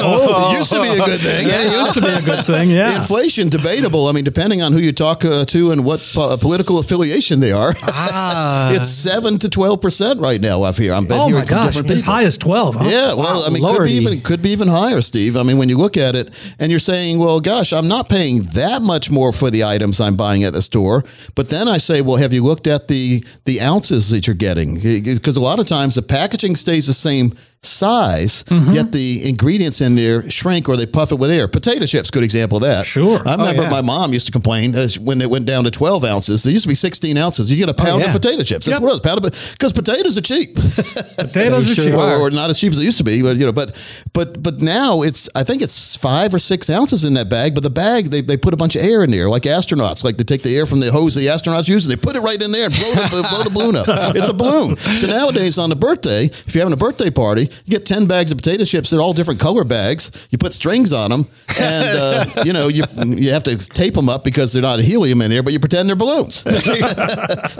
oh, 0.00 0.50
it 0.52 0.58
used 0.58 0.72
to 0.72 0.82
be 0.82 0.88
a 0.88 0.96
good 0.96 1.20
thing. 1.28 1.46
Yeah, 1.48 1.62
it 1.62 1.72
used 1.72 1.94
to 1.94 2.00
be 2.00 2.08
a 2.08 2.20
good 2.20 2.44
thing. 2.52 2.68
Yeah. 2.70 2.96
Inflation 2.96 3.48
debatable. 3.48 4.08
I 4.08 4.12
mean, 4.12 4.24
depending 4.24 4.60
on 4.60 4.72
who 4.72 4.78
you 4.80 4.92
talk 4.92 5.24
uh, 5.24 5.44
to 5.44 5.70
and 5.70 5.84
what 5.84 6.00
po- 6.14 6.36
political 6.36 6.80
affiliation 6.80 7.38
they 7.38 7.52
are, 7.52 7.74
Ah. 7.82 8.72
it's 8.74 8.88
seven 8.90 9.38
to 9.38 9.48
twelve 9.48 9.80
percent 9.80 10.20
right 10.20 10.40
now. 10.40 10.64
I've 10.64 10.76
here. 10.76 10.92
I'm 10.92 11.06
been 11.06 11.20
Oh 11.20 11.28
my 11.28 11.44
gosh, 11.44 11.76
as 11.76 11.82
people. 11.82 12.02
high 12.02 12.24
as 12.24 12.36
twelve. 12.38 12.74
Huh? 12.74 12.88
Yeah, 12.88 13.14
well, 13.14 13.44
I 13.46 13.50
mean, 13.50 13.62
could 13.62 13.84
be 13.84 13.92
even 13.92 14.20
could 14.20 14.42
be 14.42 14.50
even 14.50 14.66
higher, 14.68 15.00
Steve. 15.00 15.36
I 15.36 15.44
mean, 15.44 15.58
when 15.58 15.68
you 15.68 15.78
look 15.78 15.96
at 15.96 16.16
it 16.16 16.30
and 16.58 16.70
you're 16.70 16.80
saying, 16.80 17.18
"Well, 17.20 17.40
gosh, 17.40 17.72
I'm 17.72 17.86
not 17.86 18.08
paying 18.08 18.42
that 18.54 18.82
much 18.82 19.10
more 19.12 19.30
for 19.30 19.48
the 19.50 19.62
items 19.64 20.00
I'm 20.00 20.16
buying 20.16 20.42
at 20.42 20.52
the 20.54 20.62
store," 20.62 21.04
but 21.36 21.50
then 21.50 21.68
I 21.68 21.78
say, 21.78 22.02
"Well, 22.02 22.16
have 22.16 22.32
you 22.32 22.42
looked 22.42 22.66
at 22.66 22.88
the 22.88 23.24
the 23.44 23.60
ounces 23.60 24.10
that 24.10 24.26
you're 24.26 24.34
getting?" 24.34 24.74
Because 24.80 25.36
a 25.36 25.40
lot 25.42 25.60
of 25.60 25.66
times 25.66 25.94
the 25.94 26.02
packaging 26.02 26.56
stays 26.56 26.86
the 26.88 26.94
same 26.94 27.32
size, 27.62 28.44
Mm-hmm. 28.48 28.72
yet 28.72 28.92
the 28.92 29.28
ingredients 29.28 29.80
in 29.80 29.94
there 29.94 30.28
shrink 30.30 30.68
or 30.68 30.76
they 30.76 30.86
puff 30.86 31.12
it 31.12 31.18
with 31.18 31.30
air. 31.30 31.48
Potato 31.48 31.84
chips, 31.86 32.10
good 32.10 32.22
example 32.22 32.56
of 32.58 32.62
that. 32.62 32.86
Sure. 32.86 33.18
I 33.26 33.32
remember 33.36 33.62
yeah. 33.64 33.70
my 33.70 33.82
mom 33.82 34.12
used 34.12 34.26
to 34.26 34.32
complain 34.32 34.74
uh, 34.74 34.88
when 35.00 35.20
it 35.20 35.28
went 35.28 35.46
down 35.46 35.64
to 35.64 35.70
12 35.70 36.04
ounces. 36.04 36.42
There 36.44 36.52
used 36.52 36.64
to 36.64 36.68
be 36.68 36.74
16 36.74 37.16
ounces. 37.16 37.50
You 37.50 37.56
get 37.56 37.68
a 37.68 37.74
pound 37.74 38.00
yeah. 38.02 38.08
of 38.14 38.20
potato 38.20 38.42
chips. 38.42 38.66
That's 38.66 38.68
Yep. 38.78 38.82
what 38.82 38.88
it 38.88 38.92
was. 38.92 39.00
Pound 39.00 39.24
of 39.24 39.32
because 39.58 39.72
potatoes 39.72 40.16
are 40.16 40.20
cheap. 40.22 40.54
Potatoes 41.18 41.70
are 41.70 41.74
Sure 41.74 41.84
cheap. 41.86 41.94
or, 41.94 42.20
or 42.28 42.30
not 42.30 42.50
as 42.50 42.58
cheap 42.58 42.72
as 42.72 42.78
they 42.78 42.84
used 42.84 42.98
to 42.98 43.04
be, 43.04 43.22
but 43.22 43.36
you 43.36 43.44
know, 43.46 43.52
but 43.52 43.74
but 44.12 44.42
but 44.42 44.60
now 44.62 45.02
it's 45.02 45.28
I 45.34 45.42
think 45.44 45.62
it's 45.62 45.96
five 45.96 46.32
or 46.34 46.38
six 46.38 46.70
ounces 46.70 47.04
in 47.04 47.14
that 47.14 47.28
bag. 47.28 47.54
But 47.54 47.62
the 47.64 47.70
bag 47.70 48.06
they, 48.06 48.20
they 48.20 48.36
put 48.36 48.54
a 48.54 48.56
bunch 48.56 48.76
of 48.76 48.82
air 48.82 49.02
in 49.04 49.10
there, 49.10 49.28
like 49.28 49.42
astronauts, 49.42 50.04
like 50.04 50.16
they 50.16 50.24
take 50.24 50.42
the 50.42 50.56
air 50.56 50.66
from 50.66 50.80
the 50.80 50.90
hose 50.92 51.14
the 51.14 51.26
astronauts 51.26 51.68
use 51.68 51.86
and 51.86 51.92
they 51.92 52.00
put 52.00 52.16
it 52.16 52.20
right 52.20 52.40
in 52.40 52.52
there 52.52 52.66
and 52.66 52.74
blow 52.74 52.92
the, 52.94 53.26
blow 53.30 53.42
the 53.44 53.50
balloon 53.50 53.76
up. 53.76 54.16
It's 54.16 54.28
a 54.28 54.34
balloon. 54.34 54.76
So 54.76 55.06
nowadays 55.08 55.58
on 55.58 55.68
the 55.70 55.76
birthday, 55.76 56.24
if 56.26 56.54
you're 56.54 56.62
having 56.62 56.72
a 56.72 56.76
birthday 56.76 57.10
party, 57.10 57.47
You 57.64 57.70
get 57.70 57.86
10 57.86 58.06
bags 58.06 58.30
of 58.32 58.38
potato 58.38 58.64
chips 58.64 58.92
in 58.92 58.98
all 58.98 59.12
different 59.12 59.40
color 59.40 59.64
bags. 59.64 60.10
You 60.30 60.38
put 60.38 60.52
strings 60.52 60.92
on 60.92 61.10
them 61.10 61.26
and, 61.60 61.98
uh, 61.98 62.24
you 62.44 62.52
know, 62.52 62.68
you, 62.68 62.84
you 63.04 63.30
have 63.32 63.44
to 63.44 63.56
tape 63.56 63.94
them 63.94 64.08
up 64.08 64.24
because 64.24 64.52
they're 64.52 64.62
not 64.62 64.80
helium 64.80 65.22
in 65.22 65.30
here, 65.30 65.42
but 65.42 65.52
you 65.52 65.60
pretend 65.60 65.88
they're 65.88 65.96
balloons. 65.96 66.36
so 66.64 66.74
you 66.74 66.80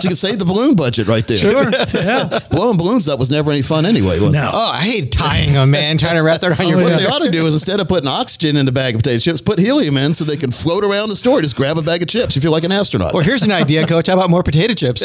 can 0.09 0.15
save 0.15 0.39
the 0.39 0.45
balloon 0.45 0.75
budget 0.75 1.07
right 1.07 1.25
there. 1.27 1.37
Sure. 1.37 1.69
Yeah. 1.93 2.39
Blowing 2.51 2.77
balloons 2.77 3.07
up 3.09 3.19
was 3.19 3.29
never 3.31 3.51
any 3.51 3.61
fun 3.61 3.85
anyway, 3.85 4.19
was 4.19 4.35
it? 4.35 4.39
No. 4.39 4.49
Oh, 4.53 4.71
I 4.73 4.81
hate 4.81 5.11
tying 5.11 5.53
them, 5.53 5.71
man. 5.71 5.97
Trying 5.97 6.15
to 6.15 6.21
wrap 6.23 6.41
that 6.41 6.57
around 6.59 6.69
your 6.69 6.79
Oh, 6.79 6.83
What 6.83 6.91
yeah. 6.91 6.97
they 6.99 7.05
ought 7.07 7.23
to 7.23 7.31
do 7.31 7.45
is 7.45 7.53
instead 7.53 7.79
of 7.79 7.87
putting 7.87 8.07
oxygen 8.07 8.55
in 8.55 8.65
the 8.65 8.71
bag 8.71 8.95
of 8.95 9.01
potato 9.01 9.19
chips, 9.19 9.41
put 9.41 9.59
helium 9.59 9.97
in 9.97 10.13
so 10.13 10.23
they 10.23 10.37
can 10.37 10.51
float 10.51 10.83
around 10.83 11.09
the 11.09 11.15
store. 11.15 11.41
Just 11.41 11.55
grab 11.55 11.77
a 11.77 11.81
bag 11.81 12.01
of 12.01 12.07
chips. 12.07 12.35
You 12.35 12.41
feel 12.41 12.51
like 12.51 12.63
an 12.63 12.71
astronaut. 12.71 13.13
Well, 13.13 13.23
here's 13.23 13.43
an 13.43 13.51
idea, 13.51 13.85
Coach. 13.87 14.07
How 14.07 14.13
about 14.13 14.29
more 14.29 14.43
potato 14.43 14.73
chips? 14.73 15.01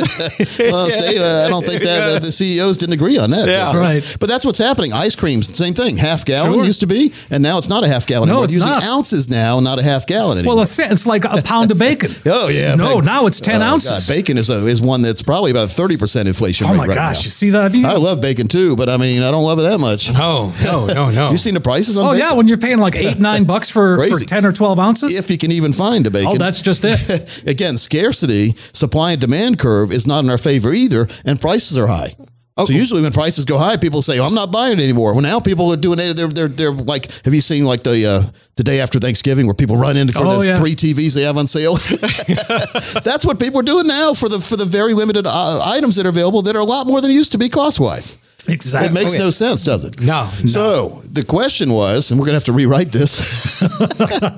well, 0.58 0.88
stay, 0.88 1.18
uh, 1.18 1.46
I 1.46 1.48
don't 1.48 1.64
think 1.64 1.82
that 1.82 2.02
uh, 2.02 2.18
the 2.18 2.30
CEOs 2.32 2.76
didn't 2.76 2.94
agree 2.94 3.18
on 3.18 3.30
that. 3.30 3.48
Yeah. 3.48 3.76
Right. 3.76 4.16
But 4.20 4.28
that's 4.28 4.44
what's 4.44 4.58
happening. 4.58 4.73
Ice 4.92 5.16
cream's 5.16 5.54
same 5.54 5.74
thing. 5.74 5.96
Half 5.96 6.24
gallon 6.24 6.52
Sure. 6.54 6.64
used 6.64 6.80
to 6.80 6.86
be, 6.86 7.12
and 7.30 7.42
now 7.42 7.58
it's 7.58 7.68
not 7.68 7.84
a 7.84 7.88
half 7.88 8.06
gallon 8.06 8.28
No, 8.28 8.34
anymore. 8.34 8.44
it's 8.46 8.54
using 8.54 8.68
not. 8.70 8.82
ounces 8.82 9.28
now, 9.28 9.60
not 9.60 9.78
a 9.78 9.82
half 9.82 10.06
gallon 10.06 10.38
anymore. 10.38 10.56
Well, 10.56 10.62
it's, 10.64 10.78
it's 10.78 11.06
like 11.06 11.24
a 11.24 11.42
pound 11.42 11.70
of 11.70 11.78
bacon. 11.78 12.10
Oh 12.26 12.48
yeah, 12.48 12.74
No, 12.74 12.86
bacon. 12.86 13.04
now 13.04 13.26
it's 13.26 13.40
10 13.40 13.62
Oh, 13.62 13.64
ounces. 13.64 14.06
God, 14.08 14.14
bacon 14.14 14.36
is 14.38 14.50
a, 14.50 14.66
is 14.66 14.80
one 14.82 15.02
that's 15.02 15.22
probably 15.22 15.50
about 15.50 15.64
a 15.64 15.68
thirty 15.68 15.96
percent 15.96 16.26
inflation 16.28 16.66
Oh 16.66 16.70
rate 16.72 16.76
my 16.78 16.86
right 16.86 16.94
gosh, 16.94 17.20
now. 17.20 17.24
you 17.24 17.30
see 17.30 17.50
that? 17.50 17.74
I 17.74 17.96
love 17.96 18.20
bacon 18.20 18.48
too, 18.48 18.76
but 18.76 18.88
I 18.88 18.96
mean, 18.96 19.22
I 19.22 19.30
don't 19.30 19.44
love 19.44 19.58
it 19.58 19.62
that 19.62 19.78
much. 19.78 20.12
no, 20.12 20.52
no, 20.64 20.86
no, 20.94 21.10
no. 21.10 21.30
You 21.30 21.36
seen 21.36 21.54
the 21.54 21.60
prices 21.60 21.96
on 21.96 22.04
Oh 22.06 22.12
bacon? 22.12 22.26
yeah, 22.26 22.32
when 22.34 22.48
you're 22.48 22.58
paying 22.58 22.78
like 22.78 22.96
eight, 22.96 23.18
nine 23.30 23.44
bucks 23.44 23.70
for, 23.70 23.96
for 24.08 24.18
ten 24.24 24.44
or 24.44 24.52
twelve 24.52 24.78
ounces. 24.78 25.16
if 25.16 25.30
you 25.30 25.38
can 25.38 25.50
even 25.52 25.72
find 25.72 26.06
a 26.06 26.10
bacon. 26.10 26.32
oh, 26.34 26.38
that's 26.38 26.60
just 26.62 26.84
it. 26.84 27.46
Again, 27.46 27.76
scarcity, 27.76 28.52
supply 28.72 29.12
and 29.12 29.20
demand 29.20 29.58
curve 29.58 29.92
is 29.92 30.06
not 30.06 30.24
in 30.24 30.30
our 30.30 30.38
favor 30.38 30.72
either, 30.72 31.06
and 31.24 31.40
prices 31.40 31.78
are 31.78 31.86
high. 31.86 32.14
Oh. 32.56 32.64
So 32.66 32.72
usually 32.72 33.02
when 33.02 33.10
prices 33.10 33.44
go 33.44 33.58
high, 33.58 33.76
people 33.76 34.00
say, 34.00 34.20
oh, 34.20 34.24
"I'm 34.26 34.34
not 34.34 34.52
buying 34.52 34.78
anymore." 34.78 35.12
Well, 35.12 35.22
now 35.22 35.40
people 35.40 35.72
are 35.72 35.76
doing 35.76 35.98
it. 35.98 36.14
They're 36.14 36.28
they're, 36.28 36.46
they're 36.46 36.70
like, 36.70 37.10
have 37.24 37.34
you 37.34 37.40
seen 37.40 37.64
like 37.64 37.82
the 37.82 38.06
uh, 38.06 38.22
the 38.54 38.62
day 38.62 38.80
after 38.80 39.00
Thanksgiving 39.00 39.46
where 39.46 39.54
people 39.54 39.76
run 39.76 39.96
into 39.96 40.12
for 40.12 40.24
Oh, 40.24 40.30
those 40.30 40.46
yeah. 40.48 40.54
three 40.54 40.76
TVs 40.76 41.14
they 41.16 41.22
have 41.22 41.36
on 41.36 41.48
sale? 41.48 41.74
That's 43.02 43.26
what 43.26 43.38
people 43.40 43.58
are 43.60 43.64
doing 43.64 43.86
now 43.88 44.14
for 44.14 44.28
the 44.28 44.38
for 44.38 44.56
the 44.56 44.64
very 44.64 44.94
limited 44.94 45.26
uh, 45.26 45.62
items 45.64 45.96
that 45.96 46.06
are 46.06 46.10
available 46.10 46.42
that 46.42 46.54
are 46.54 46.60
a 46.60 46.64
lot 46.64 46.86
more 46.86 47.00
than 47.00 47.10
it 47.10 47.14
used 47.14 47.32
to 47.32 47.38
be 47.38 47.48
cost 47.48 47.80
wise. 47.80 48.18
Exactly. 48.46 48.90
It 48.90 48.92
makes 48.92 49.14
Okay. 49.14 49.22
no 49.22 49.30
sense, 49.30 49.64
does 49.64 49.84
it? 49.84 49.98
No, 50.00 50.24
no. 50.24 50.28
So 50.46 50.88
the 51.10 51.24
question 51.24 51.72
was, 51.72 52.10
and 52.10 52.20
we're 52.20 52.26
going 52.26 52.34
to 52.34 52.38
have 52.38 52.44
to 52.44 52.52
rewrite 52.52 52.92
this. 52.92 53.60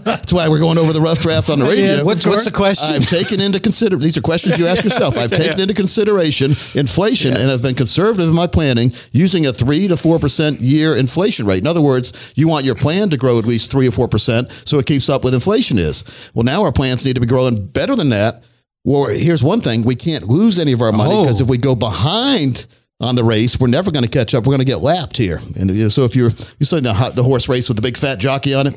That's 0.05 0.33
why 0.33 0.49
we're 0.49 0.61
going 0.61 0.79
over 0.79 0.93
the 0.93 1.01
rough 1.01 1.21
draft 1.21 1.51
on 1.51 1.59
the 1.59 1.65
radio. 1.67 1.85
Yes, 1.87 2.05
What's, 2.05 2.25
what's 2.27 2.45
the 2.45 2.57
question? 2.57 2.95
I've 2.95 3.09
taken 3.09 3.41
into 3.41 3.59
consider 3.61 3.97
these 3.97 4.17
are 4.17 4.21
questions 4.21 4.59
you 4.59 4.67
ask 4.67 4.85
yourself. 4.85 5.19
I've 5.19 5.31
taken 5.45 5.59
into 5.61 5.75
consideration 5.75 6.53
inflation 6.75 7.33
and 7.33 7.51
have 7.51 7.63
been 7.63 7.75
conservative 7.75 8.29
in 8.29 8.35
my 8.35 8.47
planning 8.47 8.93
using 9.13 9.47
a 9.47 9.53
three 9.53 9.89
to 9.89 9.97
four 9.97 10.19
percent 10.19 10.61
year 10.61 10.97
inflation 10.97 11.47
rate. 11.47 11.59
In 11.61 11.67
other 11.67 11.83
words, 11.83 12.33
you 12.37 12.49
want 12.49 12.65
your 12.65 12.75
plan 12.77 13.11
to 13.11 13.17
grow 13.17 13.39
at 13.39 13.45
least 13.45 13.71
three 13.73 13.89
or 13.89 13.93
four 13.93 14.09
percent 14.09 14.51
so 14.65 14.79
it 14.79 14.87
keeps 14.87 15.09
up 15.09 15.25
with 15.25 15.35
inflation 15.35 15.79
is. 15.79 16.31
Well, 16.35 16.45
now 16.45 16.63
our 16.63 16.73
plans 16.73 17.05
need 17.05 17.15
to 17.15 17.21
be 17.21 17.27
growing 17.27 17.67
better 17.67 17.97
than 17.97 18.11
that. 18.11 18.45
Well, 18.85 19.09
here's 19.11 19.43
one 19.43 19.61
thing: 19.63 19.83
we 19.83 19.97
can't 19.97 20.29
lose 20.29 20.59
any 20.61 20.73
of 20.73 20.81
our 20.81 20.93
money 20.93 21.15
Oh. 21.15 21.23
because 21.25 21.41
if 21.41 21.49
we 21.49 21.59
go 21.59 21.75
behind 21.75 22.67
on 23.01 23.15
the 23.15 23.25
race, 23.25 23.61
we're 23.61 23.67
never 23.67 23.91
going 23.91 24.05
to 24.05 24.11
catch 24.11 24.35
up. 24.35 24.47
We're 24.47 24.53
going 24.53 24.61
to 24.61 24.73
get 24.73 24.81
lapped 24.81 25.17
here. 25.17 25.39
And 25.59 25.71
you 25.71 25.83
know, 25.83 25.89
so 25.89 26.05
if 26.05 26.17
you're 26.17 26.31
you're 26.31 26.65
saying 26.65 26.85
the 26.85 27.13
the 27.15 27.23
horse 27.23 27.49
race 27.49 27.69
with 27.69 27.77
the 27.77 27.83
big 27.83 27.97
fat 27.97 28.19
jockey 28.19 28.55
on 28.55 28.67
it, 28.67 28.75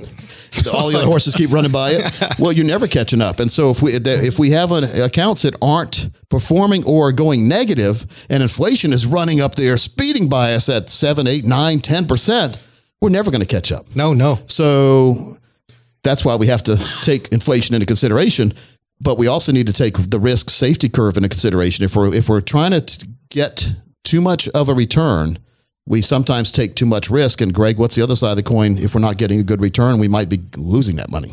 all 0.74 0.90
the 0.90 0.98
other 0.98 1.08
horses 1.08 1.36
keep 1.36 1.52
running 1.52 1.72
by 1.72 1.92
it. 1.92 2.06
Well, 2.40 2.54
you're 2.54 2.66
never 2.66 2.88
catching 2.88 3.22
up. 3.22 3.40
And 3.40 3.52
so 3.52 3.70
if 3.70 3.82
we 3.82 3.92
if 3.94 4.40
we 4.40 4.52
have 4.52 4.72
an, 4.72 4.84
accounts 4.84 5.42
that 5.42 5.56
aren't 5.62 6.10
performing 6.30 6.86
or 6.86 7.12
going 7.12 7.48
negative, 7.48 8.06
and 8.30 8.42
inflation 8.42 8.94
is 8.94 9.06
running 9.06 9.42
up 9.42 9.56
there, 9.56 9.76
speeding 9.78 10.30
by 10.30 10.54
us 10.54 10.70
at 10.70 10.90
seven, 10.90 11.28
eight, 11.28 11.46
nine, 11.46 11.80
ten 11.80 12.08
percent, 12.08 12.58
we're 13.02 13.10
never 13.10 13.32
going 13.32 13.42
to 13.42 13.48
catch 13.48 13.72
up. 13.72 13.94
no, 13.96 14.14
no. 14.14 14.40
So 14.48 15.16
that's 16.04 16.24
why 16.24 16.36
we 16.36 16.48
have 16.48 16.64
to 16.64 16.78
take 17.04 17.30
inflation 17.30 17.76
into 17.76 17.86
consideration. 17.86 18.54
But 19.02 19.18
we 19.18 19.28
also 19.28 19.52
need 19.52 19.68
to 19.68 19.74
take 19.74 19.96
the 20.10 20.20
risk 20.20 20.50
safety 20.50 20.90
curve 20.90 21.18
into 21.18 21.30
consideration. 21.30 21.86
If 21.86 21.96
we're 21.96 22.14
if 22.14 22.30
we're 22.30 22.42
trying 22.42 22.72
to 22.72 23.08
get 23.30 23.74
too 24.04 24.22
much 24.22 24.48
of 24.50 24.70
a 24.70 24.74
return, 24.74 25.40
we 25.86 26.02
sometimes 26.02 26.52
take 26.52 26.76
too 26.76 26.86
much 26.86 27.10
risk. 27.10 27.42
And 27.42 27.54
Greg, 27.54 27.80
what's 27.80 27.96
the 27.96 28.04
other 28.04 28.16
side 28.16 28.32
of 28.32 28.38
the 28.38 28.44
coin? 28.44 28.78
If 28.78 28.94
we're 28.94 29.02
not 29.02 29.18
getting 29.18 29.40
a 29.40 29.44
good 29.44 29.62
return, 29.62 30.00
we 30.00 30.08
might 30.08 30.30
be 30.30 30.40
losing 30.56 30.98
that 30.98 31.10
money. 31.10 31.32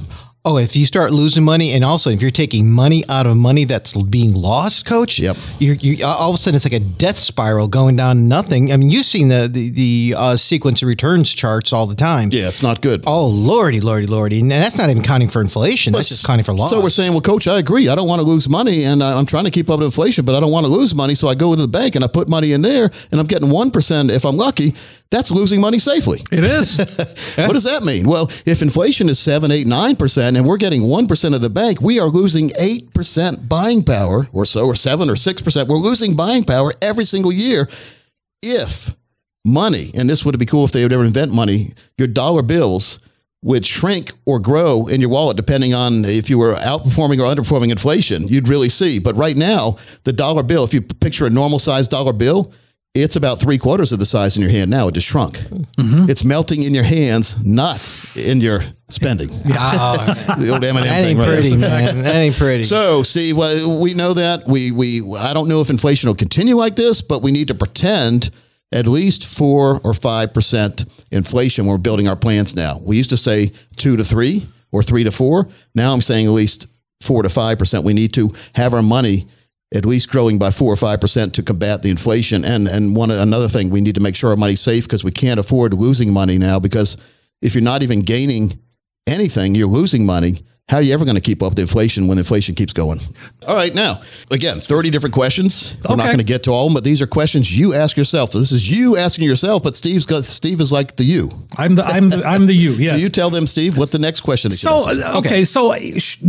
Oh, 0.48 0.58
if 0.58 0.76
you 0.76 0.86
start 0.86 1.10
losing 1.10 1.42
money, 1.42 1.72
and 1.72 1.84
also 1.84 2.08
if 2.10 2.22
you're 2.22 2.30
taking 2.30 2.70
money 2.70 3.02
out 3.08 3.26
of 3.26 3.36
money 3.36 3.64
that's 3.64 4.00
being 4.04 4.32
lost, 4.32 4.86
coach. 4.86 5.18
Yep. 5.18 5.36
You're, 5.58 5.74
you 5.74 6.04
all 6.06 6.28
of 6.30 6.36
a 6.36 6.38
sudden 6.38 6.54
it's 6.54 6.64
like 6.64 6.80
a 6.80 6.84
death 6.84 7.16
spiral 7.18 7.66
going 7.66 7.96
down 7.96 8.28
nothing. 8.28 8.70
I 8.72 8.76
mean, 8.76 8.88
you've 8.88 9.06
seen 9.06 9.26
the 9.26 9.48
the, 9.52 9.70
the 9.70 10.14
uh, 10.16 10.36
sequence 10.36 10.82
of 10.82 10.86
returns 10.88 11.34
charts 11.34 11.72
all 11.72 11.88
the 11.88 11.96
time. 11.96 12.28
Yeah, 12.30 12.46
it's 12.46 12.62
not 12.62 12.80
good. 12.80 13.02
Oh 13.08 13.26
lordy, 13.26 13.80
lordy, 13.80 14.06
lordy, 14.06 14.38
and 14.38 14.48
that's 14.48 14.78
not 14.78 14.88
even 14.88 15.02
counting 15.02 15.28
for 15.28 15.40
inflation. 15.40 15.92
That's 15.92 16.10
just 16.10 16.24
counting 16.24 16.44
for 16.44 16.54
loss. 16.54 16.70
So 16.70 16.80
we're 16.80 16.90
saying, 16.90 17.10
well, 17.10 17.22
coach, 17.22 17.48
I 17.48 17.58
agree. 17.58 17.88
I 17.88 17.96
don't 17.96 18.06
want 18.06 18.20
to 18.20 18.26
lose 18.26 18.48
money, 18.48 18.84
and 18.84 19.02
I- 19.02 19.18
I'm 19.18 19.26
trying 19.26 19.46
to 19.46 19.50
keep 19.50 19.68
up 19.68 19.80
with 19.80 19.86
inflation, 19.86 20.24
but 20.24 20.36
I 20.36 20.38
don't 20.40 20.52
want 20.52 20.64
to 20.64 20.70
lose 20.70 20.94
money. 20.94 21.14
So 21.16 21.26
I 21.26 21.34
go 21.34 21.56
to 21.56 21.60
the 21.60 21.66
bank 21.66 21.96
and 21.96 22.04
I 22.04 22.06
put 22.08 22.28
money 22.28 22.52
in 22.52 22.62
there, 22.62 22.88
and 23.10 23.18
I'm 23.18 23.26
getting 23.26 23.50
one 23.50 23.72
percent 23.72 24.12
if 24.12 24.24
I'm 24.24 24.36
lucky. 24.36 24.74
That's 25.10 25.30
losing 25.30 25.60
money 25.60 25.78
safely. 25.78 26.22
it 26.32 26.44
is. 26.44 26.78
What 27.36 27.52
does 27.52 27.64
that 27.64 27.84
mean? 27.84 28.08
Well, 28.08 28.28
if 28.46 28.62
inflation 28.62 29.08
is 29.10 29.18
seven, 29.18 29.50
eight, 29.50 29.66
nine 29.66 29.94
percent, 29.96 30.36
and 30.36 30.46
we're 30.46 30.56
getting 30.56 30.82
one 30.88 31.06
percent 31.06 31.34
of 31.34 31.42
the 31.42 31.50
bank, 31.50 31.80
we 31.82 32.00
are 32.00 32.08
losing 32.08 32.50
eight 32.58 32.92
percent 32.94 33.46
buying 33.48 33.82
power, 33.84 34.26
or 34.32 34.46
so, 34.46 34.64
or 34.66 34.74
seven 34.74 35.10
or 35.10 35.16
six 35.16 35.42
percent. 35.42 35.68
We're 35.68 35.76
losing 35.76 36.16
buying 36.16 36.44
power 36.44 36.72
every 36.80 37.04
single 37.04 37.32
year. 37.32 37.68
If 38.42 38.96
money, 39.44 39.90
and 39.96 40.08
this 40.08 40.24
would 40.24 40.38
be 40.38 40.46
cool 40.46 40.64
if 40.64 40.72
they 40.72 40.82
would 40.82 40.92
ever 40.92 41.04
invent 41.04 41.32
money, 41.32 41.68
your 41.98 42.08
dollar 42.08 42.42
bills 42.42 42.98
would 43.42 43.64
shrink 43.66 44.10
or 44.24 44.40
grow 44.40 44.86
in 44.88 45.00
your 45.00 45.10
wallet 45.10 45.36
depending 45.36 45.72
on 45.74 46.04
if 46.04 46.28
you 46.30 46.38
were 46.38 46.54
outperforming 46.54 47.20
or 47.20 47.32
underperforming 47.32 47.70
inflation. 47.70 48.26
You'd 48.26 48.48
really 48.48 48.68
see. 48.70 48.98
But 48.98 49.14
right 49.14 49.36
now, 49.36 49.76
the 50.04 50.12
dollar 50.12 50.42
bill, 50.42 50.64
if 50.64 50.74
you 50.74 50.80
picture 50.80 51.26
a 51.26 51.30
normal 51.30 51.58
sized 51.58 51.90
dollar 51.90 52.12
bill, 52.12 52.52
it's 53.02 53.16
about 53.16 53.40
three 53.40 53.58
quarters 53.58 53.92
of 53.92 53.98
the 53.98 54.06
size 54.06 54.36
in 54.36 54.42
your 54.42 54.50
hand 54.50 54.70
now. 54.70 54.88
It 54.88 54.94
just 54.94 55.06
shrunk. 55.06 55.38
It's 55.78 56.24
melting 56.24 56.62
in 56.62 56.74
your 56.74 56.84
hands, 56.84 57.44
not 57.44 57.76
in 58.16 58.40
your 58.40 58.62
spending. 58.88 59.28
the 59.44 60.50
old 60.52 60.64
M&M 60.64 60.84
that 60.84 61.02
thing, 61.02 61.10
ain't 61.10 61.18
right? 61.18 61.28
pretty, 61.28 61.56
man. 61.56 61.96
That 62.02 62.14
ain't 62.14 62.36
pretty. 62.36 62.64
So, 62.64 63.02
see, 63.02 63.32
well, 63.32 63.80
we 63.80 63.94
know 63.94 64.14
that 64.14 64.46
we 64.46 64.70
we 64.70 65.02
I 65.18 65.34
don't 65.34 65.48
know 65.48 65.60
if 65.60 65.70
inflation 65.70 66.08
will 66.08 66.14
continue 66.14 66.56
like 66.56 66.76
this, 66.76 67.02
but 67.02 67.22
we 67.22 67.32
need 67.32 67.48
to 67.48 67.54
pretend 67.54 68.30
at 68.72 68.86
least 68.86 69.24
four 69.38 69.80
or 69.84 69.94
five 69.94 70.32
percent 70.32 70.84
inflation 71.10 71.66
when 71.66 71.72
we're 71.72 71.78
building 71.78 72.08
our 72.08 72.16
plans 72.16 72.56
now. 72.56 72.78
We 72.84 72.96
used 72.96 73.10
to 73.10 73.16
say 73.16 73.52
two 73.76 73.96
to 73.96 74.04
three 74.04 74.48
or 74.72 74.82
three 74.82 75.04
to 75.04 75.10
four. 75.10 75.48
Now 75.74 75.92
I'm 75.92 76.00
saying 76.00 76.26
at 76.26 76.32
least 76.32 76.72
four 77.02 77.22
to 77.22 77.28
five 77.28 77.58
percent. 77.58 77.84
We 77.84 77.92
need 77.92 78.14
to 78.14 78.30
have 78.54 78.74
our 78.74 78.82
money 78.82 79.26
at 79.74 79.84
least 79.84 80.10
growing 80.10 80.38
by 80.38 80.50
four 80.50 80.72
or 80.72 80.76
five 80.76 81.00
percent 81.00 81.34
to 81.34 81.42
combat 81.42 81.82
the 81.82 81.90
inflation. 81.90 82.44
And 82.44 82.68
and 82.68 82.96
one 82.96 83.10
another 83.10 83.48
thing, 83.48 83.70
we 83.70 83.80
need 83.80 83.94
to 83.96 84.00
make 84.00 84.16
sure 84.16 84.30
our 84.30 84.36
money's 84.36 84.60
safe 84.60 84.84
because 84.84 85.04
we 85.04 85.10
can't 85.10 85.40
afford 85.40 85.74
losing 85.74 86.12
money 86.12 86.38
now. 86.38 86.58
Because 86.60 86.96
if 87.42 87.54
you're 87.54 87.62
not 87.62 87.82
even 87.82 88.00
gaining 88.00 88.58
anything, 89.06 89.54
you're 89.54 89.68
losing 89.68 90.06
money. 90.06 90.42
How 90.68 90.78
are 90.78 90.82
you 90.82 90.92
ever 90.94 91.04
going 91.04 91.14
to 91.14 91.20
keep 91.20 91.44
up 91.44 91.52
with 91.52 91.60
inflation 91.60 92.08
when 92.08 92.18
inflation 92.18 92.56
keeps 92.56 92.72
going? 92.72 92.98
All 93.46 93.54
right, 93.54 93.72
now 93.72 94.00
again, 94.32 94.58
thirty 94.58 94.90
different 94.90 95.14
questions. 95.14 95.76
We're 95.88 95.94
not 95.94 96.06
going 96.06 96.18
to 96.18 96.24
get 96.24 96.42
to 96.44 96.50
all 96.50 96.66
of 96.66 96.70
them, 96.70 96.74
but 96.74 96.82
these 96.82 97.00
are 97.00 97.06
questions 97.06 97.56
you 97.56 97.72
ask 97.72 97.96
yourself. 97.96 98.30
So 98.30 98.40
this 98.40 98.50
is 98.50 98.76
you 98.76 98.96
asking 98.96 99.26
yourself, 99.26 99.62
but 99.62 99.76
Steve's 99.76 100.06
got 100.06 100.24
Steve 100.24 100.60
is 100.60 100.72
like 100.72 100.96
the 100.96 101.04
you. 101.04 101.30
I'm 101.56 101.76
the 101.76 101.84
I'm 101.84 102.10
the 102.10 102.24
I'm 102.26 102.46
the 102.46 102.52
you. 102.52 102.72
Yes. 102.86 102.98
So 102.98 103.04
you 103.04 103.10
tell 103.10 103.30
them, 103.30 103.46
Steve, 103.46 103.78
what 103.78 103.92
the 103.92 104.00
next 104.00 104.22
question 104.22 104.50
is. 104.50 104.60
So 104.60 104.90
uh, 104.90 105.18
okay, 105.18 105.44
so 105.44 105.72
uh, 105.72 105.78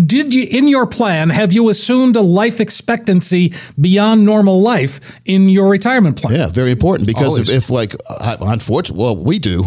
did 0.06 0.36
you 0.36 0.44
in 0.44 0.68
your 0.68 0.86
plan 0.86 1.32
have 1.32 1.52
you 1.52 1.70
assumed 1.70 2.16
a 2.16 2.22
life 2.22 2.60
expectancy 2.60 3.54
beyond 3.82 4.24
normal 4.24 4.62
life 4.62 5.00
in 5.26 5.50
your 5.50 5.68
retirement 5.68 6.22
plan? 6.22 6.36
Yeah, 6.36 6.48
very 6.50 6.70
important 6.70 7.08
because 7.08 7.40
if, 7.40 7.48
Always. 7.48 7.64
if 7.64 7.70
like, 7.72 7.96
uh, 8.08 8.38
unfortunately, 8.40 9.04
well, 9.04 9.18
we 9.18 9.40
do. 9.40 9.66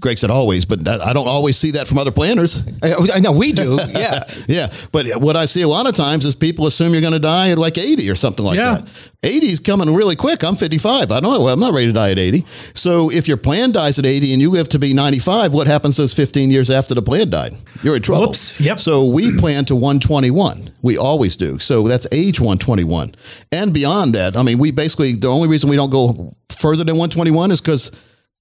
Greg 0.00 0.18
said 0.18 0.30
always, 0.30 0.66
but 0.66 0.86
I 0.86 1.10
I 1.10 1.12
don't 1.14 1.26
always 1.28 1.56
see 1.56 1.70
that 1.72 1.88
from 1.88 1.96
other 1.98 2.10
planners. 2.10 2.62
I, 2.82 2.92
oh, 2.92 3.06
I 3.14 3.20
know 3.20 3.32
we 3.32 3.52
do. 3.52 3.78
Yeah. 3.92 4.24
Yeah, 4.48 4.66
but 4.92 5.06
what 5.16 5.34
I 5.36 5.46
see 5.46 5.62
a 5.62 5.68
lot 5.68 5.86
of 5.86 5.94
times 5.94 6.24
is 6.26 6.34
people 6.34 6.66
assume 6.66 6.92
you're 6.92 7.00
going 7.00 7.12
to 7.14 7.18
die 7.18 7.50
at 7.50 7.58
like 7.58 7.78
80 7.78 8.10
or 8.10 8.14
something 8.14 8.44
like 8.44 8.58
Yeah. 8.58 8.74
that. 8.78 9.10
80 9.22 9.46
is 9.46 9.60
coming 9.60 9.94
really 9.94 10.16
quick. 10.16 10.42
I'm 10.44 10.56
55. 10.56 11.10
I 11.12 11.20
don't 11.20 11.32
know. 11.32 11.48
I'm 11.48 11.60
not 11.60 11.72
ready 11.72 11.86
to 11.86 11.92
die 11.92 12.10
at 12.10 12.18
80. 12.18 12.44
So 12.74 13.10
if 13.10 13.28
your 13.28 13.36
plan 13.36 13.72
dies 13.72 13.98
at 13.98 14.04
80 14.04 14.32
and 14.32 14.42
you 14.42 14.50
live 14.50 14.68
to 14.70 14.78
be 14.78 14.92
95, 14.92 15.54
what 15.54 15.66
happens 15.66 15.96
those 15.96 16.12
15 16.12 16.50
years 16.50 16.70
after 16.70 16.94
the 16.94 17.02
plan 17.02 17.30
died? 17.30 17.52
You're 17.82 17.96
in 17.96 18.02
trouble. 18.02 18.26
Whoops. 18.26 18.60
Yep. 18.60 18.78
So 18.80 19.06
we 19.08 19.36
plan 19.38 19.64
to 19.66 19.76
121. 19.76 20.70
We 20.82 20.98
always 20.98 21.36
do. 21.36 21.58
So 21.60 21.86
that's 21.88 22.06
age 22.12 22.40
121. 22.40 23.12
And 23.52 23.72
beyond 23.72 24.14
that, 24.16 24.36
I 24.36 24.42
mean, 24.42 24.58
we 24.58 24.70
basically, 24.72 25.12
the 25.12 25.28
only 25.28 25.48
reason 25.48 25.70
we 25.70 25.76
don't 25.76 25.90
go 25.90 26.34
further 26.50 26.84
than 26.84 26.96
121 26.96 27.52
is 27.52 27.60
because 27.60 27.90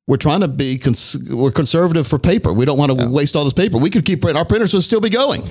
we're 0.08 0.18
trying 0.18 0.40
to 0.40 0.48
be 0.48 0.78
cons- 0.78 1.18
we're 1.30 1.52
conservative 1.52 2.08
for 2.08 2.18
paper. 2.18 2.52
We 2.52 2.66
don't 2.66 2.78
want 2.78 2.98
to 3.00 3.08
waste 3.10 3.36
all 3.36 3.44
this 3.44 3.54
paper. 3.54 3.78
We 3.78 3.90
could 3.90 4.04
keep 4.04 4.22
printing. 4.22 4.40
Our 4.40 4.46
printers 4.46 4.74
would 4.74 4.84
still 4.84 5.00
be 5.00 5.10
going. 5.10 5.42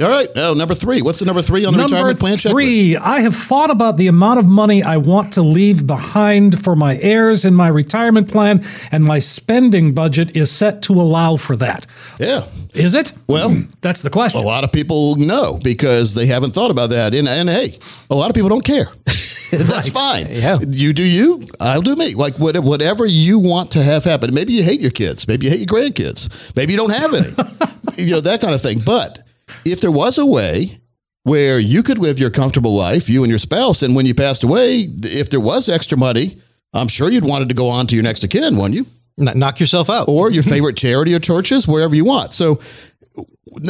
All 0.00 0.08
right. 0.08 0.28
Now, 0.36 0.52
number 0.52 0.74
three. 0.74 1.00
What's 1.02 1.20
the 1.20 1.24
number 1.24 1.40
three 1.42 1.64
on 1.64 1.72
the 1.72 1.78
Number 1.78 1.94
retirement 1.96 2.20
plan 2.20 2.36
checklist? 2.36 2.50
three, 2.50 2.96
I 2.96 3.20
have 3.20 3.34
thought 3.34 3.70
about 3.70 3.96
the 3.96 4.06
amount 4.06 4.40
of 4.40 4.48
money 4.48 4.82
I 4.82 4.98
want 4.98 5.32
to 5.34 5.42
leave 5.42 5.86
behind 5.86 6.62
for 6.62 6.76
my 6.76 6.96
heirs 6.98 7.44
in 7.44 7.54
my 7.54 7.68
retirement 7.68 8.30
plan, 8.30 8.64
and 8.92 9.04
my 9.04 9.18
spending 9.18 9.94
budget 9.94 10.36
is 10.36 10.50
set 10.50 10.82
to 10.82 10.92
allow 10.92 11.36
for 11.36 11.56
that. 11.56 11.86
Yeah. 12.20 12.42
Is 12.74 12.94
it? 12.94 13.12
Well, 13.26 13.54
that's 13.80 14.02
the 14.02 14.10
question. 14.10 14.40
A 14.40 14.44
lot 14.44 14.64
of 14.64 14.72
people 14.72 15.16
know 15.16 15.58
because 15.62 16.14
they 16.14 16.26
haven't 16.26 16.50
thought 16.50 16.70
about 16.70 16.90
that. 16.90 17.14
And, 17.14 17.26
and 17.26 17.48
hey, 17.48 17.78
a 18.10 18.14
lot 18.14 18.28
of 18.28 18.34
people 18.34 18.50
don't 18.50 18.64
care. 18.64 18.88
That's 19.68 19.88
fine. 19.88 20.26
Yeah. 20.30 20.58
You 20.66 20.92
do 20.92 21.06
you, 21.06 21.44
I'll 21.60 21.82
do 21.82 21.96
me. 21.96 22.14
Like 22.14 22.34
whatever 22.36 23.06
you 23.06 23.38
want 23.38 23.72
to 23.72 23.82
have 23.82 24.04
happen. 24.04 24.34
Maybe 24.34 24.52
you 24.52 24.62
hate 24.62 24.80
your 24.80 24.90
kids. 24.90 25.28
Maybe 25.28 25.46
you 25.46 25.52
hate 25.52 25.70
your 25.70 25.80
grandkids. 25.80 26.54
Maybe 26.56 26.72
you 26.72 26.78
don't 26.78 26.92
have 26.94 27.14
any. 27.14 27.28
you 27.96 28.12
know, 28.12 28.20
that 28.20 28.40
kind 28.40 28.54
of 28.54 28.60
thing. 28.60 28.80
But 28.84 29.20
if 29.64 29.80
there 29.80 29.92
was 29.92 30.18
a 30.18 30.26
way 30.26 30.80
where 31.24 31.58
you 31.58 31.82
could 31.82 31.98
live 31.98 32.18
your 32.18 32.30
comfortable 32.30 32.74
life, 32.74 33.08
you 33.08 33.22
and 33.22 33.30
your 33.30 33.38
spouse, 33.38 33.82
and 33.82 33.96
when 33.96 34.06
you 34.06 34.14
passed 34.14 34.44
away, 34.44 34.88
if 35.02 35.30
there 35.30 35.40
was 35.40 35.68
extra 35.68 35.96
money, 35.96 36.38
I'm 36.72 36.88
sure 36.88 37.10
you'd 37.10 37.24
want 37.24 37.44
it 37.44 37.48
to 37.48 37.54
go 37.54 37.68
on 37.68 37.86
to 37.88 37.94
your 37.94 38.02
next 38.02 38.24
of 38.24 38.30
kin, 38.30 38.56
wouldn't 38.56 38.74
you? 38.74 38.86
Knock 39.16 39.60
yourself 39.60 39.88
out. 39.88 40.08
Or 40.08 40.30
your 40.30 40.42
favorite 40.54 40.76
charity 40.76 41.14
or 41.14 41.20
churches, 41.20 41.68
wherever 41.68 41.94
you 41.94 42.04
want. 42.04 42.32
So 42.32 42.60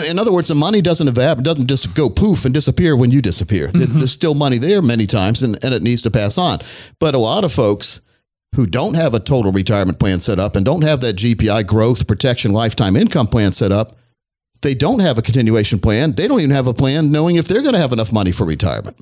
in 0.09 0.19
other 0.19 0.33
words, 0.33 0.49
the 0.49 0.55
money 0.55 0.81
doesn't 0.81 1.09
evap, 1.09 1.43
doesn't 1.43 1.67
just 1.69 1.95
go 1.95 2.09
poof 2.09 2.45
and 2.45 2.55
disappear 2.55 2.97
when 2.97 3.11
you 3.11 3.21
disappear. 3.21 3.69
There- 3.69 3.87
There's 3.87 4.13
still 4.13 4.35
money 4.35 4.59
there 4.59 4.81
many 4.83 5.07
times, 5.07 5.43
and, 5.43 5.63
and 5.65 5.75
it 5.75 5.83
needs 5.83 6.03
to 6.03 6.11
pass 6.11 6.39
on. 6.39 6.59
But 6.99 7.15
a 7.15 7.19
lot 7.19 7.45
of 7.45 7.53
folks 7.53 8.01
who 8.57 8.67
don't 8.67 8.95
have 8.95 9.15
a 9.15 9.21
total 9.21 9.53
retirement 9.53 9.99
plan 9.99 10.21
set 10.21 10.39
up 10.39 10.55
and 10.57 10.65
don't 10.65 10.83
have 10.83 11.01
that 11.01 11.17
GPI 11.17 11.67
growth 11.67 12.07
protection 12.07 12.53
lifetime 12.53 12.97
income 12.97 13.27
plan 13.27 13.53
set 13.53 13.73
up, 13.73 13.97
they 14.63 14.75
don't 14.75 15.01
have 15.01 15.19
a 15.19 15.23
continuation 15.23 15.79
plan. 15.79 16.13
They 16.13 16.27
don't 16.29 16.41
even 16.41 16.55
have 16.55 16.67
a 16.69 16.73
plan 16.75 17.11
knowing 17.13 17.37
if 17.37 17.47
they're 17.49 17.63
going 17.63 17.75
to 17.75 17.81
have 17.81 17.93
enough 17.93 18.13
money 18.13 18.33
for 18.33 18.47
retirement. 18.47 18.97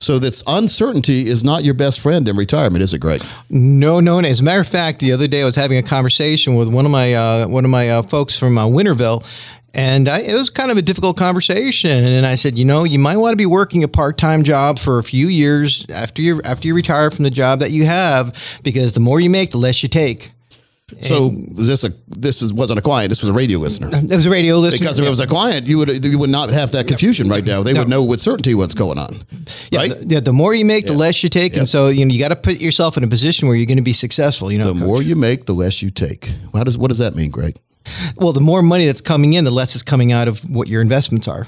So 0.00 0.18
this 0.18 0.42
uncertainty 0.46 1.22
is 1.26 1.44
not 1.44 1.62
your 1.64 1.74
best 1.74 2.00
friend 2.00 2.26
in 2.28 2.36
retirement, 2.36 2.82
is 2.82 2.92
it, 2.94 2.98
Greg? 2.98 3.22
No, 3.50 4.00
no. 4.00 4.18
no. 4.20 4.28
As 4.28 4.40
a 4.40 4.44
matter 4.44 4.60
of 4.60 4.66
fact, 4.68 4.98
the 5.00 5.12
other 5.12 5.28
day 5.28 5.42
I 5.42 5.44
was 5.44 5.54
having 5.54 5.78
a 5.78 5.82
conversation 5.82 6.54
with 6.56 6.68
one 6.68 6.84
of 6.86 6.90
my 6.90 7.14
uh, 7.14 7.46
one 7.46 7.64
of 7.64 7.70
my 7.70 7.90
uh, 7.90 8.02
folks 8.02 8.36
from 8.38 8.56
uh, 8.58 8.64
Winterville, 8.66 9.22
and 9.74 10.08
I, 10.08 10.20
it 10.20 10.34
was 10.34 10.50
kind 10.50 10.70
of 10.70 10.76
a 10.76 10.82
difficult 10.82 11.16
conversation. 11.16 11.90
And 11.90 12.26
I 12.26 12.34
said, 12.34 12.58
you 12.58 12.64
know, 12.64 12.84
you 12.84 12.98
might 12.98 13.16
want 13.16 13.32
to 13.32 13.36
be 13.36 13.46
working 13.46 13.84
a 13.84 13.88
part 13.88 14.18
time 14.18 14.44
job 14.44 14.78
for 14.78 14.98
a 14.98 15.02
few 15.02 15.28
years 15.28 15.86
after 15.90 16.22
you 16.22 16.40
after 16.44 16.68
you 16.68 16.74
retire 16.74 17.10
from 17.10 17.24
the 17.24 17.30
job 17.30 17.60
that 17.60 17.70
you 17.70 17.84
have, 17.86 18.60
because 18.62 18.92
the 18.92 19.00
more 19.00 19.20
you 19.20 19.30
make, 19.30 19.50
the 19.50 19.58
less 19.58 19.82
you 19.82 19.88
take. 19.88 20.30
So 21.00 21.28
was 21.28 21.68
this 21.68 21.84
a 21.84 21.92
this 22.08 22.42
is, 22.42 22.52
wasn't 22.52 22.78
a 22.78 22.82
client. 22.82 23.08
This 23.08 23.22
was 23.22 23.30
a 23.30 23.32
radio 23.32 23.58
listener. 23.58 23.88
It 23.92 24.14
was 24.14 24.26
a 24.26 24.30
radio 24.30 24.56
listener. 24.56 24.80
Because 24.80 24.98
if 24.98 25.06
it 25.06 25.08
was 25.08 25.20
a 25.20 25.26
client, 25.26 25.66
you 25.66 25.78
would 25.78 26.04
you 26.04 26.18
would 26.18 26.30
not 26.30 26.50
have 26.50 26.70
that 26.72 26.86
confusion 26.86 27.28
right 27.28 27.44
now. 27.44 27.62
They 27.62 27.72
would 27.72 27.88
know 27.88 28.04
with 28.04 28.20
certainty 28.20 28.54
what's 28.54 28.74
going 28.74 28.98
on. 28.98 29.14
Yeah, 29.70 29.78
right? 29.80 29.90
the, 29.90 30.06
yeah, 30.06 30.20
the 30.20 30.32
more 30.32 30.54
you 30.54 30.66
make, 30.66 30.86
the 30.86 30.92
less 30.92 31.22
you 31.22 31.30
take, 31.30 31.56
and 31.56 31.66
so 31.66 31.88
you 31.88 32.04
know 32.04 32.12
you 32.12 32.18
got 32.18 32.28
to 32.28 32.36
put 32.36 32.60
yourself 32.60 32.96
in 32.96 33.04
a 33.04 33.08
position 33.08 33.48
where 33.48 33.56
you're 33.56 33.66
going 33.66 33.78
to 33.78 33.82
be 33.82 33.94
successful. 33.94 34.52
You 34.52 34.58
know, 34.58 34.72
the 34.72 34.84
more 34.84 35.02
you 35.02 35.16
make, 35.16 35.46
the 35.46 35.54
less 35.54 35.82
you 35.82 35.90
take. 35.90 36.30
How 36.52 36.64
does 36.64 36.76
what 36.76 36.88
does 36.88 36.98
that 36.98 37.14
mean, 37.14 37.30
Greg? 37.30 37.56
Well, 38.16 38.32
the 38.32 38.40
more 38.40 38.62
money 38.62 38.86
that's 38.86 39.00
coming 39.00 39.34
in, 39.34 39.44
the 39.44 39.50
less 39.50 39.74
is 39.76 39.82
coming 39.82 40.12
out 40.12 40.28
of 40.28 40.48
what 40.50 40.68
your 40.68 40.80
investments 40.82 41.28
are. 41.28 41.46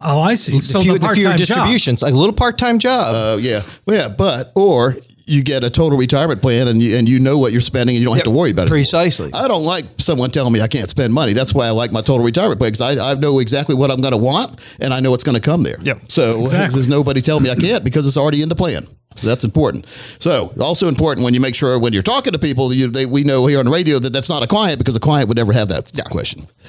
Oh, 0.00 0.20
I 0.20 0.34
see. 0.34 0.58
The 0.58 0.64
so 0.64 0.80
fewer- 0.80 0.98
the 0.98 1.08
the 1.08 1.14
fewer 1.14 1.24
time 1.30 1.38
job. 1.38 1.46
distributions, 1.46 2.02
like 2.02 2.12
a 2.12 2.16
little 2.16 2.34
part 2.34 2.58
time 2.58 2.78
job. 2.78 3.12
Uh, 3.14 3.38
yeah, 3.40 3.60
well, 3.86 3.96
yeah, 3.96 4.14
but 4.16 4.52
or 4.54 4.94
you 5.28 5.42
get 5.42 5.64
a 5.64 5.70
total 5.70 5.98
retirement 5.98 6.40
plan 6.40 6.68
and 6.68 6.80
you, 6.80 6.96
and 6.96 7.08
you 7.08 7.18
know 7.18 7.36
what 7.38 7.50
you're 7.50 7.60
spending 7.60 7.96
and 7.96 8.00
you 8.00 8.06
don't 8.06 8.14
have 8.14 8.22
to 8.24 8.30
worry 8.30 8.50
about 8.52 8.66
it. 8.66 8.70
Precisely. 8.70 9.28
I 9.34 9.48
don't 9.48 9.64
like 9.64 9.84
someone 9.96 10.30
telling 10.30 10.52
me 10.52 10.60
I 10.60 10.68
can't 10.68 10.88
spend 10.88 11.12
money. 11.12 11.32
That's 11.32 11.52
why 11.52 11.66
I 11.66 11.70
like 11.70 11.90
my 11.90 12.00
total 12.00 12.24
retirement 12.24 12.60
plan 12.60 12.70
because 12.70 12.80
I, 12.80 13.10
I 13.10 13.14
know 13.14 13.40
exactly 13.40 13.74
what 13.74 13.90
I'm 13.90 14.00
going 14.00 14.12
to 14.12 14.18
want 14.18 14.60
and 14.80 14.94
I 14.94 15.00
know 15.00 15.14
it's 15.14 15.24
going 15.24 15.34
to 15.34 15.40
come 15.40 15.64
there. 15.64 15.78
Yep. 15.82 15.98
So 16.08 16.42
Exactly. 16.42 16.74
there's 16.76 16.86
nobody 16.88 17.20
telling 17.22 17.42
me 17.42 17.50
I 17.50 17.56
can't 17.56 17.82
because 17.82 18.06
it's 18.06 18.16
already 18.16 18.40
in 18.40 18.48
the 18.48 18.54
plan. 18.54 18.86
So 19.18 19.26
that's 19.26 19.44
important. 19.44 19.86
So 19.86 20.50
also 20.60 20.88
important 20.88 21.24
when 21.24 21.34
you 21.34 21.40
make 21.40 21.54
sure 21.54 21.78
when 21.78 21.92
you're 21.92 22.02
talking 22.02 22.32
to 22.32 22.38
people, 22.38 22.72
you, 22.72 22.88
they, 22.88 23.06
we 23.06 23.24
know 23.24 23.46
here 23.46 23.58
on 23.58 23.64
the 23.64 23.70
radio 23.70 23.98
that 23.98 24.12
that's 24.12 24.28
not 24.28 24.42
a 24.42 24.46
client 24.46 24.78
because 24.78 24.96
a 24.96 25.00
client 25.00 25.28
would 25.28 25.36
never 25.36 25.52
have 25.52 25.68
that 25.68 25.92
question. 26.10 26.46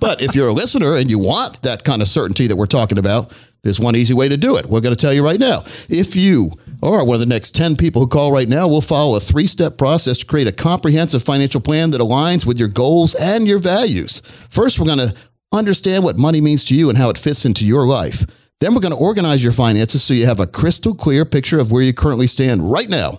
but 0.00 0.22
if 0.22 0.34
you're 0.34 0.48
a 0.48 0.52
listener 0.52 0.94
and 0.94 1.10
you 1.10 1.18
want 1.18 1.62
that 1.62 1.84
kind 1.84 2.02
of 2.02 2.08
certainty 2.08 2.46
that 2.46 2.56
we're 2.56 2.66
talking 2.66 2.98
about, 2.98 3.32
there's 3.62 3.80
one 3.80 3.96
easy 3.96 4.14
way 4.14 4.28
to 4.28 4.36
do 4.36 4.56
it. 4.56 4.66
We're 4.66 4.80
going 4.80 4.94
to 4.94 5.00
tell 5.00 5.12
you 5.12 5.24
right 5.24 5.40
now. 5.40 5.62
If 5.88 6.14
you 6.16 6.52
are 6.82 7.04
one 7.04 7.14
of 7.14 7.20
the 7.20 7.26
next 7.26 7.54
10 7.54 7.76
people 7.76 8.00
who 8.02 8.08
call 8.08 8.32
right 8.32 8.48
now, 8.48 8.68
we'll 8.68 8.80
follow 8.80 9.16
a 9.16 9.20
three 9.20 9.46
step 9.46 9.76
process 9.76 10.18
to 10.18 10.26
create 10.26 10.46
a 10.46 10.52
comprehensive 10.52 11.22
financial 11.22 11.60
plan 11.60 11.90
that 11.90 12.00
aligns 12.00 12.46
with 12.46 12.58
your 12.58 12.68
goals 12.68 13.14
and 13.14 13.48
your 13.48 13.58
values. 13.58 14.20
First, 14.50 14.78
we're 14.78 14.86
going 14.86 15.08
to 15.08 15.14
understand 15.52 16.04
what 16.04 16.18
money 16.18 16.40
means 16.40 16.64
to 16.64 16.74
you 16.74 16.88
and 16.88 16.98
how 16.98 17.10
it 17.10 17.18
fits 17.18 17.44
into 17.44 17.66
your 17.66 17.86
life. 17.86 18.47
Then 18.60 18.74
we're 18.74 18.80
going 18.80 18.94
to 18.94 18.98
organize 18.98 19.42
your 19.42 19.52
finances 19.52 20.02
so 20.02 20.14
you 20.14 20.26
have 20.26 20.40
a 20.40 20.46
crystal 20.46 20.94
clear 20.94 21.24
picture 21.24 21.58
of 21.58 21.70
where 21.70 21.82
you 21.82 21.92
currently 21.92 22.26
stand 22.26 22.70
right 22.70 22.88
now. 22.88 23.18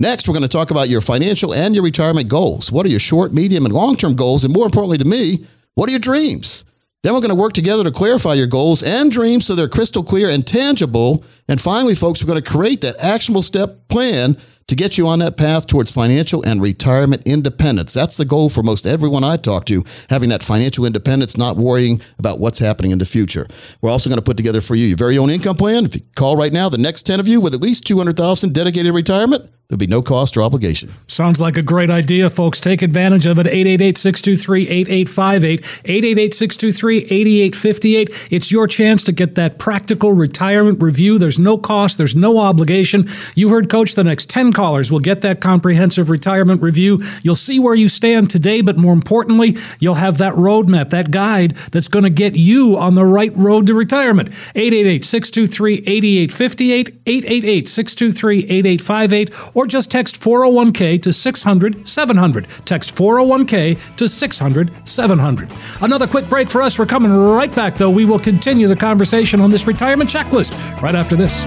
Next, 0.00 0.28
we're 0.28 0.34
going 0.34 0.42
to 0.42 0.48
talk 0.48 0.70
about 0.70 0.88
your 0.88 1.00
financial 1.00 1.54
and 1.54 1.74
your 1.74 1.84
retirement 1.84 2.28
goals. 2.28 2.70
What 2.70 2.84
are 2.84 2.90
your 2.90 2.98
short, 2.98 3.32
medium, 3.32 3.64
and 3.64 3.72
long 3.72 3.96
term 3.96 4.14
goals? 4.14 4.44
And 4.44 4.52
more 4.52 4.66
importantly 4.66 4.98
to 4.98 5.04
me, 5.04 5.46
what 5.74 5.88
are 5.88 5.92
your 5.92 6.00
dreams? 6.00 6.64
Then 7.02 7.14
we're 7.14 7.20
going 7.20 7.28
to 7.28 7.36
work 7.36 7.52
together 7.52 7.84
to 7.84 7.92
clarify 7.92 8.34
your 8.34 8.48
goals 8.48 8.82
and 8.82 9.12
dreams 9.12 9.46
so 9.46 9.54
they're 9.54 9.68
crystal 9.68 10.02
clear 10.02 10.28
and 10.28 10.44
tangible. 10.44 11.24
And 11.48 11.60
finally, 11.60 11.94
folks, 11.94 12.22
we're 12.22 12.28
going 12.28 12.42
to 12.42 12.50
create 12.50 12.80
that 12.80 12.96
actionable 12.98 13.42
step 13.42 13.86
plan 13.88 14.36
to 14.68 14.74
get 14.74 14.98
you 14.98 15.06
on 15.06 15.20
that 15.20 15.36
path 15.36 15.66
towards 15.66 15.94
financial 15.94 16.44
and 16.44 16.60
retirement 16.60 17.22
independence. 17.24 17.92
That's 17.92 18.16
the 18.16 18.24
goal 18.24 18.48
for 18.48 18.62
most 18.62 18.86
everyone 18.86 19.22
I 19.22 19.36
talk 19.36 19.64
to, 19.66 19.84
having 20.10 20.28
that 20.30 20.42
financial 20.42 20.84
independence, 20.84 21.36
not 21.36 21.56
worrying 21.56 22.00
about 22.18 22.40
what's 22.40 22.58
happening 22.58 22.90
in 22.90 22.98
the 22.98 23.06
future. 23.06 23.46
We're 23.80 23.90
also 23.90 24.10
going 24.10 24.18
to 24.18 24.24
put 24.24 24.36
together 24.36 24.60
for 24.60 24.74
you 24.74 24.86
your 24.86 24.96
very 24.96 25.18
own 25.18 25.30
income 25.30 25.56
plan. 25.56 25.84
If 25.84 25.94
you 25.94 26.00
call 26.16 26.36
right 26.36 26.52
now, 26.52 26.68
the 26.68 26.78
next 26.78 27.02
10 27.02 27.20
of 27.20 27.28
you 27.28 27.40
with 27.40 27.54
at 27.54 27.60
least 27.60 27.86
200,000 27.86 28.52
dedicated 28.52 28.92
retirement, 28.92 29.48
there'll 29.68 29.78
be 29.78 29.86
no 29.86 30.02
cost 30.02 30.36
or 30.36 30.42
obligation. 30.42 30.90
Sounds 31.16 31.40
like 31.40 31.56
a 31.56 31.62
great 31.62 31.88
idea, 31.88 32.28
folks. 32.28 32.60
Take 32.60 32.82
advantage 32.82 33.24
of 33.24 33.38
it. 33.38 33.46
888 33.46 33.96
623 33.96 34.68
8858. 34.68 35.60
888 35.86 36.34
623 36.34 36.98
8858. 36.98 38.26
It's 38.30 38.52
your 38.52 38.66
chance 38.66 39.02
to 39.04 39.12
get 39.12 39.34
that 39.36 39.58
practical 39.58 40.12
retirement 40.12 40.82
review. 40.82 41.16
There's 41.16 41.38
no 41.38 41.56
cost, 41.56 41.96
there's 41.96 42.14
no 42.14 42.38
obligation. 42.38 43.08
You 43.34 43.48
heard 43.48 43.70
Coach, 43.70 43.94
the 43.94 44.04
next 44.04 44.28
10 44.28 44.52
callers 44.52 44.92
will 44.92 45.00
get 45.00 45.22
that 45.22 45.40
comprehensive 45.40 46.10
retirement 46.10 46.60
review. 46.60 47.02
You'll 47.22 47.34
see 47.34 47.58
where 47.58 47.74
you 47.74 47.88
stand 47.88 48.28
today, 48.28 48.60
but 48.60 48.76
more 48.76 48.92
importantly, 48.92 49.56
you'll 49.80 49.94
have 49.94 50.18
that 50.18 50.34
roadmap, 50.34 50.90
that 50.90 51.10
guide 51.10 51.52
that's 51.72 51.88
going 51.88 52.02
to 52.02 52.10
get 52.10 52.36
you 52.36 52.76
on 52.76 52.94
the 52.94 53.06
right 53.06 53.34
road 53.34 53.68
to 53.68 53.74
retirement. 53.74 54.28
888 54.54 55.02
623 55.02 55.76
8858. 55.86 56.90
888 57.06 57.68
623 57.68 58.38
8858 58.50 59.56
or 59.56 59.66
just 59.66 59.90
text 59.90 60.20
401k 60.20 61.05
to 61.06 61.12
600 61.12 61.86
700. 61.86 62.48
Text 62.64 62.92
401k 62.96 63.78
to 63.96 64.08
600 64.08 64.88
700. 64.88 65.48
Another 65.80 66.08
quick 66.08 66.28
break 66.28 66.50
for 66.50 66.60
us. 66.62 66.80
We're 66.80 66.86
coming 66.86 67.12
right 67.12 67.54
back, 67.54 67.76
though. 67.76 67.90
We 67.90 68.04
will 68.04 68.18
continue 68.18 68.66
the 68.66 68.74
conversation 68.74 69.40
on 69.40 69.52
this 69.52 69.68
retirement 69.68 70.10
checklist 70.10 70.52
right 70.82 70.96
after 70.96 71.14
this. 71.14 71.44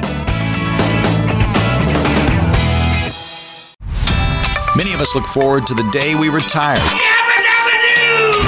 Many 4.77 4.93
of 4.93 5.01
us 5.01 5.13
look 5.13 5.25
forward 5.25 5.67
to 5.67 5.73
the 5.73 5.83
day 5.91 6.15
we 6.15 6.29
retire. 6.29 6.79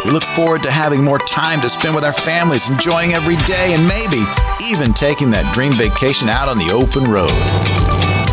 We 0.05 0.11
look 0.11 0.23
forward 0.23 0.63
to 0.63 0.71
having 0.71 1.03
more 1.03 1.19
time 1.19 1.59
to 1.59 1.67
spend 1.67 1.93
with 1.93 2.05
our 2.05 2.13
families, 2.13 2.69
enjoying 2.69 3.13
every 3.13 3.35
day, 3.35 3.73
and 3.73 3.85
maybe 3.85 4.23
even 4.63 4.93
taking 4.93 5.29
that 5.31 5.53
dream 5.53 5.73
vacation 5.73 6.29
out 6.29 6.47
on 6.47 6.57
the 6.57 6.71
open 6.71 7.11
road. 7.11 7.80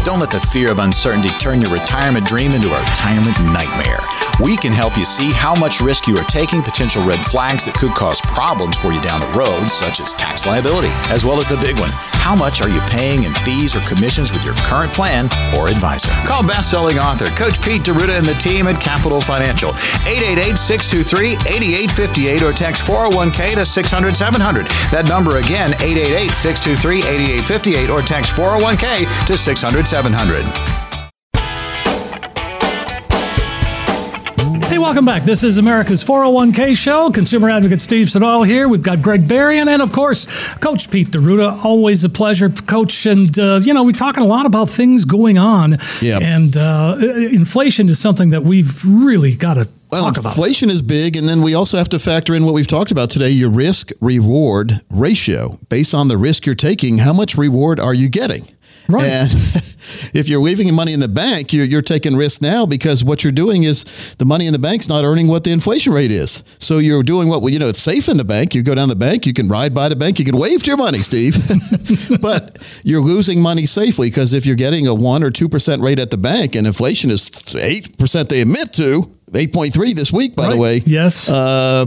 Don't 0.04 0.20
let 0.20 0.30
the 0.30 0.40
fear 0.40 0.70
of 0.70 0.78
uncertainty 0.78 1.30
turn 1.38 1.60
your 1.60 1.70
retirement 1.70 2.26
dream 2.26 2.52
into 2.52 2.72
a 2.72 2.80
retirement 2.80 3.38
nightmare. 3.40 4.00
We 4.40 4.56
can 4.56 4.72
help 4.72 4.96
you 4.96 5.04
see 5.04 5.32
how 5.32 5.54
much 5.54 5.80
risk 5.80 6.06
you 6.06 6.16
are 6.18 6.24
taking, 6.24 6.62
potential 6.62 7.04
red 7.04 7.20
flags 7.26 7.66
that 7.66 7.74
could 7.74 7.92
cause 7.92 8.20
problems 8.22 8.76
for 8.76 8.92
you 8.92 9.00
down 9.00 9.20
the 9.20 9.38
road, 9.38 9.68
such 9.68 10.00
as 10.00 10.12
tax 10.14 10.46
liability, 10.46 10.90
as 11.12 11.24
well 11.24 11.40
as 11.40 11.48
the 11.48 11.56
big 11.56 11.78
one. 11.78 11.90
How 12.28 12.36
much 12.36 12.60
are 12.60 12.68
you 12.68 12.80
paying 12.90 13.22
in 13.22 13.32
fees 13.36 13.74
or 13.74 13.80
commissions 13.88 14.30
with 14.32 14.44
your 14.44 14.52
current 14.56 14.92
plan 14.92 15.30
or 15.56 15.68
advisor? 15.68 16.10
Call 16.26 16.46
best-selling 16.46 16.98
author 16.98 17.30
Coach 17.30 17.62
Pete 17.62 17.84
D'Arruda 17.84 18.18
and 18.18 18.28
the 18.28 18.34
team 18.34 18.66
at 18.66 18.78
Capital 18.78 19.22
Financial. 19.22 19.72
888-623-8858 19.72 22.42
or 22.42 22.52
text 22.52 22.82
401k 22.82 23.54
to 23.54 23.62
600-700. 23.62 24.68
That 24.90 25.06
number 25.06 25.38
again, 25.38 25.72
888-623-8858 25.72 27.88
or 27.88 28.02
text 28.02 28.34
401k 28.34 29.26
to 29.26 29.32
600-700. 29.32 30.77
Hey, 34.78 34.84
Welcome 34.84 35.04
back. 35.06 35.24
This 35.24 35.42
is 35.42 35.58
America's 35.58 36.04
401k 36.04 36.76
show. 36.76 37.10
Consumer 37.10 37.50
advocate 37.50 37.80
Steve 37.80 38.08
Siddall 38.08 38.44
here. 38.44 38.68
We've 38.68 38.80
got 38.82 39.02
Greg 39.02 39.26
Berrien 39.26 39.66
and, 39.66 39.82
of 39.82 39.90
course, 39.90 40.54
Coach 40.54 40.88
Pete 40.88 41.10
D'Arruda. 41.10 41.64
Always 41.64 42.04
a 42.04 42.08
pleasure, 42.08 42.48
Coach. 42.48 43.04
And, 43.04 43.36
uh, 43.40 43.58
you 43.60 43.74
know, 43.74 43.82
we're 43.82 43.90
talking 43.90 44.22
a 44.22 44.26
lot 44.26 44.46
about 44.46 44.70
things 44.70 45.04
going 45.04 45.36
on. 45.36 45.78
Yep. 46.00 46.22
And 46.22 46.56
uh, 46.56 46.96
inflation 47.00 47.88
is 47.88 47.98
something 47.98 48.30
that 48.30 48.44
we've 48.44 48.80
really 48.86 49.34
got 49.34 49.54
to 49.54 49.66
Well, 49.90 50.04
talk 50.04 50.18
about. 50.20 50.36
inflation 50.36 50.70
is 50.70 50.80
big, 50.80 51.16
and 51.16 51.28
then 51.28 51.42
we 51.42 51.54
also 51.54 51.76
have 51.76 51.88
to 51.88 51.98
factor 51.98 52.32
in 52.32 52.44
what 52.44 52.54
we've 52.54 52.68
talked 52.68 52.92
about 52.92 53.10
today 53.10 53.30
your 53.30 53.50
risk 53.50 53.90
reward 54.00 54.80
ratio. 54.90 55.58
Based 55.68 55.92
on 55.92 56.06
the 56.06 56.16
risk 56.16 56.46
you're 56.46 56.54
taking, 56.54 56.98
how 56.98 57.12
much 57.12 57.36
reward 57.36 57.80
are 57.80 57.94
you 57.94 58.08
getting? 58.08 58.46
Right. 58.88 59.06
And 59.06 59.30
if 60.14 60.28
you're 60.28 60.40
leaving 60.40 60.72
money 60.74 60.92
in 60.92 61.00
the 61.00 61.08
bank, 61.08 61.52
you're, 61.52 61.66
you're 61.66 61.82
taking 61.82 62.16
risk 62.16 62.40
now 62.40 62.64
because 62.64 63.04
what 63.04 63.22
you're 63.22 63.32
doing 63.32 63.64
is 63.64 64.14
the 64.14 64.24
money 64.24 64.46
in 64.46 64.52
the 64.52 64.58
bank's 64.58 64.88
not 64.88 65.04
earning 65.04 65.28
what 65.28 65.44
the 65.44 65.50
inflation 65.50 65.92
rate 65.92 66.10
is. 66.10 66.42
So 66.58 66.78
you're 66.78 67.02
doing 67.02 67.28
what, 67.28 67.42
well, 67.42 67.52
you 67.52 67.58
know, 67.58 67.68
it's 67.68 67.78
safe 67.78 68.08
in 68.08 68.16
the 68.16 68.24
bank. 68.24 68.54
You 68.54 68.62
go 68.62 68.74
down 68.74 68.88
the 68.88 68.96
bank, 68.96 69.26
you 69.26 69.34
can 69.34 69.48
ride 69.48 69.74
by 69.74 69.88
the 69.88 69.96
bank, 69.96 70.18
you 70.18 70.24
can 70.24 70.36
wave 70.36 70.62
to 70.62 70.70
your 70.70 70.78
money, 70.78 70.98
Steve. 70.98 71.36
but 72.22 72.58
you're 72.84 73.02
losing 73.02 73.42
money 73.42 73.66
safely 73.66 74.08
because 74.08 74.32
if 74.32 74.46
you're 74.46 74.56
getting 74.56 74.86
a 74.86 74.94
1% 74.94 75.22
or 75.22 75.30
2% 75.30 75.82
rate 75.82 75.98
at 75.98 76.10
the 76.10 76.18
bank 76.18 76.56
and 76.56 76.66
inflation 76.66 77.10
is 77.10 77.28
8% 77.28 78.28
they 78.28 78.40
admit 78.40 78.72
to, 78.74 79.02
8.3 79.32 79.94
this 79.94 80.10
week, 80.10 80.34
by 80.34 80.48
the 80.48 80.56
way. 80.56 80.78
Yes. 80.86 81.28
Uh, 81.28 81.84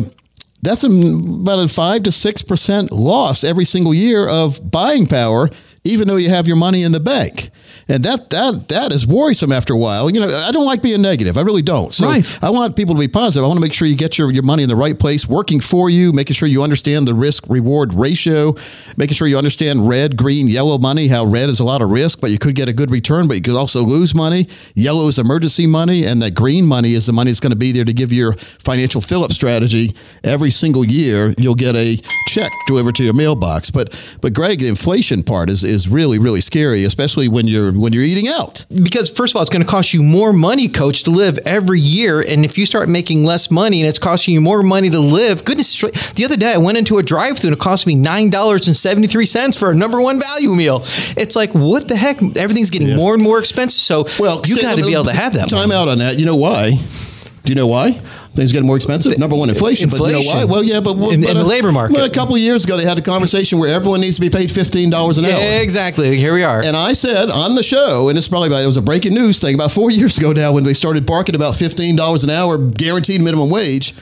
that's 0.61 0.83
about 0.83 1.59
a 1.59 1.67
five 1.67 2.03
to 2.03 2.11
six 2.11 2.41
percent 2.41 2.91
loss 2.91 3.43
every 3.43 3.65
single 3.65 3.93
year 3.93 4.27
of 4.27 4.59
buying 4.69 5.07
power, 5.07 5.49
even 5.83 6.07
though 6.07 6.15
you 6.17 6.29
have 6.29 6.47
your 6.47 6.57
money 6.57 6.83
in 6.83 6.91
the 6.91 6.99
bank. 6.99 7.49
And 7.87 8.03
that 8.03 8.29
that 8.29 8.67
that 8.69 8.91
is 8.91 9.05
worrisome 9.07 9.51
after 9.51 9.73
a 9.73 9.77
while. 9.77 10.09
You 10.09 10.19
know, 10.19 10.27
I 10.27 10.51
don't 10.51 10.65
like 10.65 10.81
being 10.81 11.01
negative. 11.01 11.37
I 11.37 11.41
really 11.41 11.61
don't. 11.61 11.93
So 11.93 12.07
Right. 12.07 12.43
I 12.43 12.49
want 12.49 12.75
people 12.75 12.95
to 12.95 12.99
be 12.99 13.07
positive. 13.07 13.43
I 13.43 13.47
want 13.47 13.57
to 13.57 13.61
make 13.61 13.73
sure 13.73 13.87
you 13.87 13.95
get 13.95 14.17
your, 14.17 14.31
your 14.31 14.43
money 14.43 14.63
in 14.63 14.69
the 14.69 14.75
right 14.75 14.97
place, 14.97 15.27
working 15.27 15.59
for 15.59 15.89
you, 15.89 16.11
making 16.11 16.33
sure 16.35 16.47
you 16.47 16.63
understand 16.63 17.07
the 17.07 17.13
risk 17.13 17.45
reward 17.49 17.93
ratio, 17.93 18.55
making 18.97 19.15
sure 19.15 19.27
you 19.27 19.37
understand 19.37 19.87
red, 19.87 20.17
green, 20.17 20.47
yellow 20.47 20.77
money, 20.77 21.07
how 21.07 21.25
red 21.25 21.49
is 21.49 21.59
a 21.59 21.63
lot 21.63 21.81
of 21.81 21.89
risk, 21.89 22.19
but 22.21 22.31
you 22.31 22.37
could 22.37 22.55
get 22.55 22.67
a 22.69 22.73
good 22.73 22.91
return, 22.91 23.27
but 23.27 23.35
you 23.37 23.41
could 23.41 23.55
also 23.55 23.83
lose 23.83 24.13
money. 24.15 24.47
Yellow 24.75 25.07
is 25.07 25.19
emergency 25.19 25.67
money, 25.67 26.05
and 26.05 26.21
that 26.21 26.33
green 26.35 26.65
money 26.65 26.93
is 26.93 27.05
the 27.05 27.13
money 27.13 27.31
that's 27.31 27.39
going 27.39 27.51
to 27.51 27.57
be 27.57 27.71
there 27.71 27.85
to 27.85 27.93
give 27.93 28.11
your 28.11 28.33
financial 28.33 29.01
fill 29.01 29.23
up 29.23 29.31
strategy 29.31 29.95
every 30.23 30.51
single 30.51 30.85
year. 30.85 31.33
You'll 31.37 31.55
get 31.55 31.75
a 31.75 31.97
check 32.27 32.51
delivered 32.67 32.95
to 32.95 33.03
your 33.03 33.13
mailbox. 33.13 33.71
But 33.71 34.17
but 34.21 34.33
Greg, 34.33 34.59
the 34.59 34.67
inflation 34.67 35.23
part 35.23 35.49
is, 35.49 35.63
is 35.63 35.87
really, 35.87 36.19
really 36.19 36.41
scary, 36.41 36.83
especially 36.83 37.27
when 37.27 37.47
you're 37.47 37.70
when 37.77 37.93
you're 37.93 38.03
eating 38.03 38.27
out. 38.27 38.65
because 38.83 39.09
first 39.09 39.33
of 39.33 39.37
all, 39.37 39.41
it's 39.41 39.49
going 39.51 39.63
to 39.63 39.69
cost 39.69 39.93
you 39.93 40.03
more 40.03 40.33
money, 40.33 40.67
coach, 40.67 41.03
to 41.03 41.11
live 41.11 41.39
every 41.45 41.79
year. 41.79 42.21
And 42.21 42.43
if 42.45 42.57
you 42.57 42.65
start 42.65 42.89
making 42.89 43.23
less 43.23 43.49
money 43.51 43.81
and 43.81 43.89
it's 43.89 43.99
costing 43.99 44.33
you 44.33 44.41
more 44.41 44.63
money 44.63 44.89
to 44.89 44.99
live, 44.99 45.43
goodness, 45.45 45.79
the 46.13 46.23
other 46.25 46.37
day 46.37 46.53
I 46.53 46.57
went 46.57 46.77
into 46.77 46.97
a 46.97 47.03
drive-through 47.03 47.49
and 47.49 47.57
it 47.57 47.61
cost 47.61 47.87
me 47.87 47.95
nine 47.95 48.29
dollars 48.29 48.67
and 48.67 48.75
seventy-three 48.75 49.25
cents 49.25 49.57
for 49.57 49.71
a 49.71 49.75
number 49.75 50.01
one 50.01 50.19
value 50.19 50.53
meal. 50.55 50.81
It's 51.17 51.35
like 51.35 51.51
what 51.53 51.87
the 51.87 51.95
heck? 51.95 52.21
Everything's 52.37 52.69
getting 52.69 52.95
more 52.95 53.13
and 53.13 53.21
more 53.23 53.39
expensive. 53.39 53.81
So 53.81 54.05
Well, 54.19 54.41
you 54.45 54.61
got 54.61 54.77
to 54.77 54.83
be 54.83 54.93
able 54.93 55.05
to 55.05 55.13
have 55.13 55.33
that. 55.33 55.49
Time 55.49 55.69
money. 55.69 55.79
out 55.81 55.87
on 55.87 55.97
that. 55.99 56.17
You 56.17 56.25
know 56.25 56.35
why? 56.35 56.71
Do 56.71 57.49
you 57.51 57.55
know 57.55 57.67
why? 57.67 57.99
Things 58.33 58.53
getting 58.53 58.65
more 58.67 58.77
expensive. 58.77 59.17
Number 59.19 59.35
one, 59.35 59.49
inflation. 59.49 59.89
But 59.89 59.99
you 59.99 60.07
know 60.07 60.11
why? 60.19 60.41
Inflation. 60.43 60.49
Well, 60.49 60.63
yeah, 60.63 60.79
but 60.79 60.91
In- 60.91 61.19
but 61.21 61.31
in 61.31 61.37
the 61.37 61.43
a- 61.43 61.43
labor 61.43 61.71
market. 61.73 61.97
Well, 61.97 62.05
a 62.05 62.09
couple 62.09 62.33
of 62.35 62.39
years 62.39 62.63
ago, 62.63 62.77
they 62.77 62.85
had 62.85 62.97
a 62.97 63.01
conversation 63.01 63.59
where 63.59 63.73
everyone 63.75 63.99
needs 63.99 64.15
to 64.15 64.21
be 64.21 64.29
paid 64.29 64.49
fifteen 64.49 64.89
dollars 64.89 65.17
an 65.17 65.25
hour. 65.25 65.31
Yeah, 65.39 65.59
exactly. 65.59 66.15
Here 66.15 66.33
we 66.33 66.41
are. 66.43 66.63
And 66.63 66.77
I 66.77 66.93
said 66.93 67.29
on 67.29 67.55
the 67.55 67.63
show, 67.63 68.07
and 68.07 68.17
it's 68.17 68.29
probably 68.29 68.47
about, 68.47 68.63
it 68.63 68.67
was 68.67 68.77
a 68.77 68.81
breaking 68.81 69.13
news 69.13 69.39
thing 69.39 69.53
about 69.55 69.71
four 69.73 69.91
years 69.99 70.17
ago 70.17 70.31
now 70.31 70.53
when 70.53 70.63
they 70.63 70.73
started 70.73 71.05
barking 71.05 71.35
about 71.35 71.55
fifteen 71.55 71.97
dollars 71.97 72.23
an 72.23 72.29
hour 72.29 72.57
guaranteed 72.57 73.19
minimum 73.21 73.49
wage. 73.49 73.93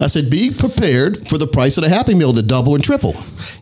I 0.00 0.08
said, 0.08 0.28
be 0.28 0.50
prepared 0.50 1.28
for 1.28 1.38
the 1.38 1.46
price 1.46 1.78
of 1.78 1.84
a 1.84 1.88
Happy 1.88 2.14
Meal 2.14 2.32
to 2.32 2.42
double 2.42 2.74
and 2.74 2.82
triple. 2.82 3.14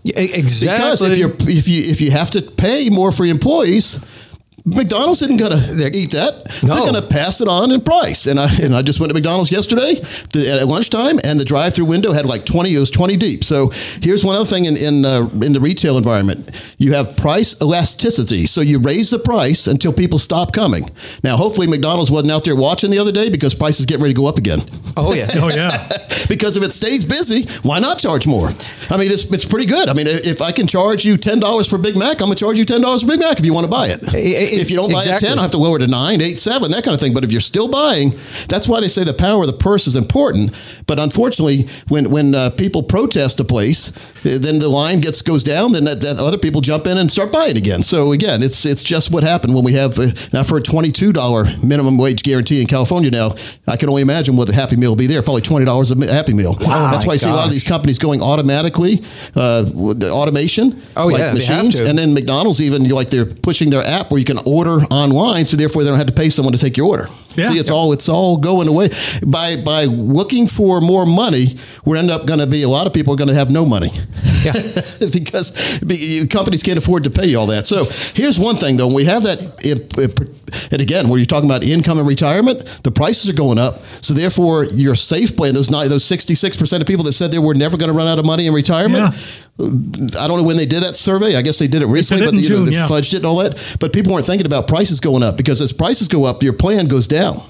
Yeah, 0.03 0.19
exactly. 0.19 0.79
Because 0.79 1.03
if 1.03 1.19
you're 1.19 1.31
if 1.51 1.69
you 1.69 1.83
if 1.91 2.01
you 2.01 2.11
have 2.13 2.31
to 2.31 2.43
pay 2.43 2.89
more 2.91 3.11
for 3.13 3.25
your 3.27 3.35
employees, 3.35 3.99
McDonald's 4.65 5.23
isn't 5.23 5.39
going 5.39 5.51
to 5.53 5.91
eat 5.99 6.13
that. 6.13 6.45
They're 6.63 6.75
going 6.77 6.95
to 6.95 7.03
pass 7.03 7.41
it 7.41 7.49
on 7.49 7.73
in 7.73 7.81
price. 7.81 8.27
And 8.27 8.39
I 8.39 8.49
and 8.63 8.75
I 8.77 8.83
just 8.83 9.01
went 9.01 9.11
to 9.11 9.15
McDonald's 9.15 9.51
yesterday 9.51 9.95
the, 10.33 10.59
at 10.61 10.69
lunchtime, 10.69 11.19
and 11.25 11.39
the 11.41 11.45
drive-through 11.45 11.87
window 11.87 12.13
had 12.13 12.27
like 12.27 12.45
twenty. 12.45 12.75
It 12.75 12.79
was 12.79 12.91
twenty 12.91 13.17
deep. 13.17 13.43
So 13.43 13.71
here's 14.01 14.25
one 14.25 14.37
other 14.37 14.45
thing 14.45 14.67
in 14.67 14.77
in 14.77 15.05
uh, 15.05 15.29
in 15.43 15.53
the 15.53 15.59
retail 15.61 15.97
environment: 15.97 16.75
you 16.79 16.93
have 16.95 17.17
price 17.17 17.61
elasticity. 17.61 18.47
So 18.47 18.61
you 18.61 18.79
raise 18.79 19.11
the 19.11 19.19
price 19.19 19.67
until 19.67 19.93
people 19.93 20.21
stop 20.21 20.53
coming. 20.53 20.85
Now, 21.25 21.37
hopefully, 21.37 21.67
McDonald's 21.67 22.11
wasn't 22.13 22.31
out 22.31 22.45
there 22.45 22.55
watching 22.55 22.91
the 22.93 22.99
other 23.01 23.13
day 23.13 23.31
because 23.31 23.55
prices 23.55 23.87
getting 23.87 24.03
ready 24.03 24.15
to 24.15 24.21
go 24.21 24.27
up 24.29 24.39
again. 24.39 24.61
oh 24.97 25.13
yeah. 25.13 25.27
oh, 25.37 25.49
yeah. 25.49 25.71
because 26.29 26.57
if 26.57 26.63
it 26.63 26.73
stays 26.73 27.05
busy, 27.05 27.51
why 27.67 27.81
not 27.81 27.99
charge 27.99 28.29
more? 28.29 28.51
I 28.91 28.97
mean, 28.97 29.11
it's, 29.11 29.25
it's 29.33 29.45
pretty 29.45 29.67
good. 29.67 29.89
I 29.89 29.95
mean, 29.95 30.07
if 30.07 30.41
I 30.41 30.53
can 30.53 30.69
charge 30.69 31.05
you 31.05 31.17
ten 31.17 31.41
dollars 31.41 31.69
for 31.69 31.79
Big 31.79 31.97
Mac, 31.97 32.21
I'm 32.21 32.27
gonna 32.29 32.37
charge 32.37 32.59
you 32.59 32.65
ten 32.65 32.81
dollars 32.81 33.03
for 33.03 33.09
Big 33.09 33.19
Mac 33.19 33.41
if 33.41 33.45
you 33.45 33.53
want 33.53 33.65
to 33.65 33.71
buy 33.71 33.89
it. 33.89 34.03
it- 34.15 34.52
if 34.61 34.71
you 34.71 34.77
don't 34.77 34.93
buy 34.93 34.99
exactly. 34.99 35.27
it 35.27 35.31
ten, 35.31 35.39
I 35.39 35.43
have 35.43 35.51
to 35.53 35.59
lower 35.59 35.77
it 35.77 35.81
to 35.81 35.87
nine, 35.87 36.21
eight, 36.21 36.39
seven, 36.39 36.71
that 36.73 36.85
kind 36.85 36.95
of 36.95 37.01
thing. 37.01 37.15
But 37.15 37.25
if 37.25 37.33
you're 37.33 37.41
still 37.41 37.69
buying, 37.69 38.11
that's 38.49 38.69
why 38.69 38.81
they 38.81 38.89
say 38.89 39.05
the 39.05 39.15
power 39.15 39.43
of 39.43 39.47
the 39.47 39.53
purse 39.53 39.87
is 39.87 39.97
important. 39.97 40.53
But 40.87 40.99
unfortunately, 40.99 41.69
when 41.89 42.11
when 42.11 42.35
uh, 42.35 42.51
people 42.51 42.83
protest 42.83 43.41
a 43.41 43.45
place, 43.45 43.93
then 44.23 44.59
the 44.59 44.69
line 44.69 45.01
gets 45.01 45.23
goes 45.23 45.45
down. 45.45 45.73
Then 45.73 45.85
that, 45.85 46.01
that 46.01 46.19
other 46.19 46.39
people 46.39 46.61
jump 46.61 46.87
in 46.87 46.99
and 46.99 47.11
start 47.11 47.33
buying 47.33 47.57
again. 47.57 47.83
So 47.83 48.13
again, 48.13 48.43
it's 48.43 48.65
it's 48.65 48.83
just 48.83 49.11
what 49.11 49.23
happened 49.23 49.55
when 49.55 49.65
we 49.65 49.73
have 49.75 49.99
uh, 49.99 50.09
now 50.33 50.43
for 50.43 50.59
a 50.59 50.63
twenty 50.63 50.91
two 50.91 51.13
dollar 51.13 51.45
minimum 51.63 51.99
wage 51.99 52.23
guarantee 52.23 52.61
in 52.61 52.67
California. 52.67 53.11
Now 53.11 53.35
I 53.67 53.77
can 53.77 53.89
only 53.89 54.03
imagine 54.03 54.37
what 54.37 54.49
the 54.49 54.55
Happy 54.55 54.77
Meal 54.77 54.91
will 54.91 54.97
be 54.97 55.07
there. 55.07 55.23
Probably 55.23 55.43
twenty 55.43 55.65
dollars 55.65 55.91
a 55.91 56.13
Happy 56.13 56.33
Meal. 56.33 56.55
That's 56.55 57.07
why 57.07 57.15
you 57.15 57.19
see 57.19 57.31
a 57.31 57.35
lot 57.35 57.47
of 57.47 57.53
these 57.53 57.65
companies 57.65 57.99
going 57.99 58.23
automatically, 58.23 59.01
uh, 59.35 59.65
with 59.73 60.01
the 60.01 60.11
automation. 60.11 60.81
Oh, 60.97 61.07
like 61.07 61.19
yeah, 61.19 61.35
machines, 61.35 61.81
and 61.81 61.99
then 61.99 62.15
McDonald's 62.15 62.61
even 62.61 62.89
like 62.89 63.11
they're 63.11 63.27
pushing 63.27 63.71
their 63.71 63.83
app 63.83 64.11
where 64.11 64.19
you 64.19 64.25
can 64.25 64.39
order 64.47 64.81
online, 64.91 65.47
so 65.47 65.57
therefore 65.57 65.83
they 65.83 65.91
don't 65.91 65.99
have 65.99 66.07
to 66.07 66.13
pay 66.13 66.29
someone 66.29 66.53
to 66.53 66.59
take 66.59 66.77
your 66.77 66.87
order. 66.87 67.09
Yeah. 67.37 67.51
See, 67.51 67.59
it's 67.59 67.71
all 67.71 67.93
it's 67.93 68.09
all 68.09 68.37
going 68.37 68.69
away 68.69 68.89
by 69.27 69.57
by 69.57 69.85
looking 69.85 70.49
for 70.49 70.81
more 70.81 71.07
money. 71.07 71.47
We're 71.85 71.97
end 71.97 72.11
up 72.11 72.27
going 72.27 72.41
to 72.41 72.47
be 72.47 72.63
a 72.63 72.69
lot 72.69 72.87
of 72.87 72.93
people 72.93 73.15
are 73.15 73.17
going 73.17 73.29
to 73.29 73.35
have 73.35 73.51
no 73.51 73.65
money. 73.65 73.91
Yeah. 74.45 74.53
because 75.13 75.81
be- 75.81 76.27
companies 76.27 76.63
can't 76.63 76.79
afford 76.79 77.05
to 77.05 77.11
pay 77.11 77.27
you 77.27 77.39
all 77.39 77.47
that. 77.47 77.67
So 77.67 77.85
here's 78.15 78.39
one 78.39 78.57
thing 78.57 78.77
though: 78.77 78.87
when 78.87 78.97
we 78.97 79.05
have 79.05 79.23
that, 79.25 79.41
and 80.73 80.81
again, 80.81 81.09
where 81.09 81.19
you're 81.19 81.27
talking 81.27 81.49
about 81.49 81.65
income 81.65 81.99
and 81.99 82.07
retirement, 82.07 82.65
the 82.83 82.91
prices 82.91 83.29
are 83.29 83.35
going 83.35 83.59
up. 83.59 83.79
So 84.03 84.15
therefore, 84.15 84.65
your 84.65 84.95
safe 84.95 85.37
plan, 85.37 85.55
those 85.55 85.71
ni- 85.71 85.89
those 85.89 86.05
66 86.05 86.57
percent 86.57 86.83
of 86.83 86.87
people 86.87 87.05
that 87.05 87.13
said 87.13 87.31
they 87.31 87.39
were 87.39 87.55
never 87.55 87.77
going 87.77 87.91
to 87.91 87.97
run 87.97 88.09
out 88.09 88.19
of 88.19 88.27
money 88.27 88.47
in 88.47 88.53
retirement. 88.53 89.15
I 89.63 90.27
don't 90.27 90.39
know 90.39 90.43
when 90.43 90.57
they 90.57 90.67
did 90.67 90.83
that 90.83 90.95
survey. 90.95 91.37
I 91.37 91.43
guess 91.43 91.59
they 91.59 91.69
did 91.69 91.83
it 91.83 91.87
recently, 91.87 92.27
but 92.27 92.35
you 92.35 92.49
know, 92.51 92.65
they 92.65 92.73
yeah. 92.73 92.87
fudged 92.87 93.15
it 93.15 93.19
and 93.19 93.27
all 93.27 93.37
that. 93.37 93.77
But 93.79 93.93
people 93.93 94.13
weren't 94.13 94.27
thinking 94.27 94.47
about 94.47 94.67
prices 94.67 95.01
going 95.01 95.23
up 95.23 95.37
because 95.37 95.61
as 95.61 95.73
prices 95.73 96.09
go 96.09 96.25
up, 96.25 96.43
your 96.43 96.53
plan 96.53 96.89
goes 96.89 97.07
down. 97.07 97.43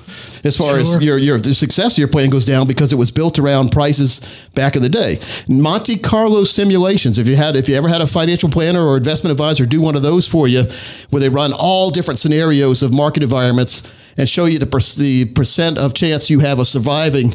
As 0.44 0.56
far 0.56 0.76
as 0.76 1.00
your 1.00 1.18
your 1.18 1.38
the 1.38 1.54
success 1.54 1.94
of 1.94 1.98
your 1.98 2.08
plan 2.08 2.28
goes 2.28 2.44
down 2.44 2.66
because 2.66 2.92
it 2.92 2.96
was 2.96 3.12
built 3.12 3.38
around 3.38 3.70
prices 3.70 4.48
back 4.54 4.74
in 4.74 4.82
the 4.82 4.88
day. 4.88 5.18
Monte 5.48 5.98
Carlo 5.98 6.42
simulations. 6.42 7.16
If 7.16 7.28
you 7.28 7.36
had 7.36 7.54
if 7.54 7.68
you 7.68 7.76
ever 7.76 7.88
had 7.88 8.00
a 8.00 8.06
financial 8.06 8.48
planner 8.48 8.84
or 8.84 8.96
investment 8.96 9.30
advisor 9.30 9.66
do 9.66 9.80
one 9.80 9.94
of 9.94 10.02
those 10.02 10.28
for 10.28 10.48
you, 10.48 10.64
where 11.10 11.20
they 11.20 11.28
run 11.28 11.52
all 11.52 11.90
different 11.90 12.18
scenarios 12.18 12.82
of 12.82 12.92
market 12.92 13.22
environments 13.22 13.88
and 14.18 14.28
show 14.28 14.46
you 14.46 14.58
the 14.58 14.66
per, 14.66 14.80
the 14.98 15.26
percent 15.32 15.78
of 15.78 15.94
chance 15.94 16.28
you 16.28 16.40
have 16.40 16.58
of 16.58 16.66
surviving 16.66 17.34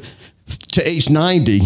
to 0.74 0.88
age 0.88 1.10
ninety 1.10 1.62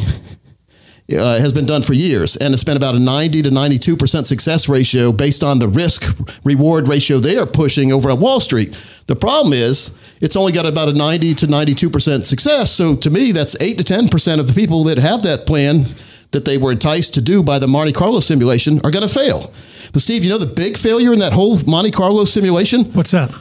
uh, 1.14 1.40
has 1.40 1.54
been 1.54 1.66
done 1.66 1.82
for 1.82 1.94
years, 1.94 2.38
and 2.38 2.54
it's 2.54 2.64
been 2.64 2.78
about 2.78 2.96
a 2.96 3.00
90 3.00 3.42
to 3.44 3.52
92 3.52 3.98
percent 3.98 4.28
success 4.28 4.68
ratio 4.70 5.12
based 5.12 5.44
on 5.44 5.60
the 5.60 5.68
risk 5.68 6.04
reward 6.44 6.88
ratio 6.88 7.20
they 7.20 7.38
are 7.38 7.46
pushing 7.46 7.92
over 7.92 8.12
on 8.12 8.20
Wall 8.20 8.40
Street. 8.40 8.72
The 9.08 9.16
problem 9.16 9.54
is 9.54 9.98
it's 10.22 10.36
only 10.36 10.52
got 10.52 10.66
about 10.66 10.90
a 10.90 10.94
90 10.94 11.36
to 11.36 11.48
92 11.48 11.90
percent 11.90 12.26
success. 12.26 12.72
So 12.72 12.96
to 12.96 13.10
me, 13.10 13.32
that's 13.32 13.60
eight 13.62 13.78
to 13.78 13.84
10 13.84 14.10
percent 14.10 14.42
of 14.42 14.48
the 14.48 14.54
people 14.54 14.84
that 14.86 14.98
have 14.98 15.24
that 15.24 15.46
plan 15.46 15.86
that 16.32 16.46
they 16.46 16.58
were 16.58 16.72
enticed 16.72 17.14
to 17.16 17.22
do 17.22 17.44
by 17.44 17.60
the 17.60 17.68
Monte 17.68 17.92
Carlo 17.92 18.20
simulation 18.20 18.80
are 18.84 18.92
going 18.92 19.08
to 19.08 19.14
fail. 19.14 19.52
But 19.94 20.02
Steve, 20.02 20.24
you 20.24 20.30
know 20.30 20.38
the 20.38 20.46
big 20.46 20.78
failure 20.78 21.14
in 21.14 21.20
that 21.20 21.34
whole 21.34 21.60
Monte 21.68 21.92
Carlo 21.92 22.26
simulation? 22.26 22.86
What's 22.94 23.12
that? 23.12 23.32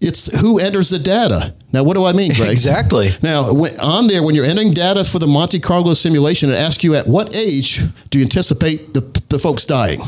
It's 0.00 0.40
who 0.40 0.58
enters 0.58 0.90
the 0.90 0.98
data. 0.98 1.54
Now, 1.72 1.84
what 1.84 1.94
do 1.94 2.04
I 2.04 2.12
mean, 2.12 2.32
Greg? 2.34 2.50
Exactly. 2.50 3.08
Now, 3.22 3.52
when, 3.52 3.78
on 3.80 4.06
there, 4.06 4.22
when 4.22 4.34
you're 4.34 4.46
entering 4.46 4.72
data 4.72 5.04
for 5.04 5.18
the 5.18 5.26
Monte 5.26 5.60
Carlo 5.60 5.92
simulation, 5.94 6.50
it 6.50 6.54
asks 6.56 6.82
you 6.82 6.94
at 6.94 7.06
what 7.06 7.34
age 7.34 7.82
do 8.08 8.18
you 8.18 8.24
anticipate 8.24 8.94
the, 8.94 9.00
the 9.28 9.38
folks 9.38 9.64
dying? 9.66 10.00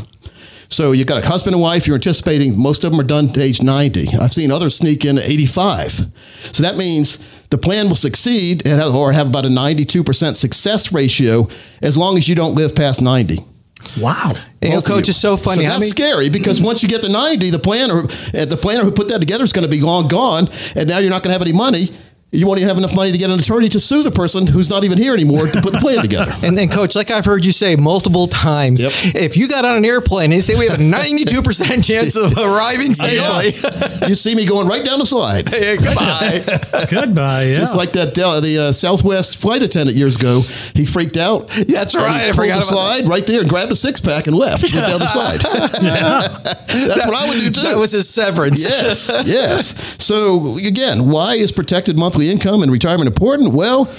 So 0.69 0.93
you've 0.93 1.07
got 1.07 1.23
a 1.23 1.27
husband 1.27 1.55
and 1.55 1.63
wife, 1.63 1.87
you're 1.87 1.97
anticipating 1.97 2.59
most 2.59 2.83
of 2.83 2.93
them 2.93 3.01
are 3.01 3.05
done 3.05 3.29
to 3.35 3.43
age 3.43 3.63
90. 3.63 4.17
I've 4.19 4.33
seen 4.33 4.51
others 4.51 4.75
sneak 4.75 5.05
in 5.05 5.19
at 5.19 5.29
85. 5.29 5.91
So 5.91 6.63
that 6.63 6.79
means 6.79 7.19
the 7.51 7.59
plan 7.59 7.89
will 7.89 7.97
succeed 7.97 8.67
and 8.67 8.81
or 8.81 9.13
have 9.13 9.29
about 9.29 9.45
a 9.45 9.49
92% 9.49 10.37
success 10.39 10.91
ratio 10.91 11.49
as 11.83 11.99
long 11.99 12.17
as 12.17 12.27
you 12.27 12.35
don't 12.35 12.55
live 12.55 12.75
past 12.75 13.03
90. 13.03 13.41
Wow. 14.01 14.33
You 14.63 14.71
know, 14.71 14.77
Both 14.77 14.85
of 14.85 14.91
coach, 14.91 15.09
is 15.09 15.17
so 15.17 15.37
funny. 15.37 15.65
So 15.65 15.69
that's 15.71 15.81
many- 15.81 15.91
scary 15.91 16.29
because 16.29 16.63
once 16.63 16.83
you 16.83 16.89
get 16.89 17.03
to 17.03 17.09
90, 17.09 17.51
the 17.51 17.59
planner, 17.59 18.01
uh, 18.03 18.45
the 18.45 18.57
planner 18.57 18.85
who 18.85 18.91
put 18.93 19.09
that 19.09 19.19
together 19.19 19.45
is 19.45 19.53
going 19.53 19.65
to 19.65 19.71
be 19.71 19.81
long 19.81 20.09
gone, 20.09 20.49
and 20.77 20.89
now 20.89 20.99
you're 20.99 21.11
not 21.11 21.23
going 21.23 21.31
to 21.35 21.39
have 21.39 21.43
any 21.43 21.53
money. 21.53 21.91
You 22.35 22.47
won't 22.47 22.59
even 22.59 22.69
have 22.71 22.79
enough 22.79 22.95
money 22.97 23.13
to 23.13 23.19
get 23.19 23.29
an 23.31 23.39
attorney 23.39 23.69
to 23.69 23.79
sue 23.79 24.03
the 24.03 24.11
person 24.11 24.47
who's 24.47 24.71
not 24.71 24.85
even 24.85 24.97
here 24.97 25.13
anymore 25.13 25.47
to 25.49 25.61
put 25.61 25.75
the 25.75 25.79
plan 25.79 26.01
together. 26.03 26.35
And 26.43 26.57
then, 26.59 26.69
coach, 26.71 26.97
like 26.97 27.11
I've 27.11 27.25
heard 27.27 27.45
you 27.45 27.53
say 27.53 27.77
multiple 27.77 28.27
times, 28.27 28.83
Yep. 28.83 28.93
if 29.15 29.37
you 29.37 29.47
got 29.49 29.65
on 29.67 29.77
an 29.77 29.85
airplane 29.85 30.25
and 30.25 30.33
they 30.33 30.41
say 30.41 30.57
we 30.59 30.67
have 30.67 30.81
a 30.81 30.83
92% 30.83 31.85
chance 31.87 32.17
of 32.17 32.33
arriving 32.39 32.95
safely, 32.95 34.09
you 34.09 34.15
see 34.15 34.35
me 34.35 34.47
going 34.47 34.67
right 34.67 34.85
down 34.85 34.99
the 34.99 35.05
slide. 35.07 35.49
hey, 35.49 35.77
goodbye. 35.77 36.41
Goodbye. 36.91 37.45
Yeah. 37.45 37.55
Just 37.55 37.77
like 37.77 37.93
that, 37.93 38.19
uh, 38.19 38.41
the 38.41 38.59
uh, 38.59 38.73
Southwest 38.73 39.41
flight 39.41 39.63
attendant 39.63 39.97
years 39.97 40.17
ago, 40.17 40.41
he 40.75 40.85
freaked 40.87 41.17
out. 41.19 41.51
Yeah, 41.59 41.79
That's 41.81 41.95
right, 41.95 42.11
I 42.11 42.19
He 42.19 42.25
pulled 42.33 42.37
forgot 42.37 42.63
the 42.63 42.69
about 42.69 43.03
slide 43.03 43.09
right 43.09 43.27
there 43.27 43.41
and 43.43 43.49
grabbed 43.49 43.71
a 43.73 43.77
six 43.77 44.01
pack 44.01 44.27
and 44.27 44.35
left. 44.37 44.63
Went 44.63 44.75
down 44.87 44.99
the 44.99 45.07
slide. 45.07 45.41
That's 46.03 47.07
what 47.07 47.15
I 47.15 47.29
would 47.29 47.39
do 47.41 47.51
too. 47.51 47.61
That 47.63 47.77
was 47.79 47.93
his 47.93 48.09
severance. 48.09 48.63
yes, 48.65 49.11
yes. 49.27 49.97
So 50.03 50.57
again, 50.57 51.09
why 51.11 51.35
is 51.35 51.53
protected 51.53 51.97
monthly 51.97 52.22
income 52.31 52.63
and 52.63 52.71
retirement 52.71 53.07
important? 53.07 53.55
Well, 53.55 53.93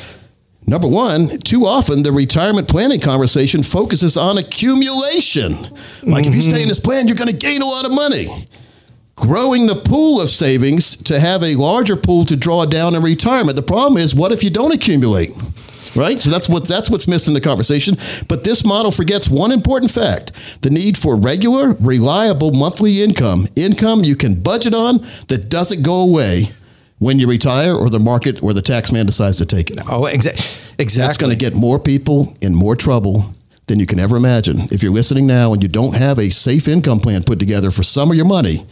number 0.66 0.88
one, 0.88 1.40
too 1.40 1.66
often 1.66 2.04
the 2.04 2.12
retirement 2.12 2.70
planning 2.70 3.00
conversation 3.00 3.64
focuses 3.64 4.18
on 4.18 4.38
accumulation. 4.38 5.54
Like 6.04 6.26
if 6.26 6.36
you 6.36 6.42
stay 6.42 6.62
in 6.62 6.68
this 6.68 6.80
plan, 6.80 7.08
you're 7.08 7.18
going 7.18 7.30
to 7.30 7.36
gain 7.36 7.62
a 7.62 7.66
lot 7.66 7.86
of 7.86 7.94
money. 7.94 8.48
Growing 9.16 9.68
the 9.68 9.76
pool 9.76 10.20
of 10.20 10.30
savings 10.30 10.96
to 11.04 11.20
have 11.20 11.44
a 11.44 11.56
larger 11.56 11.96
pool 11.96 12.26
to 12.26 12.36
draw 12.36 12.66
down 12.66 12.96
in 12.96 13.04
retirement. 13.04 13.56
The 13.56 13.62
problem 13.62 14.02
is, 14.02 14.16
what 14.16 14.32
if 14.32 14.44
you 14.44 14.50
don't 14.50 14.74
accumulate? 14.74 15.32
Right? 15.96 16.18
So 16.18 16.32
that's 16.32 16.50
what 16.50 16.68
that's 16.68 16.90
what's 16.90 17.08
missed 17.08 17.28
in 17.28 17.36
the 17.36 17.42
conversation. 17.42 17.96
But 18.28 18.44
this 18.44 18.66
model 18.66 18.90
forgets 18.90 19.30
one 19.30 19.52
important 19.52 19.92
fact: 19.92 20.62
the 20.64 20.72
need 20.72 20.98
for 20.98 21.16
regular, 21.16 21.74
reliable 21.80 22.52
monthly 22.52 23.04
income, 23.04 23.48
income 23.56 24.04
you 24.04 24.16
can 24.16 24.42
budget 24.42 24.74
on 24.74 25.06
that 25.28 25.50
doesn't 25.50 25.84
go 25.84 26.02
away 26.02 26.48
when 27.00 27.20
you 27.20 27.28
retire 27.28 27.74
or 27.74 27.90
the 27.90 28.00
market 28.00 28.42
or 28.42 28.54
the 28.54 28.62
tax 28.62 28.92
man 28.92 29.06
decides 29.06 29.38
to 29.38 29.46
take 29.46 29.70
it. 29.70 29.80
Oh, 29.90 30.04
exa- 30.04 30.76
exactly. 30.80 31.06
That's 31.06 31.18
going 31.18 31.32
to 31.32 31.38
get 31.38 31.56
more 31.56 31.80
people 31.80 32.36
in 32.42 32.56
more 32.56 32.76
trouble 32.76 33.34
than 33.68 33.80
you 33.80 33.86
can 33.86 34.00
ever 34.00 34.16
imagine. 34.16 34.58
If 34.72 34.84
you're 34.84 34.92
listening 34.92 35.28
now 35.28 35.54
and 35.54 35.62
you 35.62 35.70
don't 35.70 35.96
have 35.96 36.20
a 36.20 36.30
safe 36.30 36.68
income 36.68 37.00
plan 37.00 37.24
put 37.24 37.40
together 37.40 37.72
for 37.72 37.84
some 37.84 38.10
of 38.10 38.16
your 38.16 38.26
money, 38.26 38.66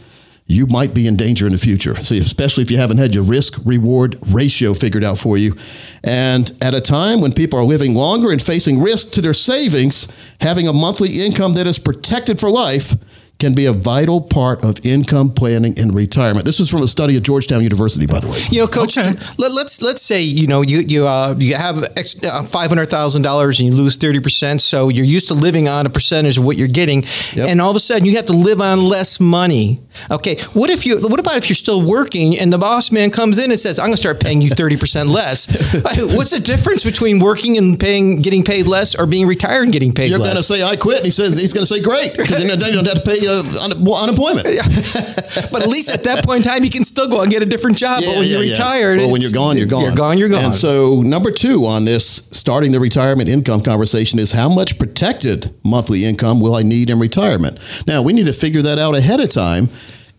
you 0.46 0.66
might 0.66 0.92
be 0.92 1.06
in 1.06 1.16
danger 1.16 1.46
in 1.46 1.52
the 1.52 1.58
future. 1.58 1.94
So, 1.96 2.14
especially 2.16 2.62
if 2.62 2.70
you 2.70 2.76
haven't 2.76 2.98
had 2.98 3.14
your 3.14 3.24
risk 3.24 3.60
reward 3.64 4.16
ratio 4.30 4.74
figured 4.74 5.04
out 5.04 5.18
for 5.18 5.38
you. 5.38 5.56
And 6.04 6.50
at 6.60 6.74
a 6.74 6.80
time 6.80 7.20
when 7.20 7.32
people 7.32 7.58
are 7.58 7.64
living 7.64 7.94
longer 7.94 8.30
and 8.30 8.42
facing 8.42 8.82
risk 8.82 9.12
to 9.12 9.22
their 9.22 9.34
savings, 9.34 10.08
having 10.40 10.66
a 10.66 10.72
monthly 10.72 11.24
income 11.24 11.54
that 11.54 11.66
is 11.66 11.78
protected 11.78 12.40
for 12.40 12.50
life 12.50 12.94
can 13.42 13.54
be 13.54 13.66
a 13.66 13.72
vital 13.72 14.20
part 14.20 14.64
of 14.64 14.78
income 14.86 15.28
planning 15.34 15.76
in 15.76 15.90
retirement. 15.92 16.44
This 16.46 16.60
is 16.60 16.70
from 16.70 16.82
a 16.82 16.86
study 16.86 17.16
at 17.16 17.24
Georgetown 17.24 17.62
University, 17.62 18.06
by 18.06 18.20
the 18.20 18.28
way. 18.28 18.38
You 18.50 18.60
know, 18.60 18.68
coach. 18.68 18.96
Okay. 18.96 19.12
Let, 19.36 19.50
let's 19.52 19.82
let's 19.82 20.00
say 20.00 20.22
you 20.22 20.46
know 20.46 20.62
you 20.62 20.78
you 20.78 21.06
uh, 21.06 21.34
you 21.36 21.54
have 21.56 21.82
X, 21.96 22.22
uh, 22.22 22.44
five 22.44 22.68
hundred 22.70 22.86
thousand 22.88 23.22
dollars 23.22 23.58
and 23.58 23.68
you 23.68 23.74
lose 23.74 23.96
thirty 23.96 24.20
percent. 24.20 24.62
So 24.62 24.88
you're 24.88 25.04
used 25.04 25.26
to 25.28 25.34
living 25.34 25.68
on 25.68 25.86
a 25.86 25.90
percentage 25.90 26.38
of 26.38 26.44
what 26.44 26.56
you're 26.56 26.68
getting, 26.68 27.02
Yep. 27.34 27.48
and 27.50 27.60
all 27.60 27.70
of 27.70 27.76
a 27.76 27.80
sudden 27.80 28.04
you 28.06 28.14
have 28.16 28.26
to 28.26 28.32
live 28.32 28.60
on 28.60 28.84
less 28.88 29.18
money. 29.18 29.80
Okay, 30.10 30.36
what 30.54 30.70
if 30.70 30.86
you? 30.86 31.00
What 31.00 31.18
about 31.20 31.36
if 31.36 31.48
you're 31.48 31.56
still 31.56 31.84
working 31.84 32.38
and 32.38 32.52
the 32.52 32.58
boss 32.58 32.92
man 32.92 33.10
comes 33.10 33.38
in 33.38 33.50
and 33.50 33.58
says, 33.58 33.78
"I'm 33.80 33.86
going 33.86 33.94
to 33.94 33.98
start 34.06 34.20
paying 34.20 34.40
you 34.40 34.50
thirty 34.50 34.76
percent 34.76 35.08
less"? 35.08 35.46
What's 36.16 36.30
the 36.30 36.40
difference 36.40 36.84
between 36.84 37.18
working 37.18 37.58
and 37.58 37.78
paying, 37.78 38.20
getting 38.22 38.44
paid 38.44 38.66
less, 38.66 38.94
or 38.94 39.06
being 39.06 39.26
retired 39.26 39.64
and 39.64 39.72
getting 39.72 39.92
paid 39.92 40.10
less? 40.10 40.18
You're 40.20 40.26
going 40.28 40.36
to 40.36 40.42
say 40.42 40.62
I 40.62 40.76
quit, 40.76 40.98
and 40.98 41.04
he 41.04 41.10
says 41.10 41.36
he's 41.36 41.52
going 41.52 41.66
to 41.66 41.74
say 41.74 41.82
great 41.82 42.12
because 42.12 42.30
then 42.30 42.48
you 42.48 42.56
don't 42.56 42.86
have 42.86 43.02
to 43.02 43.10
pay 43.10 43.18
uh, 43.32 43.64
un- 43.64 43.72
unemployment. 43.72 44.44
but 45.52 45.62
at 45.62 45.68
least 45.68 45.90
at 45.92 46.04
that 46.04 46.24
point 46.24 46.44
in 46.44 46.50
time, 46.52 46.64
you 46.64 46.70
can 46.70 46.84
still 46.84 47.08
go 47.08 47.18
out 47.18 47.22
and 47.22 47.32
get 47.32 47.42
a 47.42 47.46
different 47.46 47.76
job. 47.76 48.02
but 48.04 48.18
when 48.18 48.28
you're 48.28 48.40
retired, 48.40 48.98
Well, 48.98 49.10
when 49.10 49.20
you're 49.22 49.32
gone, 49.32 49.56
you're 49.56 49.66
gone. 49.66 49.84
You're 49.84 49.94
gone. 49.94 50.18
You're 50.18 50.28
gone. 50.28 50.44
And 50.44 50.54
so, 50.54 51.02
number 51.02 51.30
two 51.30 51.66
on 51.66 51.84
this 51.84 52.04
starting 52.32 52.72
the 52.72 52.80
retirement 52.80 53.28
income 53.28 53.62
conversation 53.62 54.18
is 54.18 54.32
how 54.32 54.48
much 54.48 54.78
protected 54.78 55.54
monthly 55.64 56.04
income 56.04 56.40
will 56.40 56.54
I 56.54 56.62
need 56.62 56.90
in 56.90 56.98
retirement? 56.98 57.58
Now, 57.86 58.02
we 58.02 58.12
need 58.12 58.26
to 58.26 58.32
figure 58.32 58.62
that 58.62 58.78
out 58.78 58.96
ahead 58.96 59.20
of 59.20 59.30
time. 59.30 59.68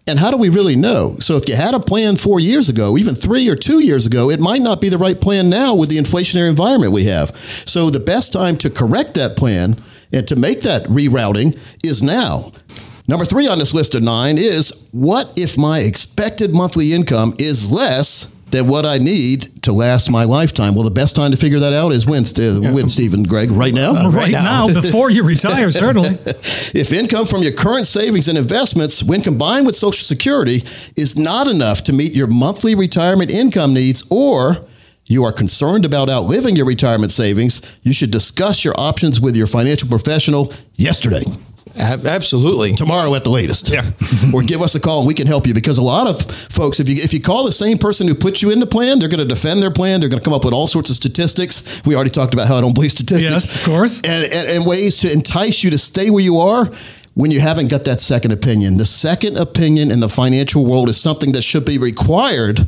And 0.06 0.20
how 0.20 0.32
do 0.32 0.38
we 0.38 0.50
really 0.50 0.76
know? 0.76 1.16
So, 1.20 1.38
if 1.38 1.48
you 1.48 1.56
had 1.56 1.74
a 1.74 1.80
plan 1.80 2.18
four 2.18 2.40
years 2.40 2.68
ago, 2.68 2.98
even 2.98 3.16
three 3.16 3.48
or 3.50 3.56
two 3.56 3.80
years 3.80 4.06
ago, 4.06 4.30
it 4.30 4.40
might 4.40 4.62
not 4.62 4.82
be 4.82 4.90
the 4.90 4.98
right 4.98 5.20
plan 5.20 5.50
now 5.50 5.76
with 5.76 5.90
the 5.90 5.98
inflationary 5.98 6.50
environment 6.50 6.92
we 6.92 7.06
have. 7.06 7.30
So, 7.66 7.90
the 7.90 8.02
best 8.02 8.34
time 8.34 8.58
to 8.58 8.70
correct 8.70 9.14
that 9.14 9.38
plan 9.38 9.76
and 10.12 10.28
to 10.28 10.36
make 10.36 10.62
that 10.62 10.84
rerouting 10.88 11.58
is 11.84 12.04
now. 12.04 12.52
Number 13.08 13.26
three 13.26 13.48
on 13.48 13.60
this 13.60 13.74
list 13.74 13.96
of 13.96 14.04
nine 14.04 14.38
is 14.38 14.88
what 14.92 15.34
if 15.36 15.58
my 15.58 15.80
expected 15.80 16.54
monthly 16.54 16.94
income 16.94 17.34
is 17.38 17.72
less 17.72 18.34
than 18.52 18.68
what 18.68 18.86
I 18.86 18.98
need 18.98 19.64
to 19.64 19.74
last 19.74 20.10
my 20.10 20.24
lifetime? 20.24 20.74
Well, 20.76 20.86
the 20.86 20.92
best 20.92 21.16
time 21.16 21.32
to 21.32 21.38
figure 21.38 21.60
that 21.60 21.74
out 21.74 21.92
is 21.92 22.06
when, 22.06 22.24
uh, 22.24 22.72
when 22.72 22.88
Stephen 22.88 23.24
Greg, 23.24 23.52
right 23.52 23.74
now. 23.74 24.10
right 24.10 24.32
now, 24.32 24.68
before 24.68 25.10
you 25.10 25.24
retire, 25.24 25.70
certainly. 25.72 26.12
If 26.12 26.94
income 26.94 27.26
from 27.26 27.44
your 27.44 27.52
current 27.52 27.88
savings 27.88 28.30
and 28.30 28.38
investments, 28.38 29.04
when 29.04 29.22
combined 29.22 29.66
with 29.66 29.76
Social 29.76 30.06
Security, 30.06 30.64
is 30.96 31.18
not 31.18 31.48
enough 31.48 31.84
to 31.86 31.94
meet 31.94 32.14
your 32.14 32.28
monthly 32.28 32.74
retirement 32.74 33.32
income 33.32 33.74
needs, 33.74 34.06
or 34.10 34.58
you 35.06 35.26
are 35.26 35.34
concerned 35.34 35.84
about 35.84 36.10
outliving 36.10 36.56
your 36.56 36.66
retirement 36.66 37.12
savings, 37.12 37.62
you 37.82 37.92
should 37.92 38.12
discuss 38.12 38.64
your 38.64 38.80
options 38.80 39.20
with 39.20 39.36
your 39.36 39.48
financial 39.48 39.90
professional 39.90 40.54
yesterday. 40.76 41.24
Ab- 41.78 42.06
Absolutely. 42.06 42.74
tomorrow 42.74 43.14
at 43.16 43.24
the 43.24 43.30
latest. 43.30 43.72
Yeah. 43.72 43.84
or 44.34 44.44
give 44.44 44.62
us 44.62 44.76
a 44.76 44.80
call 44.80 45.00
and 45.00 45.08
we 45.08 45.14
can 45.14 45.28
help 45.28 45.48
you 45.48 45.54
because 45.54 45.78
a 45.78 45.82
lot 45.82 46.08
of 46.08 46.22
folks, 46.22 46.80
if 46.80 46.88
you 46.90 46.96
if 46.96 47.14
you 47.14 47.22
call 47.22 47.46
the 47.46 47.52
same 47.52 47.78
person 47.78 48.08
who 48.08 48.16
put 48.16 48.42
you 48.42 48.52
in 48.52 48.60
the 48.60 48.68
plan, 48.68 49.00
they're 49.00 49.10
going 49.10 49.20
to 49.20 49.26
defend 49.26 49.62
their 49.62 49.72
plan. 49.72 50.00
They're 50.00 50.10
going 50.10 50.20
to 50.20 50.24
come 50.24 50.34
up 50.34 50.46
with 50.46 50.54
all 50.54 50.68
sorts 50.68 50.90
of 50.90 50.96
statistics. 50.96 51.82
We 51.86 51.96
already 51.96 52.12
talked 52.12 52.34
about 52.34 52.48
how 52.48 52.58
I 52.58 52.62
don't 52.62 52.76
believe 52.76 52.92
statistics. 52.92 53.32
Yes, 53.32 53.56
of 53.56 53.72
course. 53.72 54.02
And, 54.02 54.32
and, 54.32 54.50
and 54.50 54.66
ways 54.66 54.98
to 55.00 55.12
entice 55.12 55.64
you 55.64 55.72
to 55.72 55.78
stay 55.78 56.10
where 56.10 56.24
you 56.24 56.38
are 56.40 56.70
when 57.16 57.32
you 57.32 57.40
haven't 57.40 57.70
got 57.70 57.86
that 57.86 58.00
second 58.00 58.32
opinion. 58.32 58.78
The 58.78 58.86
second 58.86 59.38
opinion 59.38 59.92
in 59.92 60.00
the 60.00 60.10
financial 60.10 60.66
world 60.66 60.90
is 60.90 61.00
something 61.00 61.32
that 61.34 61.44
should 61.44 61.66
be 61.66 61.78
required. 61.78 62.68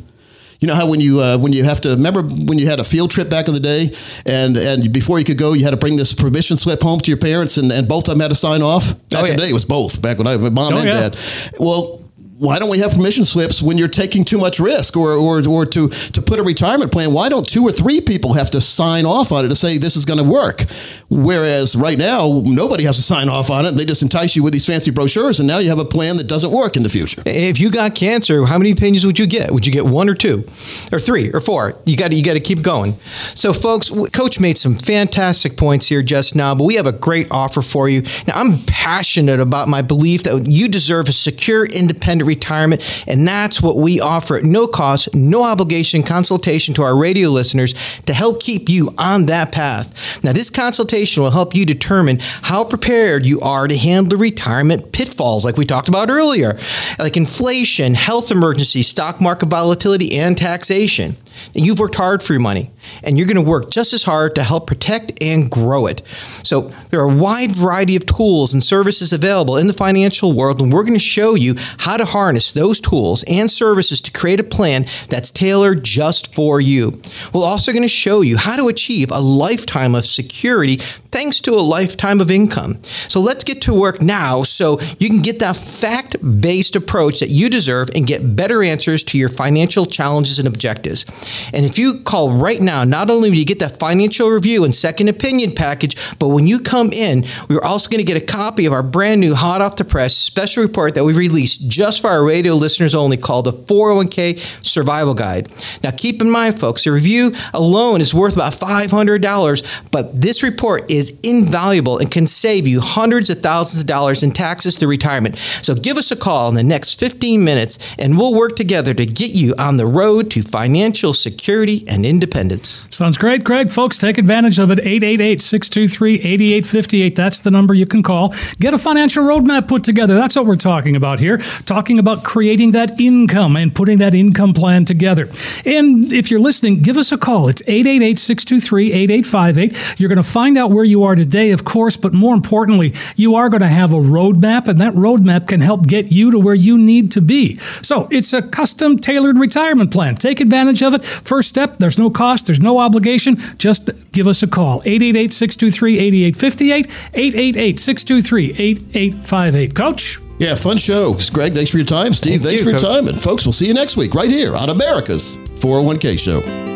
You 0.60 0.68
know 0.68 0.74
how 0.74 0.88
when 0.88 1.00
you 1.00 1.20
uh, 1.20 1.38
when 1.38 1.52
you 1.52 1.64
have 1.64 1.80
to 1.82 1.90
remember 1.90 2.22
when 2.22 2.58
you 2.58 2.66
had 2.66 2.80
a 2.80 2.84
field 2.84 3.10
trip 3.10 3.28
back 3.28 3.48
in 3.48 3.54
the 3.54 3.60
day, 3.60 3.94
and 4.26 4.56
and 4.56 4.92
before 4.92 5.18
you 5.18 5.24
could 5.24 5.38
go, 5.38 5.52
you 5.52 5.64
had 5.64 5.70
to 5.72 5.76
bring 5.76 5.96
this 5.96 6.14
permission 6.14 6.56
slip 6.56 6.82
home 6.82 6.98
to 7.00 7.10
your 7.10 7.18
parents, 7.18 7.56
and, 7.58 7.70
and 7.70 7.86
both 7.86 8.08
of 8.08 8.14
them 8.14 8.20
had 8.20 8.28
to 8.28 8.34
sign 8.34 8.62
off. 8.62 8.92
Back 9.10 9.22
Oh, 9.22 9.26
in 9.26 9.36
the 9.36 9.42
day, 9.42 9.50
it 9.50 9.52
was 9.54 9.64
both. 9.66 10.00
Back 10.00 10.18
when 10.18 10.26
I 10.26 10.36
my 10.38 10.48
mom 10.48 10.74
Oh, 10.74 10.78
and 10.78 10.86
yeah. 10.86 11.08
dad. 11.10 11.18
Well. 11.60 12.02
Why 12.38 12.58
don't 12.58 12.68
we 12.68 12.80
have 12.80 12.92
permission 12.92 13.24
slips 13.24 13.62
when 13.62 13.78
you're 13.78 13.88
taking 13.88 14.22
too 14.22 14.36
much 14.36 14.60
risk, 14.60 14.94
or, 14.94 15.12
or, 15.12 15.48
or 15.48 15.64
to, 15.64 15.88
to 15.88 16.20
put 16.20 16.38
a 16.38 16.42
retirement 16.42 16.92
plan? 16.92 17.14
Why 17.14 17.30
don't 17.30 17.48
two 17.48 17.62
or 17.62 17.72
three 17.72 18.02
people 18.02 18.34
have 18.34 18.50
to 18.50 18.60
sign 18.60 19.06
off 19.06 19.32
on 19.32 19.46
it 19.46 19.48
to 19.48 19.56
say 19.56 19.78
this 19.78 19.96
is 19.96 20.04
going 20.04 20.18
to 20.18 20.24
work? 20.24 20.64
Whereas 21.08 21.74
right 21.74 21.96
now, 21.96 22.42
nobody 22.44 22.84
has 22.84 22.96
to 22.96 23.02
sign 23.02 23.30
off 23.30 23.48
on 23.50 23.64
it. 23.64 23.72
They 23.72 23.86
just 23.86 24.02
entice 24.02 24.36
you 24.36 24.42
with 24.42 24.52
these 24.52 24.66
fancy 24.66 24.90
brochures, 24.90 25.40
and 25.40 25.46
now 25.46 25.60
you 25.60 25.70
have 25.70 25.78
a 25.78 25.84
plan 25.86 26.18
that 26.18 26.26
doesn't 26.26 26.50
work 26.50 26.76
in 26.76 26.82
the 26.82 26.90
future. 26.90 27.22
If 27.24 27.58
you 27.58 27.70
got 27.70 27.94
cancer, 27.94 28.44
how 28.44 28.58
many 28.58 28.70
opinions 28.70 29.06
would 29.06 29.18
you 29.18 29.26
get? 29.26 29.50
Would 29.50 29.64
you 29.64 29.72
get 29.72 29.86
one 29.86 30.10
or 30.10 30.14
two, 30.14 30.44
or 30.92 30.98
three, 30.98 31.32
or 31.32 31.40
four? 31.40 31.72
You 31.86 31.96
got 31.96 32.12
you 32.12 32.22
got 32.22 32.34
to 32.34 32.40
keep 32.40 32.60
going. 32.60 32.92
So, 33.34 33.54
folks, 33.54 33.88
Coach 34.12 34.40
made 34.40 34.58
some 34.58 34.74
fantastic 34.74 35.56
points 35.56 35.88
here 35.88 36.02
just 36.02 36.36
now, 36.36 36.54
but 36.54 36.64
we 36.64 36.74
have 36.74 36.86
a 36.86 36.92
great 36.92 37.28
offer 37.30 37.62
for 37.62 37.88
you. 37.88 38.02
Now, 38.26 38.34
I'm 38.34 38.58
passionate 38.66 39.40
about 39.40 39.68
my 39.68 39.80
belief 39.80 40.24
that 40.24 40.46
you 40.50 40.68
deserve 40.68 41.08
a 41.08 41.12
secure, 41.12 41.64
independent 41.64 42.25
retirement, 42.26 43.04
and 43.06 43.26
that's 43.26 43.62
what 43.62 43.76
we 43.76 44.00
offer 44.00 44.36
at 44.36 44.44
no 44.44 44.66
cost, 44.66 45.14
no 45.14 45.42
obligation 45.42 46.02
consultation 46.02 46.74
to 46.74 46.82
our 46.82 46.96
radio 46.96 47.30
listeners 47.30 47.74
to 48.02 48.12
help 48.12 48.42
keep 48.42 48.68
you 48.68 48.92
on 48.98 49.26
that 49.26 49.52
path. 49.52 50.22
Now, 50.22 50.32
this 50.32 50.50
consultation 50.50 51.22
will 51.22 51.30
help 51.30 51.54
you 51.54 51.64
determine 51.64 52.18
how 52.20 52.64
prepared 52.64 53.24
you 53.24 53.40
are 53.40 53.66
to 53.68 53.76
handle 53.76 54.10
the 54.10 54.16
retirement 54.16 54.92
pitfalls, 54.92 55.44
like 55.44 55.56
we 55.56 55.64
talked 55.64 55.88
about 55.88 56.10
earlier, 56.10 56.58
like 56.98 57.16
inflation, 57.16 57.94
health 57.94 58.30
emergencies, 58.30 58.88
stock 58.88 59.20
market 59.20 59.48
volatility, 59.48 60.18
and 60.18 60.36
taxation. 60.36 61.16
And 61.54 61.64
you've 61.64 61.78
worked 61.78 61.94
hard 61.94 62.22
for 62.22 62.32
your 62.32 62.40
money, 62.40 62.70
and 63.02 63.16
you're 63.16 63.26
going 63.26 63.42
to 63.42 63.50
work 63.50 63.70
just 63.70 63.92
as 63.92 64.04
hard 64.04 64.34
to 64.36 64.42
help 64.42 64.66
protect 64.66 65.22
and 65.22 65.50
grow 65.50 65.86
it. 65.86 66.06
So, 66.08 66.62
there 66.90 67.00
are 67.00 67.10
a 67.10 67.14
wide 67.14 67.54
variety 67.54 67.96
of 67.96 68.06
tools 68.06 68.54
and 68.54 68.62
services 68.62 69.12
available 69.12 69.56
in 69.56 69.66
the 69.66 69.72
financial 69.72 70.32
world, 70.32 70.60
and 70.60 70.72
we're 70.72 70.84
going 70.84 70.94
to 70.94 70.98
show 70.98 71.34
you 71.34 71.54
how 71.78 71.96
to 71.96 72.04
harness 72.04 72.52
those 72.52 72.80
tools 72.80 73.24
and 73.24 73.50
services 73.50 74.00
to 74.02 74.12
create 74.12 74.40
a 74.40 74.44
plan 74.44 74.86
that's 75.08 75.30
tailored 75.30 75.82
just 75.82 76.34
for 76.34 76.60
you. 76.60 76.92
We're 77.32 77.44
also 77.44 77.72
going 77.72 77.82
to 77.82 77.88
show 77.88 78.20
you 78.20 78.36
how 78.36 78.56
to 78.56 78.68
achieve 78.68 79.10
a 79.10 79.20
lifetime 79.20 79.94
of 79.94 80.04
security 80.04 80.78
thanks 81.16 81.40
to 81.40 81.54
a 81.54 81.64
lifetime 81.64 82.20
of 82.20 82.30
income. 82.30 82.74
So 82.82 83.20
let's 83.20 83.42
get 83.42 83.62
to 83.62 83.72
work 83.72 84.02
now 84.02 84.42
so 84.42 84.78
you 84.98 85.08
can 85.08 85.22
get 85.22 85.38
that 85.38 85.56
fact 85.56 86.16
based 86.42 86.76
approach 86.76 87.20
that 87.20 87.30
you 87.30 87.48
deserve 87.48 87.88
and 87.94 88.06
get 88.06 88.36
better 88.36 88.62
answers 88.62 89.02
to 89.04 89.16
your 89.16 89.30
financial 89.30 89.86
challenges 89.86 90.38
and 90.38 90.46
objectives. 90.46 91.06
And 91.54 91.64
if 91.64 91.78
you 91.78 92.00
call 92.00 92.32
right 92.36 92.60
now, 92.60 92.84
not 92.84 93.08
only 93.08 93.30
will 93.30 93.38
you 93.38 93.46
get 93.46 93.60
that 93.60 93.78
financial 93.78 94.28
review 94.28 94.62
and 94.64 94.74
second 94.74 95.08
opinion 95.08 95.52
package, 95.52 95.96
but 96.18 96.28
when 96.28 96.46
you 96.46 96.58
come 96.58 96.92
in, 96.92 97.24
we're 97.48 97.64
also 97.64 97.88
going 97.88 98.04
to 98.04 98.12
get 98.12 98.22
a 98.22 98.26
copy 98.26 98.66
of 98.66 98.74
our 98.74 98.82
brand 98.82 99.22
new 99.22 99.34
hot 99.34 99.62
off 99.62 99.76
the 99.76 99.86
press 99.86 100.14
special 100.14 100.62
report 100.62 100.94
that 100.96 101.04
we 101.04 101.14
released 101.14 101.66
just 101.66 102.02
for 102.02 102.10
our 102.10 102.26
radio 102.26 102.52
listeners 102.52 102.94
only 102.94 103.16
called 103.16 103.46
the 103.46 103.54
401k 103.54 104.38
Survival 104.62 105.14
Guide. 105.14 105.50
Now, 105.82 105.92
keep 105.92 106.20
in 106.20 106.30
mind, 106.30 106.60
folks, 106.60 106.84
the 106.84 106.92
review 106.92 107.32
alone 107.54 108.02
is 108.02 108.12
worth 108.12 108.34
about 108.34 108.52
$500, 108.52 109.90
but 109.90 110.20
this 110.20 110.42
report 110.42 110.90
is 110.90 111.05
invaluable 111.22 111.98
and 111.98 112.10
can 112.10 112.26
save 112.26 112.66
you 112.66 112.80
hundreds 112.80 113.30
of 113.30 113.40
thousands 113.40 113.82
of 113.82 113.86
dollars 113.86 114.22
in 114.22 114.30
taxes 114.30 114.76
through 114.76 114.88
retirement. 114.88 115.38
So 115.38 115.74
give 115.74 115.96
us 115.96 116.10
a 116.10 116.16
call 116.16 116.48
in 116.48 116.54
the 116.54 116.62
next 116.62 116.98
15 116.98 117.42
minutes 117.44 117.78
and 117.98 118.16
we'll 118.18 118.34
work 118.34 118.56
together 118.56 118.94
to 118.94 119.06
get 119.06 119.30
you 119.30 119.54
on 119.58 119.76
the 119.76 119.86
road 119.86 120.30
to 120.32 120.42
financial 120.42 121.12
security 121.12 121.84
and 121.88 122.04
independence. 122.04 122.86
Sounds 122.90 123.18
great, 123.18 123.44
Greg. 123.44 123.70
Folks, 123.70 123.98
take 123.98 124.18
advantage 124.18 124.58
of 124.58 124.70
it. 124.70 124.78
888 124.80 125.40
623 125.40 126.14
8858. 126.14 127.16
That's 127.16 127.40
the 127.40 127.50
number 127.50 127.74
you 127.74 127.86
can 127.86 128.02
call. 128.02 128.34
Get 128.58 128.74
a 128.74 128.78
financial 128.78 129.24
roadmap 129.24 129.68
put 129.68 129.84
together. 129.84 130.14
That's 130.14 130.36
what 130.36 130.46
we're 130.46 130.56
talking 130.56 130.96
about 130.96 131.18
here. 131.18 131.38
Talking 131.66 131.98
about 131.98 132.24
creating 132.24 132.72
that 132.72 133.00
income 133.00 133.56
and 133.56 133.74
putting 133.74 133.98
that 133.98 134.14
income 134.14 134.54
plan 134.54 134.84
together. 134.84 135.28
And 135.64 136.12
if 136.12 136.30
you're 136.30 136.40
listening, 136.40 136.82
give 136.82 136.96
us 136.96 137.12
a 137.12 137.18
call. 137.18 137.48
It's 137.48 137.62
888 137.66 138.18
623 138.18 138.92
8858. 138.92 140.00
You're 140.00 140.08
going 140.08 140.16
to 140.16 140.22
find 140.22 140.56
out 140.56 140.70
where 140.70 140.84
you 140.86 141.04
are 141.04 141.14
today, 141.14 141.50
of 141.50 141.64
course, 141.64 141.96
but 141.96 142.12
more 142.14 142.34
importantly, 142.34 142.94
you 143.16 143.34
are 143.34 143.48
going 143.48 143.60
to 143.62 143.68
have 143.68 143.92
a 143.92 143.96
roadmap, 143.96 144.68
and 144.68 144.80
that 144.80 144.94
roadmap 144.94 145.48
can 145.48 145.60
help 145.60 145.86
get 145.86 146.10
you 146.12 146.30
to 146.30 146.38
where 146.38 146.54
you 146.54 146.78
need 146.78 147.12
to 147.12 147.20
be. 147.20 147.56
So 147.82 148.08
it's 148.10 148.32
a 148.32 148.42
custom 148.42 148.98
tailored 148.98 149.38
retirement 149.38 149.92
plan. 149.92 150.14
Take 150.16 150.40
advantage 150.40 150.82
of 150.82 150.94
it. 150.94 151.04
First 151.04 151.48
step, 151.48 151.78
there's 151.78 151.98
no 151.98 152.08
cost, 152.10 152.46
there's 152.46 152.60
no 152.60 152.78
obligation. 152.78 153.36
Just 153.58 153.90
give 154.12 154.26
us 154.26 154.42
a 154.42 154.46
call. 154.46 154.82
888 154.84 155.32
623 155.32 155.98
8858. 155.98 156.86
888 157.14 157.78
623 157.80 158.50
8858. 158.50 159.74
Coach? 159.74 160.18
Yeah, 160.38 160.54
fun 160.54 160.76
show. 160.76 161.16
Greg, 161.32 161.54
thanks 161.54 161.70
for 161.70 161.78
your 161.78 161.86
time. 161.86 162.12
Steve, 162.12 162.42
Thank 162.42 162.42
thanks 162.42 162.58
you, 162.60 162.64
for 162.64 162.70
your 162.70 162.78
Coach. 162.80 162.88
time. 162.90 163.08
And 163.08 163.22
folks, 163.22 163.46
we'll 163.46 163.54
see 163.54 163.66
you 163.66 163.74
next 163.74 163.96
week 163.96 164.14
right 164.14 164.30
here 164.30 164.54
on 164.54 164.68
America's 164.68 165.36
401k 165.36 166.18
show. 166.18 166.75